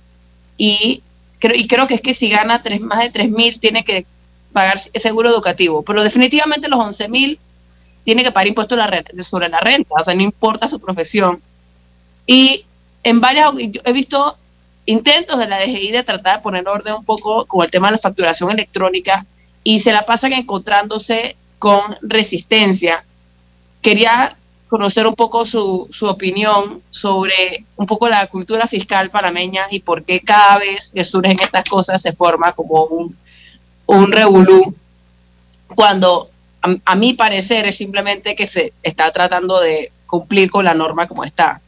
y 0.58 1.02
creo, 1.39 1.56
y 1.56 1.66
creo 1.66 1.88
que 1.88 1.96
es 1.96 2.02
que 2.02 2.14
si 2.14 2.30
gana 2.30 2.60
tres, 2.60 2.82
más 2.82 3.00
de 3.00 3.10
3 3.10 3.32
mil 3.32 3.58
tiene 3.58 3.86
que 3.86 4.06
pagar 4.52 4.78
seguro 4.78 5.30
educativo, 5.30 5.82
pero 5.82 6.04
definitivamente 6.04 6.68
los 6.68 6.80
11 6.80 7.08
mil 7.08 7.39
tiene 8.04 8.24
que 8.24 8.34
pagar 8.34 8.48
impuestos 8.48 8.78
sobre 9.22 9.50
la 9.50 9.60
renta, 9.62 9.96
o 9.98 10.04
sea, 10.04 10.14
no 10.14 10.22
importa 10.22 10.68
su 10.68 10.80
profesión. 10.80 11.41
Y 12.28 12.66
en 13.04 13.22
varias, 13.22 13.52
he 13.86 13.93
visto 13.93 14.38
intentos 14.86 15.39
de 15.39 15.48
la 15.48 15.58
DGI 15.60 15.91
de 15.91 16.04
tratar 16.04 16.38
de 16.38 16.43
poner 16.43 16.68
orden 16.68 16.96
un 16.96 17.06
poco 17.06 17.46
con 17.46 17.64
el 17.64 17.72
tema 17.72 17.88
de 17.88 17.93
la 17.93 17.98
facturación 17.98 18.52
electrónica 18.52 19.26
y 19.64 19.80
se 19.80 19.93
la 19.93 20.06
pasan 20.06 20.34
encontrándose 20.34 21.38
con 21.60 21.82
resistencia. 22.02 23.06
Quería 23.82 24.38
conocer 24.70 25.05
un 25.05 25.16
poco 25.16 25.45
su, 25.45 25.88
su, 25.91 26.07
opinión 26.07 26.82
sobre 26.89 27.66
un 27.76 27.86
poco 27.86 28.09
la 28.09 28.28
cultura 28.28 28.68
fiscal 28.68 29.09
panameña 29.09 29.68
y 29.70 29.80
por 29.80 30.03
qué 30.03 30.22
cada 30.22 30.57
vez 30.57 30.91
que 30.93 31.03
surgen 31.03 31.39
estas 31.39 31.66
cosas 31.66 32.01
se 32.01 32.13
forma 32.13 32.51
como 32.53 32.84
un, 32.86 33.16
un 33.86 34.11
revolú, 34.11 34.74
cuando 35.76 36.30
a, 36.61 36.76
a, 36.86 36.95
mi 36.95 37.13
parecer 37.13 37.68
es 37.68 37.78
simplemente 37.78 38.36
que 38.36 38.47
se 38.47 38.74
está 38.82 39.11
tratando 39.11 39.59
de 39.59 39.91
cumplir 40.07 40.49
con 40.49 40.66
la 40.66 40.74
norma 40.74 41.07
como 41.07 41.24
está. 41.24 41.61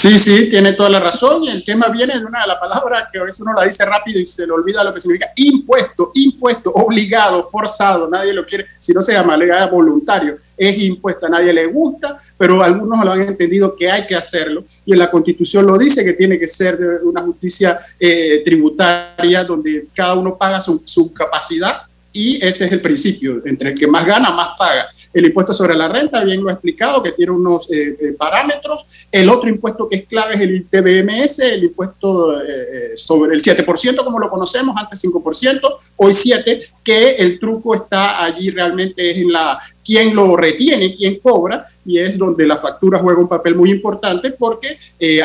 Sí, 0.00 0.18
sí, 0.18 0.48
tiene 0.48 0.72
toda 0.72 0.88
la 0.88 1.00
razón. 1.00 1.44
Y 1.44 1.50
el 1.50 1.62
tema 1.62 1.88
viene 1.88 2.18
de 2.18 2.24
una 2.24 2.40
de 2.40 2.46
las 2.46 2.56
palabras 2.56 3.08
que 3.12 3.18
a 3.18 3.24
veces 3.24 3.40
uno 3.42 3.52
la 3.52 3.64
dice 3.64 3.84
rápido 3.84 4.18
y 4.18 4.24
se 4.24 4.46
le 4.46 4.52
olvida 4.52 4.82
lo 4.82 4.94
que 4.94 5.00
significa. 5.00 5.30
Impuesto, 5.36 6.10
impuesto, 6.14 6.70
obligado, 6.70 7.44
forzado, 7.44 8.08
nadie 8.08 8.32
lo 8.32 8.46
quiere, 8.46 8.66
si 8.78 8.94
no 8.94 9.02
se 9.02 9.12
llama 9.12 9.36
legal 9.36 9.68
voluntario, 9.68 10.38
es 10.60 10.78
impuesto, 10.78 11.26
a 11.26 11.30
nadie 11.30 11.54
le 11.54 11.64
gusta, 11.64 12.20
pero 12.36 12.62
algunos 12.62 13.02
lo 13.02 13.12
han 13.12 13.20
entendido 13.22 13.74
que 13.74 13.90
hay 13.90 14.06
que 14.06 14.14
hacerlo. 14.14 14.64
Y 14.84 14.92
en 14.92 14.98
la 14.98 15.10
Constitución 15.10 15.66
lo 15.66 15.78
dice 15.78 16.04
que 16.04 16.12
tiene 16.12 16.38
que 16.38 16.46
ser 16.46 16.78
una 17.02 17.22
justicia 17.22 17.80
eh, 17.98 18.42
tributaria 18.44 19.42
donde 19.44 19.86
cada 19.94 20.14
uno 20.14 20.36
paga 20.36 20.60
su, 20.60 20.82
su 20.84 21.14
capacidad 21.14 21.82
y 22.12 22.44
ese 22.44 22.66
es 22.66 22.72
el 22.72 22.80
principio, 22.80 23.40
entre 23.44 23.70
el 23.70 23.78
que 23.78 23.86
más 23.86 24.04
gana, 24.04 24.30
más 24.30 24.50
paga. 24.58 24.88
El 25.12 25.26
impuesto 25.26 25.52
sobre 25.52 25.74
la 25.74 25.88
renta, 25.88 26.22
bien 26.22 26.40
lo 26.40 26.50
he 26.50 26.52
explicado, 26.52 27.02
que 27.02 27.12
tiene 27.12 27.32
unos 27.32 27.70
eh, 27.72 27.96
eh, 28.00 28.12
parámetros. 28.12 28.86
El 29.10 29.28
otro 29.28 29.48
impuesto 29.48 29.88
que 29.88 29.96
es 29.96 30.06
clave 30.06 30.36
es 30.36 30.40
el 30.40 30.54
ITBMS, 30.54 31.40
el 31.40 31.64
impuesto 31.64 32.40
eh, 32.40 32.92
sobre 32.94 33.34
el 33.34 33.42
7%, 33.42 34.04
como 34.04 34.20
lo 34.20 34.30
conocemos, 34.30 34.76
antes 34.78 35.02
5%, 35.04 35.60
hoy 35.96 36.12
7%, 36.12 36.62
que 36.84 37.10
el 37.12 37.40
truco 37.40 37.74
está 37.74 38.22
allí 38.22 38.50
realmente 38.50 39.10
es 39.10 39.16
en 39.18 39.32
la 39.32 39.58
quién 39.90 40.14
lo 40.14 40.36
retiene, 40.36 40.94
quién 40.96 41.18
cobra, 41.18 41.66
y 41.84 41.98
es 41.98 42.16
donde 42.16 42.46
la 42.46 42.56
factura 42.56 42.98
juega 42.98 43.18
un 43.18 43.26
papel 43.26 43.56
muy 43.56 43.70
importante 43.70 44.30
porque 44.30 44.78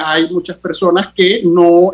hay 0.04 0.30
muchas 0.30 0.58
personas 0.58 1.10
que 1.14 1.42
no 1.44 1.92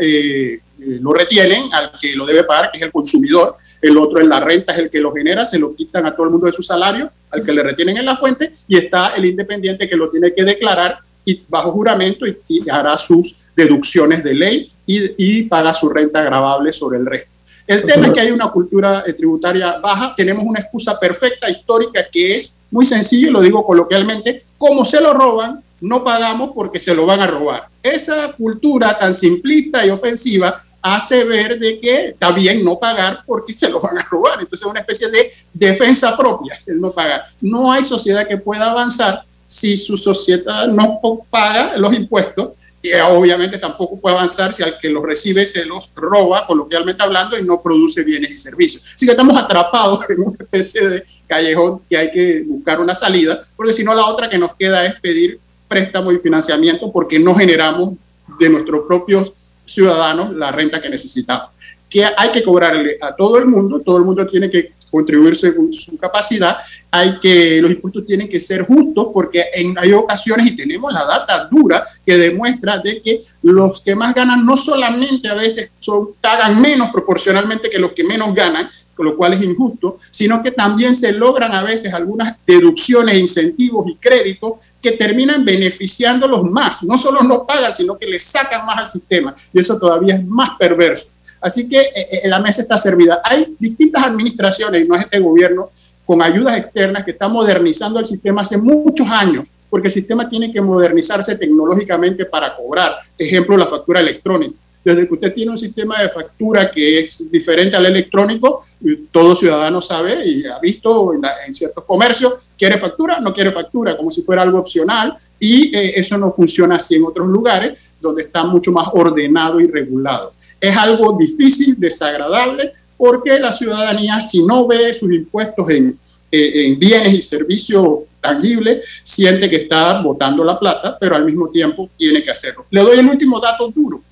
lo 0.79 1.13
retienen 1.13 1.63
al 1.73 1.91
que 1.99 2.15
lo 2.15 2.25
debe 2.25 2.45
pagar, 2.45 2.71
que 2.71 2.77
es 2.77 2.83
el 2.83 2.91
consumidor 2.91 3.57
el 3.81 3.97
otro 3.97 4.21
en 4.21 4.29
la 4.29 4.39
renta 4.39 4.73
es 4.73 4.79
el 4.79 4.89
que 4.89 4.99
lo 4.99 5.11
genera, 5.11 5.43
se 5.43 5.57
lo 5.57 5.75
quitan 5.75 6.05
a 6.05 6.15
todo 6.15 6.25
el 6.25 6.31
mundo 6.31 6.45
de 6.45 6.53
su 6.53 6.61
salario, 6.61 7.09
al 7.31 7.43
que 7.43 7.51
le 7.51 7.63
retienen 7.63 7.97
en 7.97 8.05
la 8.05 8.15
fuente, 8.15 8.53
y 8.67 8.77
está 8.77 9.13
el 9.15 9.25
independiente 9.25 9.89
que 9.89 9.95
lo 9.95 10.09
tiene 10.09 10.33
que 10.33 10.43
declarar 10.43 10.99
y 11.25 11.41
bajo 11.47 11.71
juramento 11.71 12.25
y, 12.27 12.37
hará 12.69 12.95
sus 12.97 13.37
deducciones 13.55 14.23
de 14.23 14.33
ley 14.33 14.71
y, 14.85 15.43
paga 15.43 15.73
su 15.73 15.89
renta 15.89 16.21
agravable 16.21 16.71
sobre 16.71 16.99
el 16.99 17.05
resto. 17.05 17.30
El 17.71 17.85
tema 17.85 18.07
es 18.07 18.11
que 18.11 18.19
hay 18.19 18.31
una 18.31 18.49
cultura 18.49 19.01
eh, 19.07 19.13
tributaria 19.13 19.79
baja, 19.79 20.13
tenemos 20.13 20.43
una 20.45 20.59
excusa 20.59 20.99
perfecta 20.99 21.49
histórica 21.49 22.05
que 22.11 22.35
es 22.35 22.63
muy 22.69 22.85
sencillo, 22.85 23.31
lo 23.31 23.39
digo 23.39 23.65
coloquialmente, 23.65 24.43
como 24.57 24.83
se 24.83 24.99
lo 24.99 25.13
roban, 25.13 25.63
no 25.79 26.03
pagamos 26.03 26.51
porque 26.53 26.81
se 26.81 26.93
lo 26.93 27.05
van 27.05 27.21
a 27.21 27.27
robar. 27.27 27.67
Esa 27.81 28.33
cultura 28.33 28.99
tan 28.99 29.13
simplista 29.13 29.85
y 29.85 29.89
ofensiva 29.89 30.61
hace 30.81 31.23
ver 31.23 31.57
de 31.59 31.79
que 31.79 32.07
está 32.09 32.31
bien 32.31 32.61
no 32.61 32.77
pagar 32.77 33.21
porque 33.25 33.53
se 33.53 33.69
lo 33.69 33.79
van 33.79 33.97
a 33.97 34.03
robar. 34.03 34.33
Entonces 34.33 34.65
es 34.65 34.69
una 34.69 34.81
especie 34.81 35.09
de 35.09 35.31
defensa 35.53 36.17
propia 36.17 36.59
el 36.67 36.81
no 36.81 36.91
pagar. 36.91 37.23
No 37.39 37.71
hay 37.71 37.83
sociedad 37.83 38.27
que 38.27 38.37
pueda 38.37 38.69
avanzar 38.69 39.23
si 39.45 39.77
su 39.77 39.95
sociedad 39.95 40.67
no 40.67 40.99
paga 41.29 41.77
los 41.77 41.95
impuestos 41.95 42.49
y 42.81 42.93
obviamente 42.93 43.57
tampoco 43.59 43.99
puede 43.99 44.15
avanzar 44.15 44.51
si 44.53 44.63
al 44.63 44.79
que 44.79 44.89
los 44.89 45.03
recibe 45.03 45.45
se 45.45 45.65
los 45.65 45.91
roba, 45.95 46.47
coloquialmente 46.47 47.03
hablando, 47.03 47.37
y 47.37 47.43
no 47.43 47.61
produce 47.61 48.03
bienes 48.03 48.31
y 48.31 48.37
servicios. 48.37 48.93
Así 48.95 49.05
que 49.05 49.11
estamos 49.11 49.37
atrapados 49.37 49.99
en 50.09 50.21
una 50.21 50.37
especie 50.39 50.89
de 50.89 51.03
callejón 51.27 51.81
que 51.89 51.97
hay 51.97 52.11
que 52.11 52.43
buscar 52.45 52.79
una 52.81 52.95
salida, 52.95 53.43
porque 53.55 53.73
si 53.73 53.83
no 53.83 53.93
la 53.93 54.05
otra 54.07 54.29
que 54.29 54.37
nos 54.37 54.55
queda 54.55 54.85
es 54.85 54.99
pedir 54.99 55.39
préstamo 55.67 56.11
y 56.11 56.17
financiamiento 56.17 56.91
porque 56.91 57.17
no 57.17 57.33
generamos 57.33 57.93
de 58.39 58.49
nuestros 58.49 58.85
propios 58.85 59.31
ciudadanos 59.65 60.35
la 60.35 60.51
renta 60.51 60.81
que 60.81 60.89
necesitamos. 60.89 61.49
Que 61.89 62.03
hay 62.05 62.29
que 62.31 62.43
cobrarle 62.43 62.97
a 63.01 63.15
todo 63.15 63.37
el 63.37 63.45
mundo, 63.45 63.79
todo 63.79 63.97
el 63.97 64.03
mundo 64.03 64.25
tiene 64.27 64.49
que 64.49 64.73
contribuir 64.89 65.35
según 65.35 65.71
su 65.73 65.97
capacidad, 65.97 66.57
hay 66.93 67.19
que, 67.19 67.61
los 67.61 67.71
impuestos 67.71 68.05
tienen 68.05 68.27
que 68.27 68.39
ser 68.39 68.63
justos 68.63 69.07
porque 69.13 69.45
en, 69.53 69.77
hay 69.79 69.93
ocasiones, 69.93 70.47
y 70.47 70.55
tenemos 70.57 70.91
la 70.91 71.05
data 71.05 71.47
dura 71.49 71.87
que 72.05 72.17
demuestra 72.17 72.79
de 72.79 73.01
que 73.01 73.23
los 73.43 73.81
que 73.81 73.95
más 73.95 74.13
ganan 74.13 74.45
no 74.45 74.57
solamente 74.57 75.29
a 75.29 75.33
veces 75.33 75.71
son, 75.79 76.09
pagan 76.19 76.59
menos 76.59 76.89
proporcionalmente 76.91 77.69
que 77.69 77.79
los 77.79 77.93
que 77.93 78.03
menos 78.03 78.35
ganan, 78.35 78.69
con 78.93 79.05
lo 79.05 79.15
cual 79.15 79.33
es 79.33 79.41
injusto, 79.41 79.99
sino 80.11 80.43
que 80.43 80.51
también 80.51 80.93
se 80.93 81.13
logran 81.13 81.53
a 81.53 81.63
veces 81.63 81.93
algunas 81.93 82.35
deducciones, 82.45 83.17
incentivos 83.17 83.87
y 83.87 83.95
créditos 83.95 84.55
que 84.81 84.91
terminan 84.91 85.45
beneficiándolos 85.45 86.43
más. 86.43 86.83
No 86.83 86.97
solo 86.97 87.21
no 87.21 87.45
pagan, 87.45 87.71
sino 87.71 87.97
que 87.97 88.05
le 88.05 88.19
sacan 88.19 88.65
más 88.65 88.77
al 88.77 88.87
sistema. 88.87 89.33
Y 89.53 89.59
eso 89.61 89.79
todavía 89.79 90.15
es 90.15 90.27
más 90.27 90.51
perverso. 90.59 91.13
Así 91.39 91.67
que 91.67 91.79
eh, 91.79 91.93
eh, 91.95 92.27
la 92.27 92.39
mesa 92.39 92.61
está 92.61 92.77
servida. 92.77 93.21
Hay 93.23 93.55
distintas 93.57 94.03
administraciones, 94.03 94.85
y 94.85 94.87
no 94.87 94.95
es 94.95 95.05
este 95.05 95.19
gobierno, 95.19 95.71
con 96.11 96.21
ayudas 96.21 96.57
externas 96.57 97.05
que 97.05 97.11
están 97.11 97.31
modernizando 97.31 97.97
el 97.97 98.05
sistema 98.05 98.41
hace 98.41 98.57
muchos 98.57 99.07
años, 99.07 99.53
porque 99.69 99.87
el 99.87 99.93
sistema 99.93 100.27
tiene 100.27 100.51
que 100.51 100.59
modernizarse 100.59 101.37
tecnológicamente 101.37 102.25
para 102.25 102.53
cobrar. 102.53 102.95
Ejemplo, 103.17 103.55
la 103.55 103.65
factura 103.65 104.01
electrónica. 104.01 104.53
Desde 104.83 105.07
que 105.07 105.13
usted 105.13 105.33
tiene 105.33 105.51
un 105.51 105.57
sistema 105.57 106.01
de 106.01 106.09
factura 106.09 106.69
que 106.69 106.99
es 106.99 107.31
diferente 107.31 107.77
al 107.77 107.85
electrónico, 107.85 108.65
todo 109.09 109.33
ciudadano 109.33 109.81
sabe 109.81 110.27
y 110.27 110.45
ha 110.45 110.59
visto 110.59 111.13
en, 111.13 111.53
ciertos 111.53 111.85
comercios, 111.85 112.33
quiere 112.57 112.77
factura, 112.77 113.21
no 113.21 113.33
quiere 113.33 113.49
factura, 113.49 113.95
como 113.95 114.11
si 114.11 114.21
fuera 114.21 114.41
algo 114.41 114.59
opcional, 114.59 115.15
y 115.39 115.73
eh, 115.73 115.93
eso 115.95 116.17
no 116.17 116.29
funciona 116.29 116.75
así 116.75 116.95
en 116.95 117.05
otros 117.05 117.25
lugares 117.29 117.77
donde 118.01 118.23
está 118.23 118.43
mucho 118.43 118.73
más 118.73 118.89
ordenado 118.91 119.61
y 119.61 119.67
regulado. 119.67 120.33
Es 120.59 120.75
algo 120.75 121.17
difícil, 121.17 121.79
desagradable, 121.79 122.73
porque 123.01 123.39
la 123.39 123.51
ciudadanía, 123.51 124.21
si 124.21 124.45
no 124.45 124.67
ve 124.67 124.93
sus 124.93 125.11
impuestos 125.11 125.67
en, 125.71 125.97
eh, 126.31 126.67
en 126.67 126.77
bienes 126.77 127.11
y 127.15 127.21
servicios 127.23 128.01
tangibles, 128.19 128.85
siente 129.01 129.49
que 129.49 129.55
está 129.55 129.99
botando 130.03 130.43
la 130.43 130.59
plata, 130.59 130.95
pero 131.01 131.15
al 131.15 131.25
mismo 131.25 131.49
tiempo 131.49 131.89
tiene 131.97 132.21
que 132.21 132.29
hacerlo. 132.29 132.67
Le 132.69 132.81
doy 132.81 132.99
el 132.99 133.07
último 133.07 133.39
dato 133.39 133.67
duro 133.69 134.03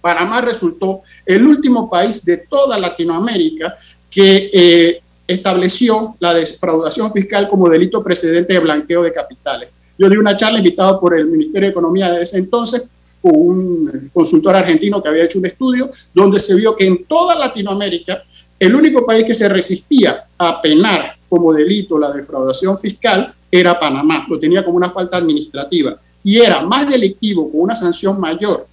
Panamá 0.00 0.40
resultó 0.40 1.02
el 1.26 1.46
último 1.46 1.90
país 1.90 2.24
de 2.24 2.38
toda 2.38 2.78
Latinoamérica 2.78 3.76
que 4.10 4.50
eh, 4.54 5.02
estableció 5.26 6.16
la 6.18 6.32
defraudación 6.32 7.12
fiscal 7.12 7.46
como 7.46 7.68
delito 7.68 8.02
precedente 8.02 8.54
de 8.54 8.58
blanqueo 8.60 9.02
de 9.02 9.12
capitales. 9.12 9.68
Yo 9.98 10.08
di 10.08 10.16
una 10.16 10.34
charla 10.34 10.60
invitado 10.60 10.98
por 10.98 11.14
el 11.14 11.26
Ministerio 11.26 11.68
de 11.68 11.72
Economía 11.72 12.10
de 12.10 12.22
ese 12.22 12.38
entonces, 12.38 12.84
un 13.30 14.10
consultor 14.12 14.56
argentino 14.56 15.02
que 15.02 15.08
había 15.08 15.24
hecho 15.24 15.38
un 15.38 15.46
estudio 15.46 15.90
donde 16.12 16.38
se 16.38 16.54
vio 16.54 16.76
que 16.76 16.86
en 16.86 17.04
toda 17.04 17.34
Latinoamérica 17.34 18.22
el 18.58 18.74
único 18.74 19.04
país 19.04 19.24
que 19.24 19.34
se 19.34 19.48
resistía 19.48 20.24
a 20.38 20.60
penar 20.60 21.16
como 21.28 21.52
delito 21.52 21.98
la 21.98 22.12
defraudación 22.12 22.78
fiscal 22.78 23.32
era 23.50 23.78
Panamá, 23.78 24.26
lo 24.28 24.38
tenía 24.38 24.64
como 24.64 24.76
una 24.76 24.90
falta 24.90 25.16
administrativa 25.16 25.96
y 26.22 26.38
era 26.38 26.60
más 26.62 26.88
delictivo 26.88 27.50
con 27.50 27.62
una 27.62 27.74
sanción 27.74 28.20
mayor 28.20 28.66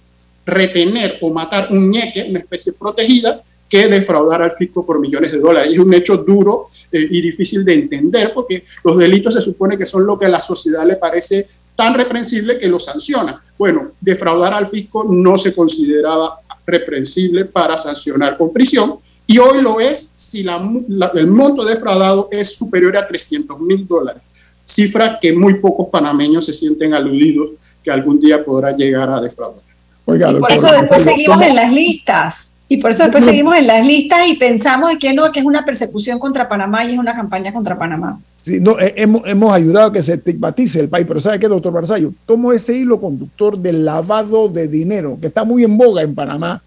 retener 0.44 1.18
o 1.20 1.30
matar 1.30 1.68
un 1.70 1.90
ñeque, 1.90 2.26
una 2.28 2.40
especie 2.40 2.72
protegida, 2.78 3.42
que 3.68 3.88
defraudar 3.88 4.42
al 4.42 4.50
fisco 4.52 4.84
por 4.84 5.00
millones 5.00 5.32
de 5.32 5.38
dólares. 5.38 5.72
es 5.72 5.78
un 5.78 5.94
hecho 5.94 6.18
duro 6.18 6.68
eh, 6.90 7.06
y 7.10 7.22
difícil 7.22 7.64
de 7.64 7.74
entender 7.74 8.32
porque 8.34 8.64
los 8.84 8.98
delitos 8.98 9.32
se 9.32 9.40
supone 9.40 9.78
que 9.78 9.86
son 9.86 10.04
lo 10.04 10.18
que 10.18 10.26
a 10.26 10.28
la 10.28 10.40
sociedad 10.40 10.86
le 10.86 10.96
parece 10.96 11.48
tan 11.82 11.94
reprensible 11.94 12.60
que 12.60 12.68
lo 12.68 12.78
sanciona. 12.78 13.42
Bueno, 13.58 13.90
defraudar 14.00 14.54
al 14.54 14.68
fisco 14.68 15.02
no 15.02 15.36
se 15.36 15.52
consideraba 15.52 16.38
reprensible 16.64 17.44
para 17.44 17.76
sancionar 17.76 18.36
con 18.36 18.52
prisión 18.52 18.98
y 19.26 19.38
hoy 19.38 19.60
lo 19.60 19.80
es 19.80 20.12
si 20.14 20.46
el 20.46 21.26
monto 21.26 21.64
defraudado 21.64 22.28
es 22.30 22.56
superior 22.56 22.96
a 22.96 23.04
300 23.04 23.58
mil 23.58 23.84
dólares, 23.84 24.22
cifra 24.64 25.18
que 25.20 25.32
muy 25.32 25.54
pocos 25.54 25.88
panameños 25.88 26.46
se 26.46 26.52
sienten 26.52 26.94
aludidos 26.94 27.50
que 27.82 27.90
algún 27.90 28.20
día 28.20 28.44
podrá 28.44 28.70
llegar 28.76 29.10
a 29.10 29.20
defraudar 29.20 29.62
y 30.06 30.38
por 30.38 30.52
eso 30.52 30.68
después 30.70 31.02
seguimos 31.02 31.42
en 31.42 31.56
las 31.56 31.72
listas. 31.72 32.51
Y 32.72 32.78
por 32.78 32.90
eso 32.90 33.02
después 33.02 33.22
seguimos 33.22 33.54
en 33.54 33.66
las 33.66 33.86
listas 33.86 34.26
y 34.26 34.34
pensamos 34.36 34.92
que 34.98 35.12
no, 35.12 35.30
que 35.30 35.40
es 35.40 35.44
una 35.44 35.62
persecución 35.62 36.18
contra 36.18 36.48
Panamá 36.48 36.82
y 36.86 36.94
es 36.94 36.98
una 36.98 37.14
campaña 37.14 37.52
contra 37.52 37.76
Panamá. 37.78 38.18
Sí, 38.40 38.60
no, 38.62 38.80
eh, 38.80 38.94
hemos, 38.96 39.20
hemos 39.26 39.52
ayudado 39.52 39.88
a 39.88 39.92
que 39.92 40.02
se 40.02 40.14
estigmatice 40.14 40.80
el 40.80 40.88
país, 40.88 41.04
pero 41.06 41.20
¿sabe 41.20 41.38
qué, 41.38 41.48
doctor 41.48 41.70
Barzallo? 41.70 42.14
Tomo 42.24 42.50
ese 42.50 42.74
hilo 42.74 42.98
conductor 42.98 43.58
del 43.58 43.84
lavado 43.84 44.48
de 44.48 44.68
dinero, 44.68 45.18
que 45.20 45.26
está 45.26 45.44
muy 45.44 45.64
en 45.64 45.76
boga 45.76 46.00
en 46.00 46.14
Panamá, 46.14 46.62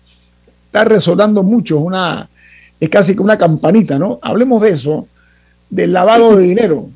está 0.67 0.83
resonando 0.83 1.41
mucho, 1.41 1.79
una, 1.79 2.29
es 2.79 2.89
casi 2.89 3.15
que 3.15 3.23
una 3.23 3.39
campanita, 3.39 3.97
¿no? 3.97 4.19
Hablemos 4.21 4.61
de 4.61 4.69
eso, 4.69 5.07
del 5.71 5.91
lavado 5.91 6.35
de 6.35 6.43
dinero. 6.43 6.87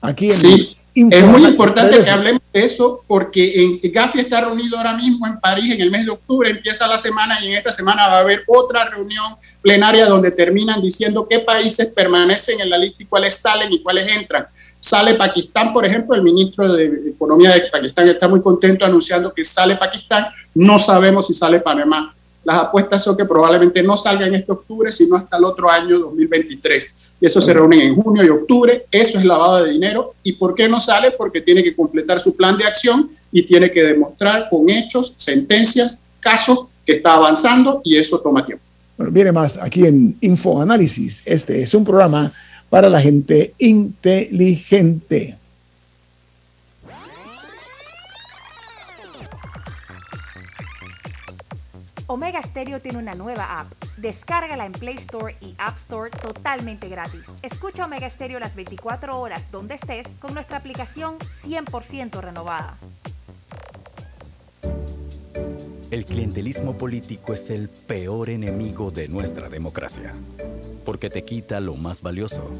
Aquí 0.00 0.28
en, 0.28 0.30
sí. 0.30 0.76
Es 0.94 1.24
muy 1.24 1.44
importante 1.44 2.02
que 2.02 2.10
hablemos 2.10 2.42
de 2.52 2.64
eso 2.64 3.04
porque 3.06 3.62
en, 3.62 3.92
Gafi 3.92 4.20
está 4.20 4.40
reunido 4.40 4.76
ahora 4.76 4.94
mismo 4.94 5.24
en 5.26 5.38
París 5.38 5.72
en 5.72 5.80
el 5.80 5.90
mes 5.90 6.04
de 6.04 6.10
octubre, 6.10 6.50
empieza 6.50 6.88
la 6.88 6.98
semana 6.98 7.38
y 7.40 7.46
en 7.46 7.52
esta 7.54 7.70
semana 7.70 8.08
va 8.08 8.16
a 8.16 8.20
haber 8.20 8.42
otra 8.48 8.88
reunión 8.88 9.36
plenaria 9.62 10.06
donde 10.06 10.32
terminan 10.32 10.82
diciendo 10.82 11.28
qué 11.30 11.38
países 11.40 11.92
permanecen 11.94 12.60
en 12.60 12.70
la 12.70 12.78
lista 12.78 13.02
y 13.04 13.06
cuáles 13.06 13.36
salen 13.36 13.72
y 13.72 13.82
cuáles 13.82 14.16
entran. 14.16 14.46
Sale 14.80 15.14
Pakistán, 15.14 15.72
por 15.72 15.84
ejemplo, 15.84 16.16
el 16.16 16.22
ministro 16.22 16.72
de 16.72 17.10
Economía 17.14 17.50
de 17.50 17.68
Pakistán 17.70 18.08
está 18.08 18.26
muy 18.26 18.40
contento 18.42 18.84
anunciando 18.84 19.32
que 19.32 19.44
sale 19.44 19.76
Pakistán, 19.76 20.26
no 20.54 20.78
sabemos 20.78 21.28
si 21.28 21.34
sale 21.34 21.60
Panamá. 21.60 22.14
Las 22.42 22.56
apuestas 22.56 23.04
son 23.04 23.16
que 23.16 23.26
probablemente 23.26 23.82
no 23.82 23.96
salga 23.96 24.26
en 24.26 24.34
este 24.34 24.50
octubre, 24.50 24.90
sino 24.90 25.16
hasta 25.16 25.36
el 25.36 25.44
otro 25.44 25.70
año 25.70 25.98
2023 25.98 26.96
y 26.96 26.99
eso 27.26 27.40
se 27.40 27.52
reúnen 27.52 27.80
en 27.80 27.94
junio 27.94 28.24
y 28.24 28.28
octubre, 28.28 28.86
eso 28.90 29.18
es 29.18 29.24
lavado 29.24 29.64
de 29.64 29.72
dinero. 29.72 30.14
¿Y 30.22 30.32
por 30.32 30.54
qué 30.54 30.68
no 30.68 30.80
sale? 30.80 31.10
Porque 31.10 31.40
tiene 31.40 31.62
que 31.62 31.74
completar 31.74 32.20
su 32.20 32.34
plan 32.34 32.56
de 32.56 32.64
acción 32.64 33.10
y 33.30 33.42
tiene 33.42 33.70
que 33.70 33.82
demostrar 33.82 34.48
con 34.50 34.68
hechos, 34.70 35.14
sentencias, 35.16 36.04
casos 36.18 36.66
que 36.86 36.94
está 36.94 37.14
avanzando 37.14 37.82
y 37.84 37.96
eso 37.96 38.18
toma 38.20 38.44
tiempo. 38.44 38.64
Bueno, 38.96 39.12
viene 39.12 39.32
más 39.32 39.56
aquí 39.56 39.86
en 39.86 40.16
Info 40.20 40.60
Análisis. 40.60 41.22
Este 41.24 41.62
es 41.62 41.74
un 41.74 41.84
programa 41.84 42.32
para 42.68 42.88
la 42.88 43.00
gente 43.00 43.54
inteligente. 43.58 45.36
Omega 52.10 52.42
Stereo 52.42 52.80
tiene 52.80 52.98
una 52.98 53.14
nueva 53.14 53.60
app. 53.60 53.72
Descárgala 53.96 54.66
en 54.66 54.72
Play 54.72 54.96
Store 54.96 55.36
y 55.40 55.54
App 55.58 55.76
Store 55.82 56.10
totalmente 56.10 56.88
gratis. 56.88 57.20
Escucha 57.40 57.84
Omega 57.84 58.10
Stereo 58.10 58.40
las 58.40 58.56
24 58.56 59.16
horas 59.16 59.48
donde 59.52 59.76
estés 59.76 60.08
con 60.18 60.34
nuestra 60.34 60.56
aplicación 60.56 61.18
100% 61.44 62.20
renovada. 62.20 62.76
El 65.92 66.04
clientelismo 66.04 66.76
político 66.76 67.32
es 67.32 67.48
el 67.48 67.68
peor 67.68 68.28
enemigo 68.30 68.90
de 68.90 69.06
nuestra 69.06 69.48
democracia, 69.48 70.12
porque 70.84 71.10
te 71.10 71.22
quita 71.22 71.60
lo 71.60 71.76
más 71.76 72.02
valioso, 72.02 72.50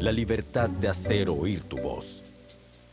la 0.00 0.12
libertad 0.12 0.68
de 0.68 0.88
hacer 0.88 1.30
oír 1.30 1.62
tu 1.62 1.78
voz. 1.78 2.21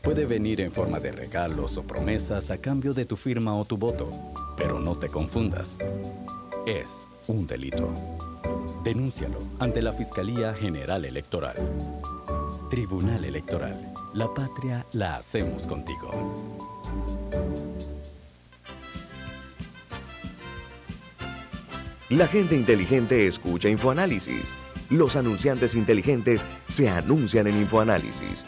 Puede 0.02 0.26
venir 0.26 0.62
en 0.62 0.72
forma 0.72 1.00
de 1.00 1.12
regalos 1.12 1.78
o 1.78 1.84
promesas 1.84 2.52
a 2.52 2.58
cambio 2.58 2.94
de 2.94 3.06
tu 3.06 3.18
firma 3.18 3.54
o 3.56 3.66
tu 3.66 3.78
voto, 3.78 4.10
pero 4.56 4.80
no 4.80 4.98
te 4.98 5.10
confundas. 5.10 5.78
Es 6.66 7.08
un 7.28 7.46
delito. 7.46 7.94
Denúncialo 8.84 9.40
ante 9.60 9.82
la 9.82 9.92
Fiscalía 9.92 10.54
General 10.54 11.04
Electoral. 11.04 11.56
Tribunal 12.70 13.26
Electoral. 13.26 13.94
La 14.14 14.34
patria 14.34 14.86
la 14.94 15.16
hacemos 15.16 15.64
contigo. 15.64 16.10
La 22.10 22.26
gente 22.26 22.56
inteligente 22.56 23.28
escucha 23.28 23.70
InfoAnálisis. 23.70 24.56
Los 24.90 25.16
anunciantes 25.16 25.76
inteligentes 25.76 26.46
se 26.68 26.90
anuncian 26.90 27.48
en 27.48 27.58
InfoAnálisis. 27.58 28.48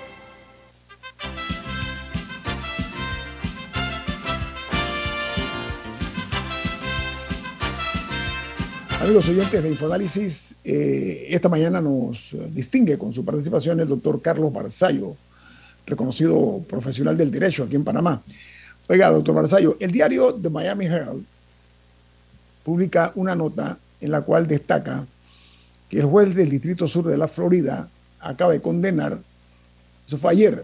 Amigos 9.01 9.29
oyentes 9.29 9.63
de 9.63 9.69
Infoanálisis, 9.69 10.57
eh, 10.63 11.25
esta 11.31 11.49
mañana 11.49 11.81
nos 11.81 12.35
distingue 12.53 12.99
con 12.99 13.11
su 13.11 13.25
participación 13.25 13.79
el 13.79 13.87
doctor 13.87 14.21
Carlos 14.21 14.53
Barzallo, 14.53 15.15
reconocido 15.87 16.63
profesional 16.69 17.17
del 17.17 17.31
derecho 17.31 17.63
aquí 17.63 17.75
en 17.75 17.83
Panamá. 17.83 18.21
Oiga, 18.87 19.09
doctor 19.09 19.33
Barzallo, 19.33 19.75
el 19.79 19.91
diario 19.91 20.35
The 20.35 20.51
Miami 20.51 20.85
Herald 20.85 21.23
publica 22.63 23.11
una 23.15 23.33
nota 23.33 23.75
en 24.01 24.11
la 24.11 24.21
cual 24.21 24.47
destaca 24.47 25.03
que 25.89 25.97
el 25.97 26.05
juez 26.05 26.35
del 26.35 26.51
Distrito 26.51 26.87
Sur 26.87 27.07
de 27.07 27.17
la 27.17 27.27
Florida 27.27 27.89
acaba 28.19 28.53
de 28.53 28.61
condenar, 28.61 29.17
eso 30.05 30.19
fue 30.19 30.31
ayer, 30.33 30.63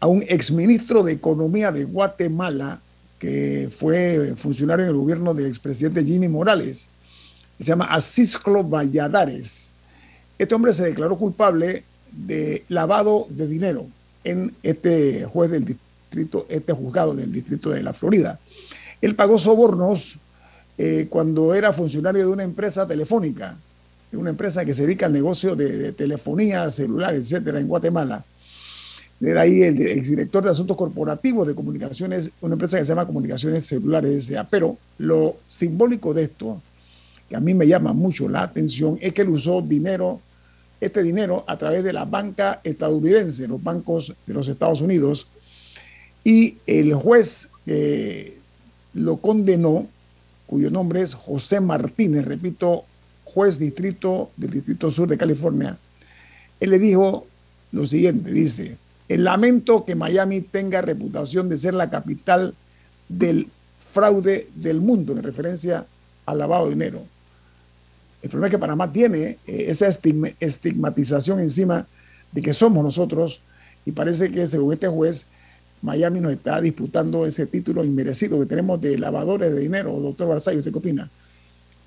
a 0.00 0.06
un 0.06 0.24
exministro 0.28 1.02
de 1.02 1.12
Economía 1.12 1.72
de 1.72 1.84
Guatemala 1.84 2.80
que 3.18 3.68
fue 3.70 4.34
funcionario 4.34 4.86
en 4.86 4.92
el 4.92 4.96
gobierno 4.96 5.34
del 5.34 5.44
expresidente 5.44 6.02
Jimmy 6.02 6.28
Morales 6.28 6.88
se 7.64 7.64
llama 7.64 7.86
Asisclo 7.86 8.62
Valladares. 8.62 9.72
Este 10.38 10.54
hombre 10.54 10.72
se 10.72 10.84
declaró 10.84 11.16
culpable 11.16 11.84
de 12.12 12.64
lavado 12.68 13.26
de 13.30 13.46
dinero 13.46 13.86
en 14.24 14.54
este 14.62 15.24
juez 15.24 15.50
del 15.50 15.64
distrito, 15.64 16.46
este 16.48 16.72
juzgado 16.72 17.14
del 17.14 17.32
distrito 17.32 17.70
de 17.70 17.82
la 17.82 17.92
Florida. 17.92 18.38
Él 19.00 19.14
pagó 19.14 19.38
sobornos 19.38 20.18
eh, 20.78 21.06
cuando 21.08 21.54
era 21.54 21.72
funcionario 21.72 22.26
de 22.26 22.32
una 22.32 22.42
empresa 22.42 22.86
telefónica, 22.86 23.56
de 24.10 24.18
una 24.18 24.30
empresa 24.30 24.64
que 24.64 24.74
se 24.74 24.82
dedica 24.82 25.06
al 25.06 25.12
negocio 25.12 25.56
de, 25.56 25.92
telefonía 25.92 26.70
celular, 26.70 27.14
etcétera, 27.14 27.60
en 27.60 27.68
Guatemala. 27.68 28.24
Era 29.18 29.42
ahí 29.42 29.62
el 29.62 29.80
exdirector 29.80 30.44
de 30.44 30.50
Asuntos 30.50 30.76
Corporativos 30.76 31.46
de 31.46 31.54
Comunicaciones, 31.54 32.30
una 32.42 32.54
empresa 32.54 32.76
que 32.76 32.84
se 32.84 32.90
llama 32.90 33.06
Comunicaciones 33.06 33.66
Celulares 33.66 34.30
Pero 34.50 34.76
lo 34.98 35.36
simbólico 35.48 36.12
de 36.12 36.24
esto 36.24 36.60
que 37.28 37.36
a 37.36 37.40
mí 37.40 37.54
me 37.54 37.66
llama 37.66 37.92
mucho 37.92 38.28
la 38.28 38.42
atención 38.42 38.98
es 39.00 39.12
que 39.12 39.22
él 39.22 39.30
usó 39.30 39.62
dinero, 39.62 40.20
este 40.80 41.02
dinero 41.02 41.44
a 41.46 41.56
través 41.56 41.82
de 41.84 41.92
la 41.92 42.04
banca 42.04 42.60
estadounidense, 42.62 43.48
los 43.48 43.62
bancos 43.62 44.14
de 44.26 44.34
los 44.34 44.48
Estados 44.48 44.80
Unidos, 44.80 45.26
y 46.24 46.58
el 46.66 46.94
juez 46.94 47.50
que 47.64 48.38
lo 48.94 49.18
condenó, 49.18 49.86
cuyo 50.46 50.70
nombre 50.70 51.02
es 51.02 51.14
José 51.14 51.60
Martínez, 51.60 52.24
repito, 52.24 52.84
juez 53.24 53.58
distrito 53.58 54.30
del 54.36 54.50
Distrito 54.50 54.90
Sur 54.90 55.08
de 55.08 55.18
California, 55.18 55.78
él 56.60 56.70
le 56.70 56.78
dijo 56.78 57.26
lo 57.72 57.86
siguiente, 57.86 58.30
dice, 58.32 58.76
el 59.08 59.24
lamento 59.24 59.84
que 59.84 59.94
Miami 59.94 60.40
tenga 60.40 60.80
reputación 60.80 61.48
de 61.48 61.58
ser 61.58 61.74
la 61.74 61.90
capital 61.90 62.54
del 63.08 63.48
fraude 63.92 64.48
del 64.54 64.80
mundo 64.80 65.12
en 65.12 65.22
referencia 65.22 65.86
al 66.24 66.38
lavado 66.38 66.64
de 66.64 66.70
dinero. 66.70 67.02
El 68.22 68.30
problema 68.30 68.46
es 68.48 68.50
que 68.50 68.58
Panamá 68.58 68.92
tiene 68.92 69.38
eh, 69.46 69.66
esa 69.68 69.86
estigmatización 69.86 71.40
encima 71.40 71.86
de 72.32 72.42
que 72.42 72.54
somos 72.54 72.82
nosotros 72.82 73.40
y 73.84 73.92
parece 73.92 74.30
que 74.30 74.48
según 74.48 74.72
este 74.72 74.88
juez, 74.88 75.26
Miami 75.82 76.20
nos 76.20 76.32
está 76.32 76.60
disputando 76.60 77.26
ese 77.26 77.46
título 77.46 77.84
inmerecido 77.84 78.40
que 78.40 78.46
tenemos 78.46 78.80
de 78.80 78.98
lavadores 78.98 79.54
de 79.54 79.60
dinero. 79.60 79.92
Doctor 80.00 80.28
Barzay, 80.28 80.56
¿usted 80.56 80.72
qué 80.72 80.78
opina? 80.78 81.08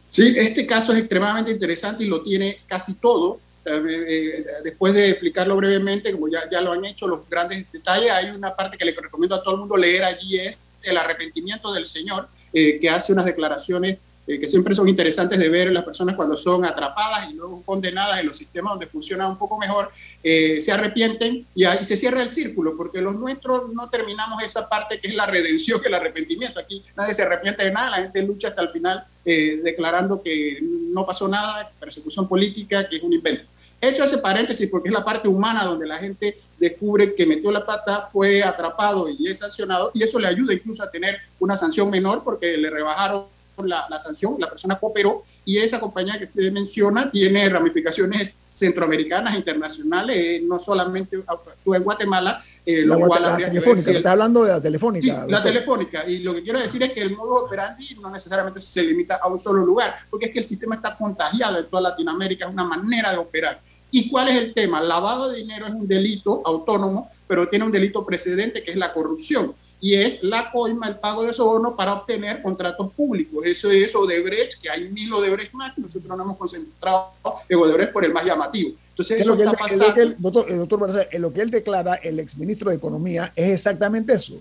Sí, 0.09 0.34
este 0.38 0.65
caso 0.65 0.93
es 0.93 0.99
extremadamente 0.99 1.51
interesante 1.51 2.03
y 2.03 2.07
lo 2.07 2.23
tiene 2.23 2.59
casi 2.67 2.99
todo. 2.99 3.39
Eh, 3.65 3.82
eh, 3.86 4.45
después 4.63 4.93
de 4.93 5.09
explicarlo 5.09 5.55
brevemente, 5.57 6.11
como 6.13 6.30
ya, 6.30 6.49
ya 6.49 6.61
lo 6.61 6.71
han 6.71 6.86
hecho 6.86 7.07
los 7.07 7.27
grandes 7.27 7.69
detalles, 7.71 8.11
hay 8.11 8.30
una 8.30 8.55
parte 8.55 8.77
que 8.77 8.86
le 8.86 8.93
recomiendo 8.93 9.36
a 9.36 9.43
todo 9.43 9.55
el 9.55 9.59
mundo 9.59 9.75
leer 9.75 10.03
allí, 10.03 10.39
es 10.39 10.57
el 10.84 10.95
arrepentimiento 10.95 11.73
del 11.73 11.86
Señor, 11.86 12.30
que 12.51 12.89
hace 12.89 13.13
unas 13.13 13.25
declaraciones 13.25 13.99
eh, 14.30 14.39
que 14.39 14.47
siempre 14.47 14.75
son 14.75 14.88
interesantes 14.88 15.39
de 15.39 15.49
ver 15.49 15.71
las 15.71 15.84
personas 15.84 16.13
cuando 16.13 16.36
son 16.36 16.63
atrapadas 16.63 17.32
y 17.32 17.34
luego 17.34 17.63
condenadas 17.63 18.19
en 18.19 18.27
los 18.27 18.38
sistemas 18.38 18.73
donde 18.73 18.86
funciona 18.86 19.27
un 19.27 19.39
poco 19.39 19.57
mejor, 19.57 19.89
eh, 20.21 20.61
se 20.61 20.71
arrepienten 20.71 21.47
y 21.55 21.63
ahí 21.63 21.84
se 21.84 21.97
cierra 21.97 22.21
el 22.21 22.30
círculo, 22.30 22.77
porque 22.77 23.01
los 23.01 23.15
nuestros 23.15 23.73
no 23.73 23.89
terminamos 23.89 24.43
esa 24.43 24.69
parte 24.69 24.99
que 24.99 25.07
es 25.07 25.15
la 25.15 25.25
redención, 25.25 25.82
que 25.82 25.88
el 25.88 25.95
arrepentimiento. 25.95 26.59
Aquí 26.59 26.84
nadie 26.95 27.15
se 27.15 27.23
arrepiente 27.23 27.63
de 27.63 27.71
nada, 27.71 27.89
la 27.89 28.03
gente 28.03 28.21
lucha 28.21 28.49
hasta 28.49 28.61
el 28.61 28.69
final 28.69 29.03
eh, 29.25 29.61
declarando 29.63 30.21
que 30.21 30.59
no 30.61 31.07
pasó 31.07 31.27
nada, 31.27 31.67
persecución 31.80 32.27
política, 32.27 32.88
que 32.88 32.97
es 32.97 33.01
un 33.01 33.13
invento. 33.13 33.45
He 33.82 33.89
hecho 33.89 34.03
ese 34.03 34.19
paréntesis 34.19 34.69
porque 34.69 34.89
es 34.89 34.93
la 34.93 35.03
parte 35.03 35.27
humana 35.27 35.63
donde 35.63 35.88
la 35.88 35.97
gente 35.97 36.38
descubre 36.59 37.15
que 37.15 37.25
metió 37.25 37.51
la 37.51 37.65
pata, 37.65 38.07
fue 38.11 38.43
atrapado 38.43 39.09
y 39.09 39.27
es 39.27 39.39
sancionado, 39.39 39.89
y 39.95 40.03
eso 40.03 40.19
le 40.19 40.27
ayuda 40.27 40.53
incluso 40.53 40.84
a 40.84 40.91
tener 40.91 41.17
una 41.39 41.57
sanción 41.57 41.89
menor 41.89 42.23
porque 42.23 42.55
le 42.57 42.69
rebajaron 42.69 43.38
la, 43.68 43.86
la, 43.89 43.99
sanción, 43.99 44.36
la 44.39 44.49
persona 44.49 44.78
cooperó 44.80 45.24
y 45.45 45.57
esa 45.57 45.80
compañía 45.80 46.18
que 46.18 46.26
usted 46.26 46.51
menciona 46.51 47.12
tiene 47.12 47.47
ramificaciones 47.49 48.38
centroamericanas, 48.49 49.36
internacionales, 49.36 50.18
eh, 50.18 50.41
no 50.45 50.60
solamente 50.60 51.18
actúa 51.28 51.78
en 51.78 51.84
Guatemala, 51.84 52.43
eh, 52.66 52.82
lo 52.86 52.99
la, 52.99 53.07
cual 53.07 53.22
la 53.24 53.38
que 53.38 53.43
ver 53.43 53.51
telefónica, 53.51 53.84
si 53.84 53.89
el- 53.91 53.97
estás 53.97 54.12
hablando 54.12 54.43
de 54.43 54.51
la 54.53 54.62
telefónica. 54.62 55.26
Sí, 55.26 55.32
la 55.32 55.43
telefónica. 55.43 56.07
Y 56.07 56.20
lo 56.20 56.36
que 56.36 56.43
quiero 56.43 56.60
decir 56.60 56.84
es 56.84 56.91
que 56.93 57.01
el 57.01 57.16
modo 57.16 57.45
operandi 57.45 57.95
no 58.01 58.10
necesariamente 58.12 58.62
se 58.62 58.84
limita 58.84 59.16
a 59.16 59.28
un 59.28 59.39
solo 59.39 59.66
lugar, 59.66 59.95
porque 60.10 60.28
es 60.28 60.32
que 60.32 60.39
el 60.39 60.45
sistema 60.45 60.76
está 60.76 60.95
contagiado 60.95 61.57
en 61.60 61.66
toda 61.68 61.82
Latinoamérica, 61.82 62.45
es 62.45 62.51
una 62.51 62.66
manera 62.66 63.12
de 63.12 63.18
operar. 63.18 63.60
¿Y 63.91 64.07
cuál 64.10 64.30
es 64.30 64.36
el 64.38 64.53
tema? 64.53 64.82
Lavado 64.82 65.30
de 65.30 65.38
dinero 65.38 65.66
es 65.66 65.74
un 65.74 65.88
delito 65.88 66.43
autónomo, 66.45 67.10
pero 67.28 67.49
tiene 67.49 67.66
un 67.66 67.72
delito 67.72 68.05
precedente 68.05 68.62
que 68.64 68.72
es 68.72 68.78
la 68.78 68.93
corrupción. 68.93 69.53
Y 69.82 69.95
es 69.95 70.23
la 70.23 70.51
coima, 70.51 70.88
el 70.89 70.97
pago 70.97 71.23
de 71.23 71.32
soborno 71.32 71.75
para 71.75 71.93
obtener 71.93 72.41
contratos 72.41 72.91
públicos. 72.93 73.45
Eso 73.45 73.71
es 73.71 73.95
Odebrecht, 73.95 74.61
que 74.61 74.69
hay 74.69 74.89
mil 74.89 75.13
Odebrecht 75.13 75.53
más, 75.53 75.77
nosotros 75.77 76.09
nos 76.17 76.19
hemos 76.25 76.38
concentrado 76.38 77.11
en 77.47 77.57
Odebrecht 77.57 77.93
por 77.93 78.03
el 78.03 78.11
más 78.11 78.25
llamativo. 78.25 78.71
Entonces, 78.89 79.15
¿Qué 79.15 79.21
es 79.21 79.27
eso 79.27 79.32
lo 79.32 79.38
que 79.38 79.43
él- 79.43 79.49
está 79.49 79.65
es 79.65 79.71
lo 79.71 79.77
que 79.77 79.89
pasando. 79.91 80.01
él- 80.11 80.15
doctor, 80.19 80.45
eh, 80.51 80.55
doctor 80.55 80.80
Barzal, 80.80 81.07
en 81.11 81.21
lo 81.21 81.32
que 81.32 81.41
él 81.41 81.49
declara, 81.49 81.95
el 81.95 82.19
exministro 82.19 82.69
de 82.69 82.75
Economía, 82.75 83.32
es 83.36 83.49
exactamente 83.51 84.11
eso. 84.13 84.34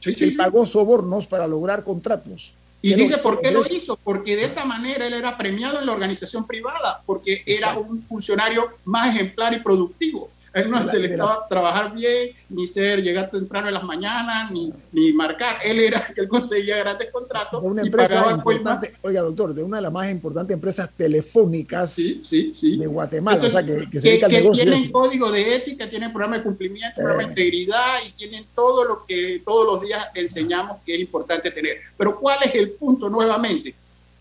Sí, 0.00 0.14
sí, 0.14 0.24
él 0.24 0.30
sí. 0.30 0.36
pagó 0.36 0.64
sobornos 0.64 1.26
para 1.26 1.46
lograr 1.46 1.84
contratos. 1.84 2.54
Y 2.80 2.94
dice 2.94 3.18
por 3.18 3.40
qué 3.40 3.50
lo 3.50 3.64
hizo, 3.68 3.98
porque 4.02 4.36
de 4.36 4.44
esa 4.44 4.64
manera 4.64 5.06
él 5.06 5.12
era 5.14 5.36
premiado 5.36 5.80
en 5.80 5.86
la 5.86 5.92
organización 5.92 6.46
privada, 6.46 7.02
porque 7.04 7.42
era 7.44 7.76
un 7.76 8.00
funcionario 8.04 8.70
más 8.84 9.14
ejemplar 9.14 9.52
y 9.54 9.60
productivo. 9.60 10.30
A 10.56 10.60
él 10.60 10.70
no 10.70 10.82
la- 10.82 10.90
se 10.90 10.98
le 10.98 11.08
de 11.08 11.16
la- 11.16 11.24
estaba 11.24 11.48
trabajar 11.48 11.92
bien, 11.94 12.30
ni 12.48 12.66
ser 12.66 13.02
llegar 13.02 13.30
temprano 13.30 13.68
en 13.68 13.74
las 13.74 13.82
mañanas, 13.84 14.50
ni, 14.50 14.72
ni 14.92 15.12
marcar. 15.12 15.58
Él 15.64 15.78
era 15.80 15.98
el 16.00 16.14
que 16.14 16.20
él 16.22 16.28
conseguía 16.28 16.78
grandes 16.78 17.10
contratos 17.12 17.62
una 17.62 17.82
y 17.82 17.86
empresa 17.86 18.14
pagaba 18.22 18.32
importante, 18.38 18.94
oiga 19.02 19.20
doctor, 19.20 19.54
de 19.54 19.62
una 19.62 19.76
de 19.76 19.82
las 19.82 19.92
más 19.92 20.10
importantes 20.10 20.54
empresas 20.54 20.88
telefónicas 20.96 21.96
de 21.96 22.86
Guatemala, 22.86 23.36
Entonces, 23.36 23.60
o 23.60 23.64
sea, 23.66 23.76
que, 23.80 23.90
que 23.90 24.00
se 24.00 24.18
que, 24.18 24.26
que 24.28 24.50
tienen 24.50 24.90
código 24.90 25.30
de 25.30 25.56
ética, 25.56 25.88
tienen 25.88 26.10
programa 26.12 26.38
de 26.38 26.42
cumplimiento, 26.42 26.96
programa 26.96 27.22
Eh. 27.22 27.26
de 27.26 27.30
integridad 27.30 27.94
y 28.06 28.12
tienen 28.12 28.44
todo 28.54 28.84
lo 28.84 29.04
que 29.06 29.42
todos 29.44 29.66
los 29.66 29.82
días 29.82 30.06
enseñamos 30.14 30.78
que 30.84 30.94
es 30.94 31.00
importante 31.00 31.50
tener. 31.50 31.76
Pero 31.96 32.18
¿cuál 32.18 32.38
es 32.44 32.54
el 32.54 32.70
punto 32.70 33.08
nuevamente? 33.08 33.74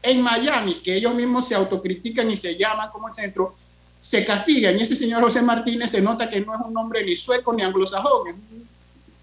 En 0.04 0.22
Miami, 0.22 0.82
que 0.84 0.96
ellos 0.98 1.16
mismos 1.16 1.48
se 1.48 1.56
autocritican 1.56 2.30
y 2.30 2.38
se 2.38 2.56
llaman 2.56 2.90
como 2.92 3.08
el 3.08 3.14
centro, 3.14 3.56
se 4.00 4.26
castigan. 4.26 4.78
Y 4.78 4.84
ese 4.84 4.96
señor 4.96 5.22
José 5.24 5.42
Martínez 5.42 5.92
se 5.92 6.02
nota 6.02 6.30
que 6.30 6.42
no 6.42 6.54
es 6.54 6.62
un 6.66 6.78
hombre 6.78 7.04
ni 7.06 7.16
sueco 7.16 7.54
ni 7.54 7.64
anglosajón, 7.64 8.28
es 8.30 8.36
un 8.36 8.68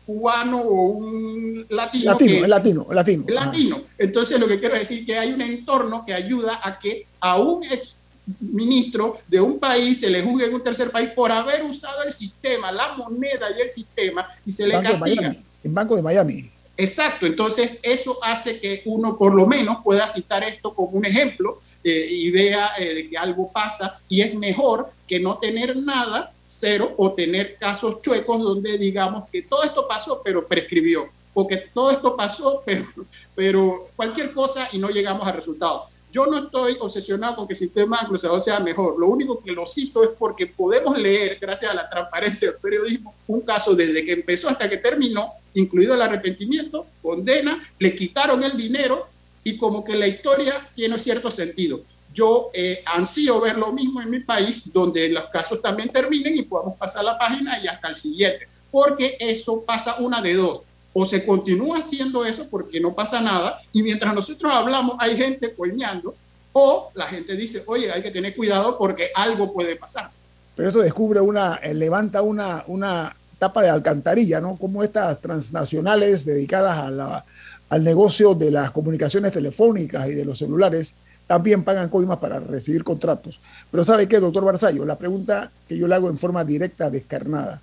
cubano 0.05 0.59
o 0.61 0.83
un 0.87 1.67
latino. 1.71 2.13
Latino, 2.13 2.41
que- 2.43 2.49
latino, 2.49 2.87
latino. 2.91 3.25
latino. 3.29 3.83
Entonces, 3.99 4.41
lo 4.41 4.49
que 4.49 4.59
quiero 4.59 4.75
decir 4.75 5.01
es 5.01 5.07
que 5.07 5.19
hay 5.19 5.33
un 5.33 5.41
entorno 5.41 6.05
que 6.05 6.13
ayuda 6.15 6.61
a 6.63 6.79
que 6.79 7.07
a 7.21 7.39
un 7.39 7.65
ex 7.65 7.97
ministro 8.41 9.19
de 9.29 9.41
un 9.41 9.59
país 9.59 10.01
se 10.01 10.09
le 10.11 10.23
juzgue 10.23 10.47
en 10.47 10.55
un 10.55 10.63
tercer 10.63 10.91
país 10.91 11.11
por 11.11 11.33
haber 11.33 11.63
usado 11.65 12.03
el 12.05 12.13
sistema, 12.13 12.71
la 12.71 12.95
moneda 12.95 13.47
y 13.57 13.61
el 13.61 13.69
sistema 13.69 14.27
y 14.47 14.51
se 14.51 14.67
le 14.67 14.75
Banco 14.77 14.93
castiga. 15.01 15.37
En 15.65 15.75
Banco 15.75 15.97
de 15.97 16.03
Miami. 16.03 16.51
Exacto, 16.77 17.27
entonces 17.27 17.79
eso 17.83 18.19
hace 18.23 18.59
que 18.61 18.83
uno 18.87 19.17
por 19.19 19.35
lo 19.35 19.47
menos 19.47 19.79
pueda 19.85 20.07
citar 20.09 20.43
esto 20.45 20.75
como 20.75 20.97
un 20.97 21.05
ejemplo 21.05 21.61
eh, 21.85 22.07
y 22.11 22.31
vea 22.31 22.73
eh, 22.79 22.95
de 22.95 23.11
que 23.11 23.19
algo 23.19 23.51
pasa 23.51 24.01
y 24.09 24.21
es 24.21 24.37
mejor 24.37 24.91
que 25.07 25.19
no 25.19 25.39
tener 25.39 25.77
nada, 25.77 26.33
cero, 26.45 26.95
o 26.97 27.13
tener 27.13 27.57
casos 27.57 28.01
chuecos 28.01 28.41
donde 28.41 28.79
digamos 28.79 29.29
que 29.31 29.43
todo 29.43 29.65
esto 29.65 29.89
pasó 29.89 30.23
pero 30.25 30.47
prescribió, 30.47 31.09
o 31.35 31.47
que 31.47 31.57
todo 31.57 31.91
esto 31.91 32.17
pasó 32.17 32.63
pero, 32.67 32.87
pero 33.35 33.89
cualquier 33.97 34.33
cosa 34.33 34.69
y 34.73 34.79
no 34.79 34.91
llegamos 34.91 35.27
a 35.27 35.33
resultados. 35.33 35.93
Yo 36.13 36.27
no 36.27 36.45
estoy 36.45 36.77
obsesionado 36.79 37.37
con 37.37 37.47
que 37.47 37.55
el 37.55 37.59
sistema 37.59 37.97
anglosajón 37.97 38.41
sea 38.43 38.61
mejor. 38.61 39.01
Lo 39.01 39.07
único 39.07 39.43
que 39.43 39.51
lo 39.51 39.65
cito 39.65 40.05
es 40.05 40.11
porque 40.11 40.47
podemos 40.47 40.99
leer, 40.99 41.39
gracias 41.41 41.71
a 41.71 41.75
la 41.75 41.89
transparencia 41.89 42.51
del 42.51 42.61
periodismo, 42.61 43.15
un 43.29 43.41
caso 43.41 43.75
desde 43.75 44.05
que 44.05 44.13
empezó 44.13 44.51
hasta 44.51 44.69
que 44.69 44.77
terminó, 44.77 45.27
incluido 45.55 45.95
el 45.95 46.03
arrepentimiento, 46.03 46.87
condena, 47.01 47.67
le 47.79 47.95
quitaron 47.95 48.45
el 48.45 48.59
dinero 48.59 49.07
y 49.45 49.57
como 49.57 49.83
que 49.85 49.95
la 49.97 50.07
historia 50.07 50.69
tiene 50.75 50.99
cierto 50.99 51.31
sentido. 51.31 51.81
Yo 52.15 52.51
eh, 52.53 52.83
ansío 52.87 53.41
ver 53.41 53.57
lo 53.57 53.73
mismo 53.73 54.01
en 54.03 54.11
mi 54.11 54.21
país, 54.21 54.71
donde 54.73 55.09
los 55.09 55.25
casos 55.31 55.63
también 55.63 55.89
terminen 55.89 56.37
y 56.37 56.43
podamos 56.43 56.77
pasar 56.77 57.05
la 57.05 57.19
página 57.19 57.59
y 57.63 57.67
hasta 57.67 57.89
el 57.89 57.95
siguiente, 57.95 58.47
porque 58.71 59.17
eso 59.19 59.63
pasa 59.63 59.97
una 59.99 60.21
de 60.21 60.35
dos 60.35 60.61
o 60.95 61.07
se 61.07 61.25
continúa 61.25 61.79
haciendo 61.79 62.23
eso 62.27 62.49
porque 62.51 62.79
no 62.79 62.93
pasa 62.95 63.21
nada 63.23 63.59
y 63.73 63.83
mientras 63.83 64.15
nosotros 64.15 64.53
hablamos 64.53 64.97
hay 64.99 65.17
gente 65.17 65.55
coñando 65.55 66.15
o 66.53 66.91
la 66.95 67.07
gente 67.07 67.35
dice, 67.35 67.63
oye, 67.67 67.91
hay 67.91 68.03
que 68.03 68.11
tener 68.11 68.37
cuidado 68.37 68.77
porque 68.77 69.11
algo 69.15 69.51
puede 69.55 69.75
pasar. 69.77 70.11
Pero 70.55 70.69
esto 70.69 70.81
descubre 70.83 71.19
una, 71.21 71.55
eh, 71.63 71.73
levanta 71.73 72.21
una, 72.21 72.63
una 72.67 73.17
tapa 73.39 73.63
de 73.63 73.71
alcantarilla, 73.71 74.39
¿no? 74.43 74.57
Como 74.57 74.83
estas 74.85 75.19
transnacionales 75.23 76.27
dedicadas 76.27 76.77
a 76.79 76.91
la- 76.91 77.25
al 77.73 77.83
negocio 77.83 78.35
de 78.35 78.51
las 78.51 78.71
comunicaciones 78.71 79.33
telefónicas 79.33 80.07
y 80.07 80.13
de 80.13 80.27
los 80.27 80.37
celulares 80.37 80.95
también 81.27 81.65
pagan 81.65 81.89
coimas 81.89 82.19
para 82.19 82.39
recibir 82.39 82.85
contratos. 82.85 83.41
Pero 83.71 83.83
¿sabe 83.83 84.07
qué, 84.07 84.21
doctor 84.21 84.45
Barzallo? 84.45 84.85
La 84.85 84.99
pregunta 84.99 85.51
que 85.67 85.79
yo 85.79 85.89
le 85.89 85.95
hago 85.95 86.11
en 86.11 86.19
forma 86.19 86.45
directa, 86.45 86.91
descarnada. 86.91 87.63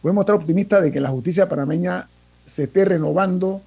Podemos 0.00 0.22
estar 0.22 0.36
optimistas 0.36 0.82
de 0.82 0.90
que 0.90 0.98
la 0.98 1.10
justicia 1.10 1.46
panameña 1.46 2.08
se 2.46 2.62
esté 2.62 2.86
renovando, 2.86 3.60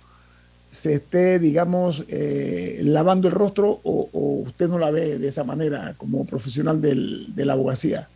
se 0.72 0.96
esté, 0.96 1.38
digamos, 1.38 2.06
eh, 2.08 2.80
lavando 2.82 3.28
el 3.28 3.36
rostro 3.36 3.82
o, 3.84 4.10
usted 4.48 4.68
no 4.68 4.80
la 4.80 4.90
ve 4.90 5.20
de 5.20 5.28
esa 5.28 5.44
manera 5.44 5.94
como 5.96 6.26
profesional 6.26 6.82
de 6.82 7.46
la 7.46 7.54
abogacía. 7.54 8.10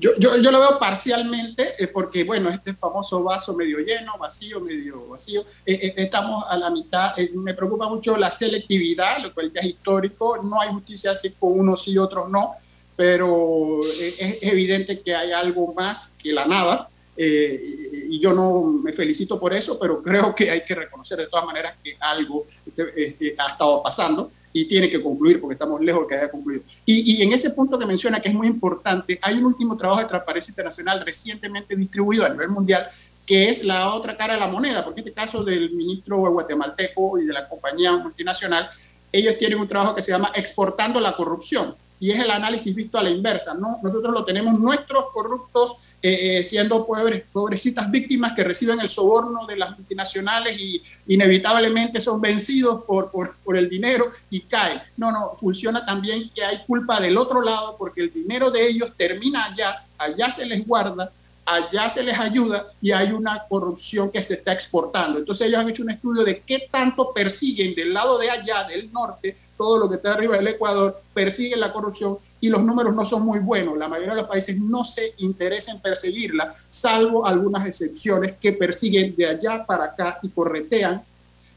Yo, 0.00 0.12
yo, 0.18 0.38
yo 0.38 0.50
lo 0.50 0.60
veo 0.60 0.78
parcialmente 0.78 1.74
eh, 1.78 1.86
porque, 1.86 2.24
bueno, 2.24 2.48
este 2.48 2.72
famoso 2.72 3.22
vaso 3.22 3.54
medio 3.54 3.80
lleno, 3.80 4.16
vacío, 4.18 4.58
medio 4.58 5.06
vacío, 5.08 5.42
eh, 5.66 5.74
eh, 5.74 5.94
estamos 5.98 6.42
a 6.48 6.56
la 6.56 6.70
mitad. 6.70 7.18
Eh, 7.18 7.30
me 7.34 7.52
preocupa 7.52 7.86
mucho 7.86 8.16
la 8.16 8.30
selectividad, 8.30 9.18
lo 9.18 9.34
cual 9.34 9.52
ya 9.52 9.60
es 9.60 9.66
histórico. 9.66 10.42
No 10.42 10.58
hay 10.58 10.70
justicia 10.70 11.10
así 11.10 11.32
con 11.32 11.52
unos 11.52 11.84
sí, 11.84 11.98
otros 11.98 12.30
no, 12.30 12.54
pero 12.96 13.82
es 13.84 14.38
evidente 14.40 15.00
que 15.00 15.14
hay 15.14 15.32
algo 15.32 15.74
más 15.74 16.16
que 16.22 16.32
la 16.32 16.46
nada. 16.46 16.88
y 17.14 18.18
yo 18.20 18.32
no 18.32 18.62
me 18.62 18.94
felicito 18.94 19.38
por 19.38 19.52
eso, 19.52 19.78
pero 19.78 20.02
creo 20.06 20.34
que 20.34 20.50
hay 20.50 20.64
que 20.64 20.74
reconocer 20.74 21.18
de 21.18 21.26
todas 21.26 21.44
maneras 21.44 21.76
que 21.84 21.94
algo 22.00 22.46
eh, 22.74 23.36
ha 23.38 23.50
estado 23.50 23.82
pasando 23.82 24.32
y 24.52 24.66
tiene 24.66 24.90
que 24.90 25.02
concluir 25.02 25.40
porque 25.40 25.54
estamos 25.54 25.80
lejos 25.80 26.02
de 26.02 26.08
que 26.08 26.14
haya 26.16 26.30
concluido. 26.30 26.62
Y, 26.84 27.16
y 27.18 27.22
en 27.22 27.32
ese 27.32 27.50
punto 27.50 27.78
que 27.78 27.86
menciona, 27.86 28.20
que 28.20 28.28
es 28.28 28.34
muy 28.34 28.46
importante, 28.46 29.18
hay 29.22 29.36
un 29.36 29.46
último 29.46 29.76
trabajo 29.76 30.00
de 30.00 30.08
transparencia 30.08 30.50
internacional 30.50 31.02
recientemente 31.04 31.76
distribuido 31.76 32.24
a 32.24 32.28
nivel 32.28 32.48
mundial, 32.48 32.88
que 33.26 33.48
es 33.48 33.64
la 33.64 33.94
otra 33.94 34.16
cara 34.16 34.34
de 34.34 34.40
la 34.40 34.48
moneda, 34.48 34.84
porque 34.84 35.00
este 35.00 35.12
caso 35.12 35.44
del 35.44 35.70
ministro 35.70 36.18
guatemalteco 36.18 37.18
y 37.20 37.26
de 37.26 37.32
la 37.32 37.48
compañía 37.48 37.96
multinacional, 37.96 38.68
ellos 39.12 39.38
tienen 39.38 39.60
un 39.60 39.68
trabajo 39.68 39.94
que 39.94 40.02
se 40.02 40.10
llama 40.10 40.32
Exportando 40.34 40.98
la 40.98 41.14
Corrupción, 41.14 41.76
y 42.00 42.10
es 42.10 42.18
el 42.18 42.30
análisis 42.30 42.74
visto 42.74 42.98
a 42.98 43.02
la 43.02 43.10
inversa. 43.10 43.54
¿no? 43.54 43.78
Nosotros 43.82 44.12
lo 44.12 44.24
tenemos 44.24 44.58
nuestros 44.58 45.10
corruptos 45.12 45.76
eh, 46.02 46.38
eh, 46.38 46.42
siendo 46.42 46.86
pobres, 46.86 47.24
pobrecitas 47.30 47.90
víctimas 47.90 48.32
que 48.32 48.42
reciben 48.42 48.80
el 48.80 48.88
soborno 48.88 49.44
de 49.46 49.58
las 49.58 49.76
multinacionales 49.76 50.58
y 50.58 50.82
inevitablemente 51.08 52.00
son 52.00 52.22
vencidos 52.22 52.84
por, 52.84 53.10
por, 53.10 53.36
por 53.44 53.56
el 53.58 53.68
dinero 53.68 54.10
y 54.30 54.40
caen. 54.40 54.80
No, 54.96 55.12
no, 55.12 55.32
funciona 55.34 55.84
también 55.84 56.30
que 56.34 56.42
hay 56.42 56.64
culpa 56.66 56.98
del 57.00 57.18
otro 57.18 57.42
lado 57.42 57.76
porque 57.78 58.00
el 58.00 58.12
dinero 58.12 58.50
de 58.50 58.66
ellos 58.66 58.92
termina 58.96 59.44
allá, 59.44 59.84
allá 59.98 60.30
se 60.30 60.46
les 60.46 60.66
guarda, 60.66 61.12
allá 61.46 61.88
se 61.90 62.02
les 62.02 62.18
ayuda 62.18 62.66
y 62.80 62.92
hay 62.92 63.12
una 63.12 63.44
corrupción 63.48 64.10
que 64.10 64.22
se 64.22 64.34
está 64.34 64.52
exportando. 64.52 65.18
Entonces 65.18 65.46
ellos 65.46 65.60
han 65.60 65.68
hecho 65.68 65.82
un 65.82 65.90
estudio 65.90 66.24
de 66.24 66.40
qué 66.40 66.68
tanto 66.70 67.12
persiguen 67.12 67.74
del 67.74 67.92
lado 67.92 68.18
de 68.18 68.30
allá, 68.30 68.64
del 68.64 68.92
norte, 68.92 69.36
todo 69.56 69.78
lo 69.78 69.88
que 69.88 69.96
está 69.96 70.14
arriba 70.14 70.36
del 70.36 70.48
Ecuador, 70.48 71.02
persiguen 71.12 71.60
la 71.60 71.72
corrupción 71.72 72.18
y 72.40 72.48
los 72.48 72.62
números 72.62 72.94
no 72.94 73.04
son 73.04 73.22
muy 73.22 73.38
buenos. 73.38 73.76
La 73.76 73.88
mayoría 73.88 74.14
de 74.14 74.22
los 74.22 74.30
países 74.30 74.58
no 74.60 74.84
se 74.84 75.14
interesa 75.18 75.72
en 75.72 75.80
perseguirla, 75.80 76.54
salvo 76.70 77.26
algunas 77.26 77.66
excepciones 77.66 78.34
que 78.40 78.52
persiguen 78.52 79.14
de 79.16 79.26
allá 79.26 79.64
para 79.66 79.84
acá 79.84 80.18
y 80.22 80.30
corretean 80.30 81.02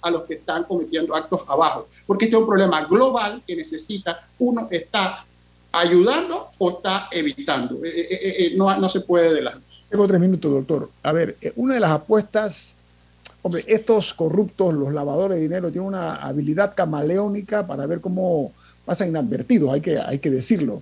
a 0.02 0.12
los 0.12 0.24
que 0.24 0.36
están 0.36 0.66
cometiendo 0.66 1.16
actos 1.16 1.42
abajo. 1.48 1.88
Porque 2.06 2.26
este 2.26 2.36
es 2.36 2.42
un 2.42 2.48
problema 2.48 2.84
global 2.84 3.42
que 3.48 3.56
necesita, 3.56 4.28
uno 4.40 4.68
está 4.70 5.26
ayudando 5.74 6.52
o 6.60 6.70
está 6.78 7.10
evitando. 7.12 7.84
Eh, 7.84 7.90
eh, 7.90 8.08
eh, 8.10 8.36
eh, 8.40 8.54
no, 8.56 8.80
no 8.80 8.88
se 8.88 9.02
puede 9.02 9.34
de 9.34 9.42
las 9.42 9.56
dos. 9.56 9.84
Tengo 9.90 10.08
tres 10.08 10.22
minutos, 10.22 10.52
doctor. 10.52 10.90
A 11.02 11.12
ver, 11.12 11.36
eh, 11.42 11.52
una 11.56 11.74
de 11.74 11.80
las 11.80 11.92
apuestas, 11.92 12.76
hombre, 13.42 13.66
estos 13.68 14.14
corruptos, 14.14 14.74
los 14.74 14.94
lavadores 14.94 15.38
de 15.38 15.44
dinero, 15.44 15.72
tienen 15.72 15.88
una 15.88 16.16
habilidad 16.16 16.76
camaleónica 16.76 17.68
para 17.68 17.86
ver 17.88 18.00
cómo 18.02 18.52
pasan 18.86 19.10
inadvertidos, 19.10 19.74
hay 19.74 19.82
que, 19.82 19.98
hay 20.00 20.20
que 20.20 20.30
decirlo. 20.30 20.82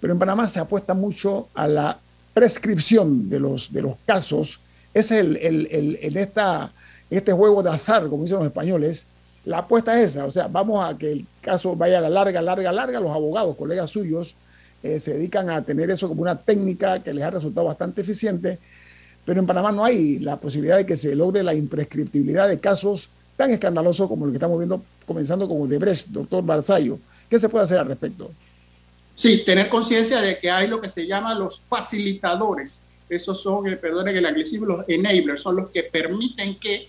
Pero 0.00 0.12
en 0.12 0.18
Panamá 0.18 0.48
se 0.48 0.60
apuesta 0.60 0.94
mucho 0.94 1.48
a 1.54 1.66
la 1.66 1.98
prescripción 2.32 3.28
de 3.28 3.40
los, 3.40 3.72
de 3.72 3.82
los 3.82 3.96
casos. 4.06 4.60
Es 4.94 5.10
el, 5.10 5.36
el, 5.38 5.68
el, 5.70 5.98
en 6.00 6.16
esta, 6.16 6.70
este 7.10 7.32
juego 7.32 7.62
de 7.62 7.70
azar, 7.70 8.08
como 8.08 8.22
dicen 8.22 8.38
los 8.38 8.46
españoles. 8.46 9.06
La 9.48 9.60
apuesta 9.60 9.98
es 9.98 10.10
esa, 10.10 10.26
o 10.26 10.30
sea, 10.30 10.46
vamos 10.46 10.84
a 10.84 10.98
que 10.98 11.10
el 11.10 11.26
caso 11.40 11.74
vaya 11.74 11.96
a 11.96 12.00
la 12.02 12.10
larga, 12.10 12.42
larga, 12.42 12.70
larga. 12.70 13.00
Los 13.00 13.12
abogados, 13.12 13.56
colegas 13.56 13.88
suyos, 13.88 14.34
eh, 14.82 15.00
se 15.00 15.14
dedican 15.14 15.48
a 15.48 15.62
tener 15.62 15.90
eso 15.90 16.06
como 16.06 16.20
una 16.20 16.36
técnica 16.36 17.02
que 17.02 17.14
les 17.14 17.24
ha 17.24 17.30
resultado 17.30 17.66
bastante 17.66 18.02
eficiente. 18.02 18.58
pero 19.24 19.40
en 19.40 19.46
Panamá 19.46 19.72
no 19.72 19.86
hay 19.86 20.18
la 20.18 20.36
posibilidad 20.36 20.76
de 20.76 20.84
que 20.84 20.98
se 20.98 21.16
logre 21.16 21.42
la 21.42 21.54
imprescriptibilidad 21.54 22.46
de 22.46 22.60
casos 22.60 23.08
tan 23.38 23.50
escandalosos 23.50 24.06
como 24.06 24.26
lo 24.26 24.32
que 24.32 24.36
estamos 24.36 24.58
viendo, 24.58 24.82
comenzando 25.06 25.48
con 25.48 25.62
Odebrecht, 25.62 26.08
doctor 26.08 26.44
Barzallo. 26.44 26.98
¿Qué 27.30 27.38
se 27.38 27.48
puede 27.48 27.64
hacer 27.64 27.78
al 27.78 27.86
respecto? 27.86 28.30
Sí, 29.14 29.44
tener 29.46 29.70
conciencia 29.70 30.20
de 30.20 30.38
que 30.38 30.50
hay 30.50 30.68
lo 30.68 30.78
que 30.78 30.90
se 30.90 31.06
llama 31.06 31.34
los 31.34 31.58
facilitadores. 31.60 32.82
Esos 33.08 33.42
son, 33.42 33.66
eh, 33.66 33.76
perdonen 33.78 34.14
el 34.14 34.26
anglicismo, 34.26 34.66
los 34.66 34.84
enablers, 34.88 35.40
son 35.40 35.56
los 35.56 35.70
que 35.70 35.84
permiten 35.84 36.58
que 36.58 36.88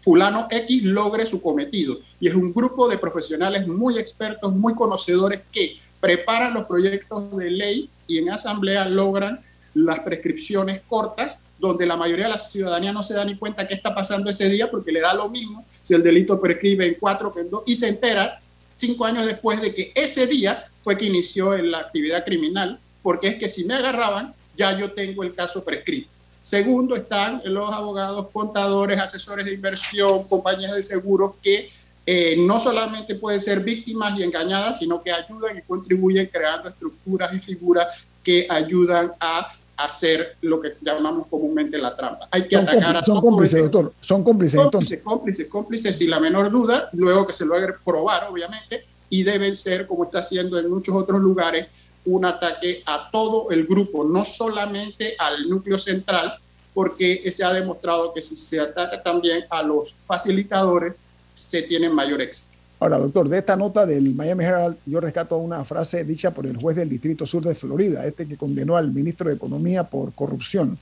fulano 0.00 0.46
X 0.50 0.82
logre 0.84 1.26
su 1.26 1.42
cometido. 1.42 1.98
Y 2.20 2.28
es 2.28 2.34
un 2.34 2.52
grupo 2.52 2.88
de 2.88 2.98
profesionales 2.98 3.66
muy 3.66 3.98
expertos, 3.98 4.54
muy 4.54 4.74
conocedores 4.74 5.40
que 5.50 5.78
preparan 6.00 6.54
los 6.54 6.66
proyectos 6.66 7.36
de 7.36 7.50
ley 7.50 7.90
y 8.06 8.18
en 8.18 8.30
asamblea 8.30 8.88
logran 8.88 9.40
las 9.74 10.00
prescripciones 10.00 10.80
cortas, 10.88 11.42
donde 11.58 11.86
la 11.86 11.96
mayoría 11.96 12.26
de 12.26 12.32
la 12.32 12.38
ciudadanía 12.38 12.92
no 12.92 13.02
se 13.02 13.14
da 13.14 13.24
ni 13.24 13.36
cuenta 13.36 13.66
qué 13.66 13.74
está 13.74 13.94
pasando 13.94 14.30
ese 14.30 14.48
día 14.48 14.70
porque 14.70 14.92
le 14.92 15.00
da 15.00 15.14
lo 15.14 15.28
mismo 15.28 15.64
si 15.82 15.94
el 15.94 16.02
delito 16.02 16.40
prescribe 16.40 16.86
en 16.86 16.96
cuatro 17.00 17.32
que 17.32 17.40
en 17.40 17.50
dos 17.50 17.62
y 17.66 17.74
se 17.74 17.88
entera 17.88 18.40
cinco 18.74 19.04
años 19.04 19.26
después 19.26 19.60
de 19.60 19.74
que 19.74 19.92
ese 19.94 20.26
día 20.26 20.66
fue 20.82 20.96
que 20.96 21.06
inició 21.06 21.56
la 21.58 21.78
actividad 21.78 22.24
criminal, 22.24 22.78
porque 23.02 23.28
es 23.28 23.36
que 23.36 23.48
si 23.48 23.64
me 23.64 23.74
agarraban, 23.74 24.34
ya 24.56 24.78
yo 24.78 24.92
tengo 24.92 25.24
el 25.24 25.34
caso 25.34 25.64
prescrito. 25.64 26.08
Segundo, 26.46 26.94
están 26.94 27.42
los 27.46 27.74
abogados, 27.74 28.28
contadores, 28.32 29.00
asesores 29.00 29.44
de 29.44 29.52
inversión, 29.52 30.28
compañías 30.28 30.76
de 30.76 30.80
seguros 30.80 31.32
que 31.42 31.68
eh, 32.06 32.36
no 32.38 32.60
solamente 32.60 33.16
pueden 33.16 33.40
ser 33.40 33.64
víctimas 33.64 34.16
y 34.16 34.22
engañadas, 34.22 34.78
sino 34.78 35.02
que 35.02 35.10
ayudan 35.10 35.58
y 35.58 35.62
contribuyen 35.62 36.30
creando 36.32 36.68
estructuras 36.68 37.34
y 37.34 37.40
figuras 37.40 37.88
que 38.22 38.46
ayudan 38.48 39.10
a 39.18 39.54
hacer 39.76 40.36
lo 40.42 40.60
que 40.60 40.74
llamamos 40.80 41.26
comúnmente 41.26 41.78
la 41.78 41.96
trampa. 41.96 42.28
Hay 42.30 42.46
que 42.46 42.54
atacar 42.54 42.98
a 42.98 43.02
Son 43.02 43.20
cómplices, 43.20 43.62
doctor. 43.62 43.92
Son 44.00 44.22
cómplices, 44.22 44.60
cómplices, 44.60 45.02
cómplices, 45.02 45.48
cómplices, 45.48 45.98
sin 45.98 46.10
la 46.10 46.20
menor 46.20 46.52
duda, 46.52 46.90
luego 46.92 47.26
que 47.26 47.32
se 47.32 47.44
logre 47.44 47.74
probar, 47.84 48.28
obviamente, 48.30 48.86
y 49.10 49.24
deben 49.24 49.56
ser, 49.56 49.84
como 49.84 50.04
está 50.04 50.20
haciendo 50.20 50.60
en 50.60 50.70
muchos 50.70 50.94
otros 50.94 51.20
lugares, 51.20 51.68
un 52.06 52.24
ataque 52.24 52.82
a 52.86 53.10
todo 53.12 53.50
el 53.50 53.66
grupo, 53.66 54.04
no 54.04 54.24
solamente 54.24 55.14
al 55.18 55.48
núcleo 55.48 55.76
central, 55.76 56.38
porque 56.72 57.30
se 57.30 57.44
ha 57.44 57.52
demostrado 57.52 58.12
que 58.14 58.20
si 58.20 58.36
se 58.36 58.60
ataca 58.60 59.02
también 59.02 59.44
a 59.50 59.62
los 59.62 59.92
facilitadores, 59.92 60.98
se 61.34 61.62
tiene 61.62 61.88
mayor 61.88 62.22
éxito. 62.22 62.56
Ahora, 62.78 62.98
doctor, 62.98 63.28
de 63.28 63.38
esta 63.38 63.56
nota 63.56 63.86
del 63.86 64.14
Miami 64.14 64.44
Herald, 64.44 64.76
yo 64.84 65.00
rescato 65.00 65.38
una 65.38 65.64
frase 65.64 66.04
dicha 66.04 66.30
por 66.30 66.46
el 66.46 66.58
juez 66.58 66.76
del 66.76 66.90
Distrito 66.90 67.24
Sur 67.24 67.42
de 67.44 67.54
Florida, 67.54 68.04
este 68.04 68.28
que 68.28 68.36
condenó 68.36 68.76
al 68.76 68.92
ministro 68.92 69.28
de 69.28 69.36
Economía 69.36 69.84
por 69.84 70.12
corrupción. 70.12 70.78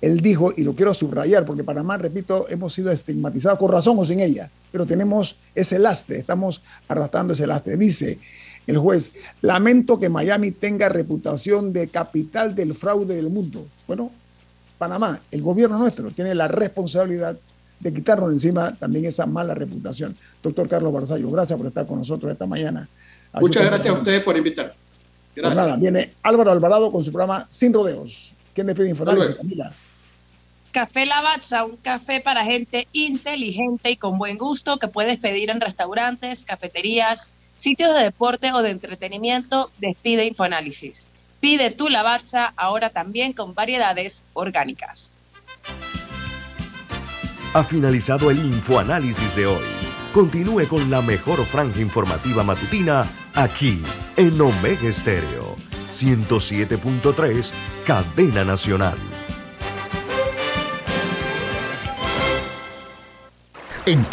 Él 0.00 0.20
dijo, 0.20 0.52
y 0.56 0.62
lo 0.62 0.74
quiero 0.74 0.94
subrayar, 0.94 1.44
porque 1.44 1.64
Panamá, 1.64 1.96
repito, 1.96 2.46
hemos 2.48 2.72
sido 2.72 2.90
estigmatizados 2.90 3.58
con 3.58 3.70
razón 3.70 3.96
o 3.98 4.04
sin 4.04 4.20
ella, 4.20 4.50
pero 4.70 4.86
tenemos 4.86 5.36
ese 5.54 5.78
lastre, 5.80 6.18
estamos 6.18 6.62
arrastrando 6.86 7.32
ese 7.32 7.46
lastre. 7.46 7.76
Dice 7.76 8.18
el 8.66 8.78
juez, 8.78 9.12
lamento 9.40 9.98
que 9.98 10.08
Miami 10.08 10.52
tenga 10.52 10.88
reputación 10.88 11.72
de 11.72 11.88
capital 11.88 12.54
del 12.54 12.74
fraude 12.74 13.16
del 13.16 13.30
mundo. 13.30 13.66
Bueno, 13.86 14.10
Panamá, 14.78 15.20
el 15.30 15.42
gobierno 15.42 15.78
nuestro, 15.78 16.10
tiene 16.10 16.34
la 16.34 16.48
responsabilidad 16.48 17.36
de 17.80 17.92
quitarnos 17.92 18.28
de 18.28 18.34
encima 18.36 18.74
también 18.76 19.04
esa 19.04 19.26
mala 19.26 19.54
reputación. 19.54 20.16
Doctor 20.42 20.68
Carlos 20.68 20.92
Barzallo, 20.92 21.30
gracias 21.30 21.56
por 21.56 21.66
estar 21.66 21.86
con 21.86 21.98
nosotros 21.98 22.32
esta 22.32 22.46
mañana. 22.46 22.88
Muchas 23.34 23.64
gracias 23.64 23.94
a 23.94 23.98
ustedes 23.98 24.22
por 24.22 24.36
invitar. 24.36 24.74
Pues 25.34 25.44
gracias. 25.44 25.66
nada, 25.66 25.76
viene 25.78 26.12
Álvaro 26.22 26.52
Alvarado 26.52 26.92
con 26.92 27.02
su 27.02 27.10
programa 27.10 27.46
Sin 27.50 27.72
Rodeos. 27.72 28.32
¿Quién 28.54 28.66
despide 28.66 28.90
Infoanálisis, 28.90 29.34
Camila? 29.34 29.72
Café 30.72 31.06
Lavazza, 31.06 31.64
un 31.64 31.76
café 31.76 32.20
para 32.20 32.44
gente 32.44 32.86
inteligente 32.92 33.90
y 33.90 33.96
con 33.96 34.18
buen 34.18 34.38
gusto 34.38 34.78
que 34.78 34.88
puedes 34.88 35.18
pedir 35.18 35.50
en 35.50 35.60
restaurantes, 35.60 36.44
cafeterías, 36.44 37.28
sitios 37.62 37.94
de 37.94 38.02
deporte 38.02 38.52
o 38.52 38.62
de 38.62 38.70
entretenimiento. 38.70 39.70
Despide 39.78 40.26
Infoanálisis. 40.26 41.04
Pide 41.40 41.70
tu 41.70 41.88
Lavazza 41.88 42.52
ahora 42.56 42.90
también 42.90 43.32
con 43.32 43.54
variedades 43.54 44.24
orgánicas. 44.32 45.12
Ha 47.54 47.64
finalizado 47.64 48.30
el 48.30 48.38
Infoanálisis 48.38 49.36
de 49.36 49.46
hoy. 49.46 49.64
Continúe 50.12 50.66
con 50.68 50.90
la 50.90 51.02
mejor 51.02 51.44
franja 51.46 51.80
informativa 51.80 52.42
matutina 52.42 53.04
aquí 53.34 53.82
en 54.16 54.40
Omega 54.40 54.88
Estéreo 54.88 55.56
107.3, 55.92 57.50
Cadena 57.86 58.44
Nacional. 58.44 58.98
En 63.84 64.04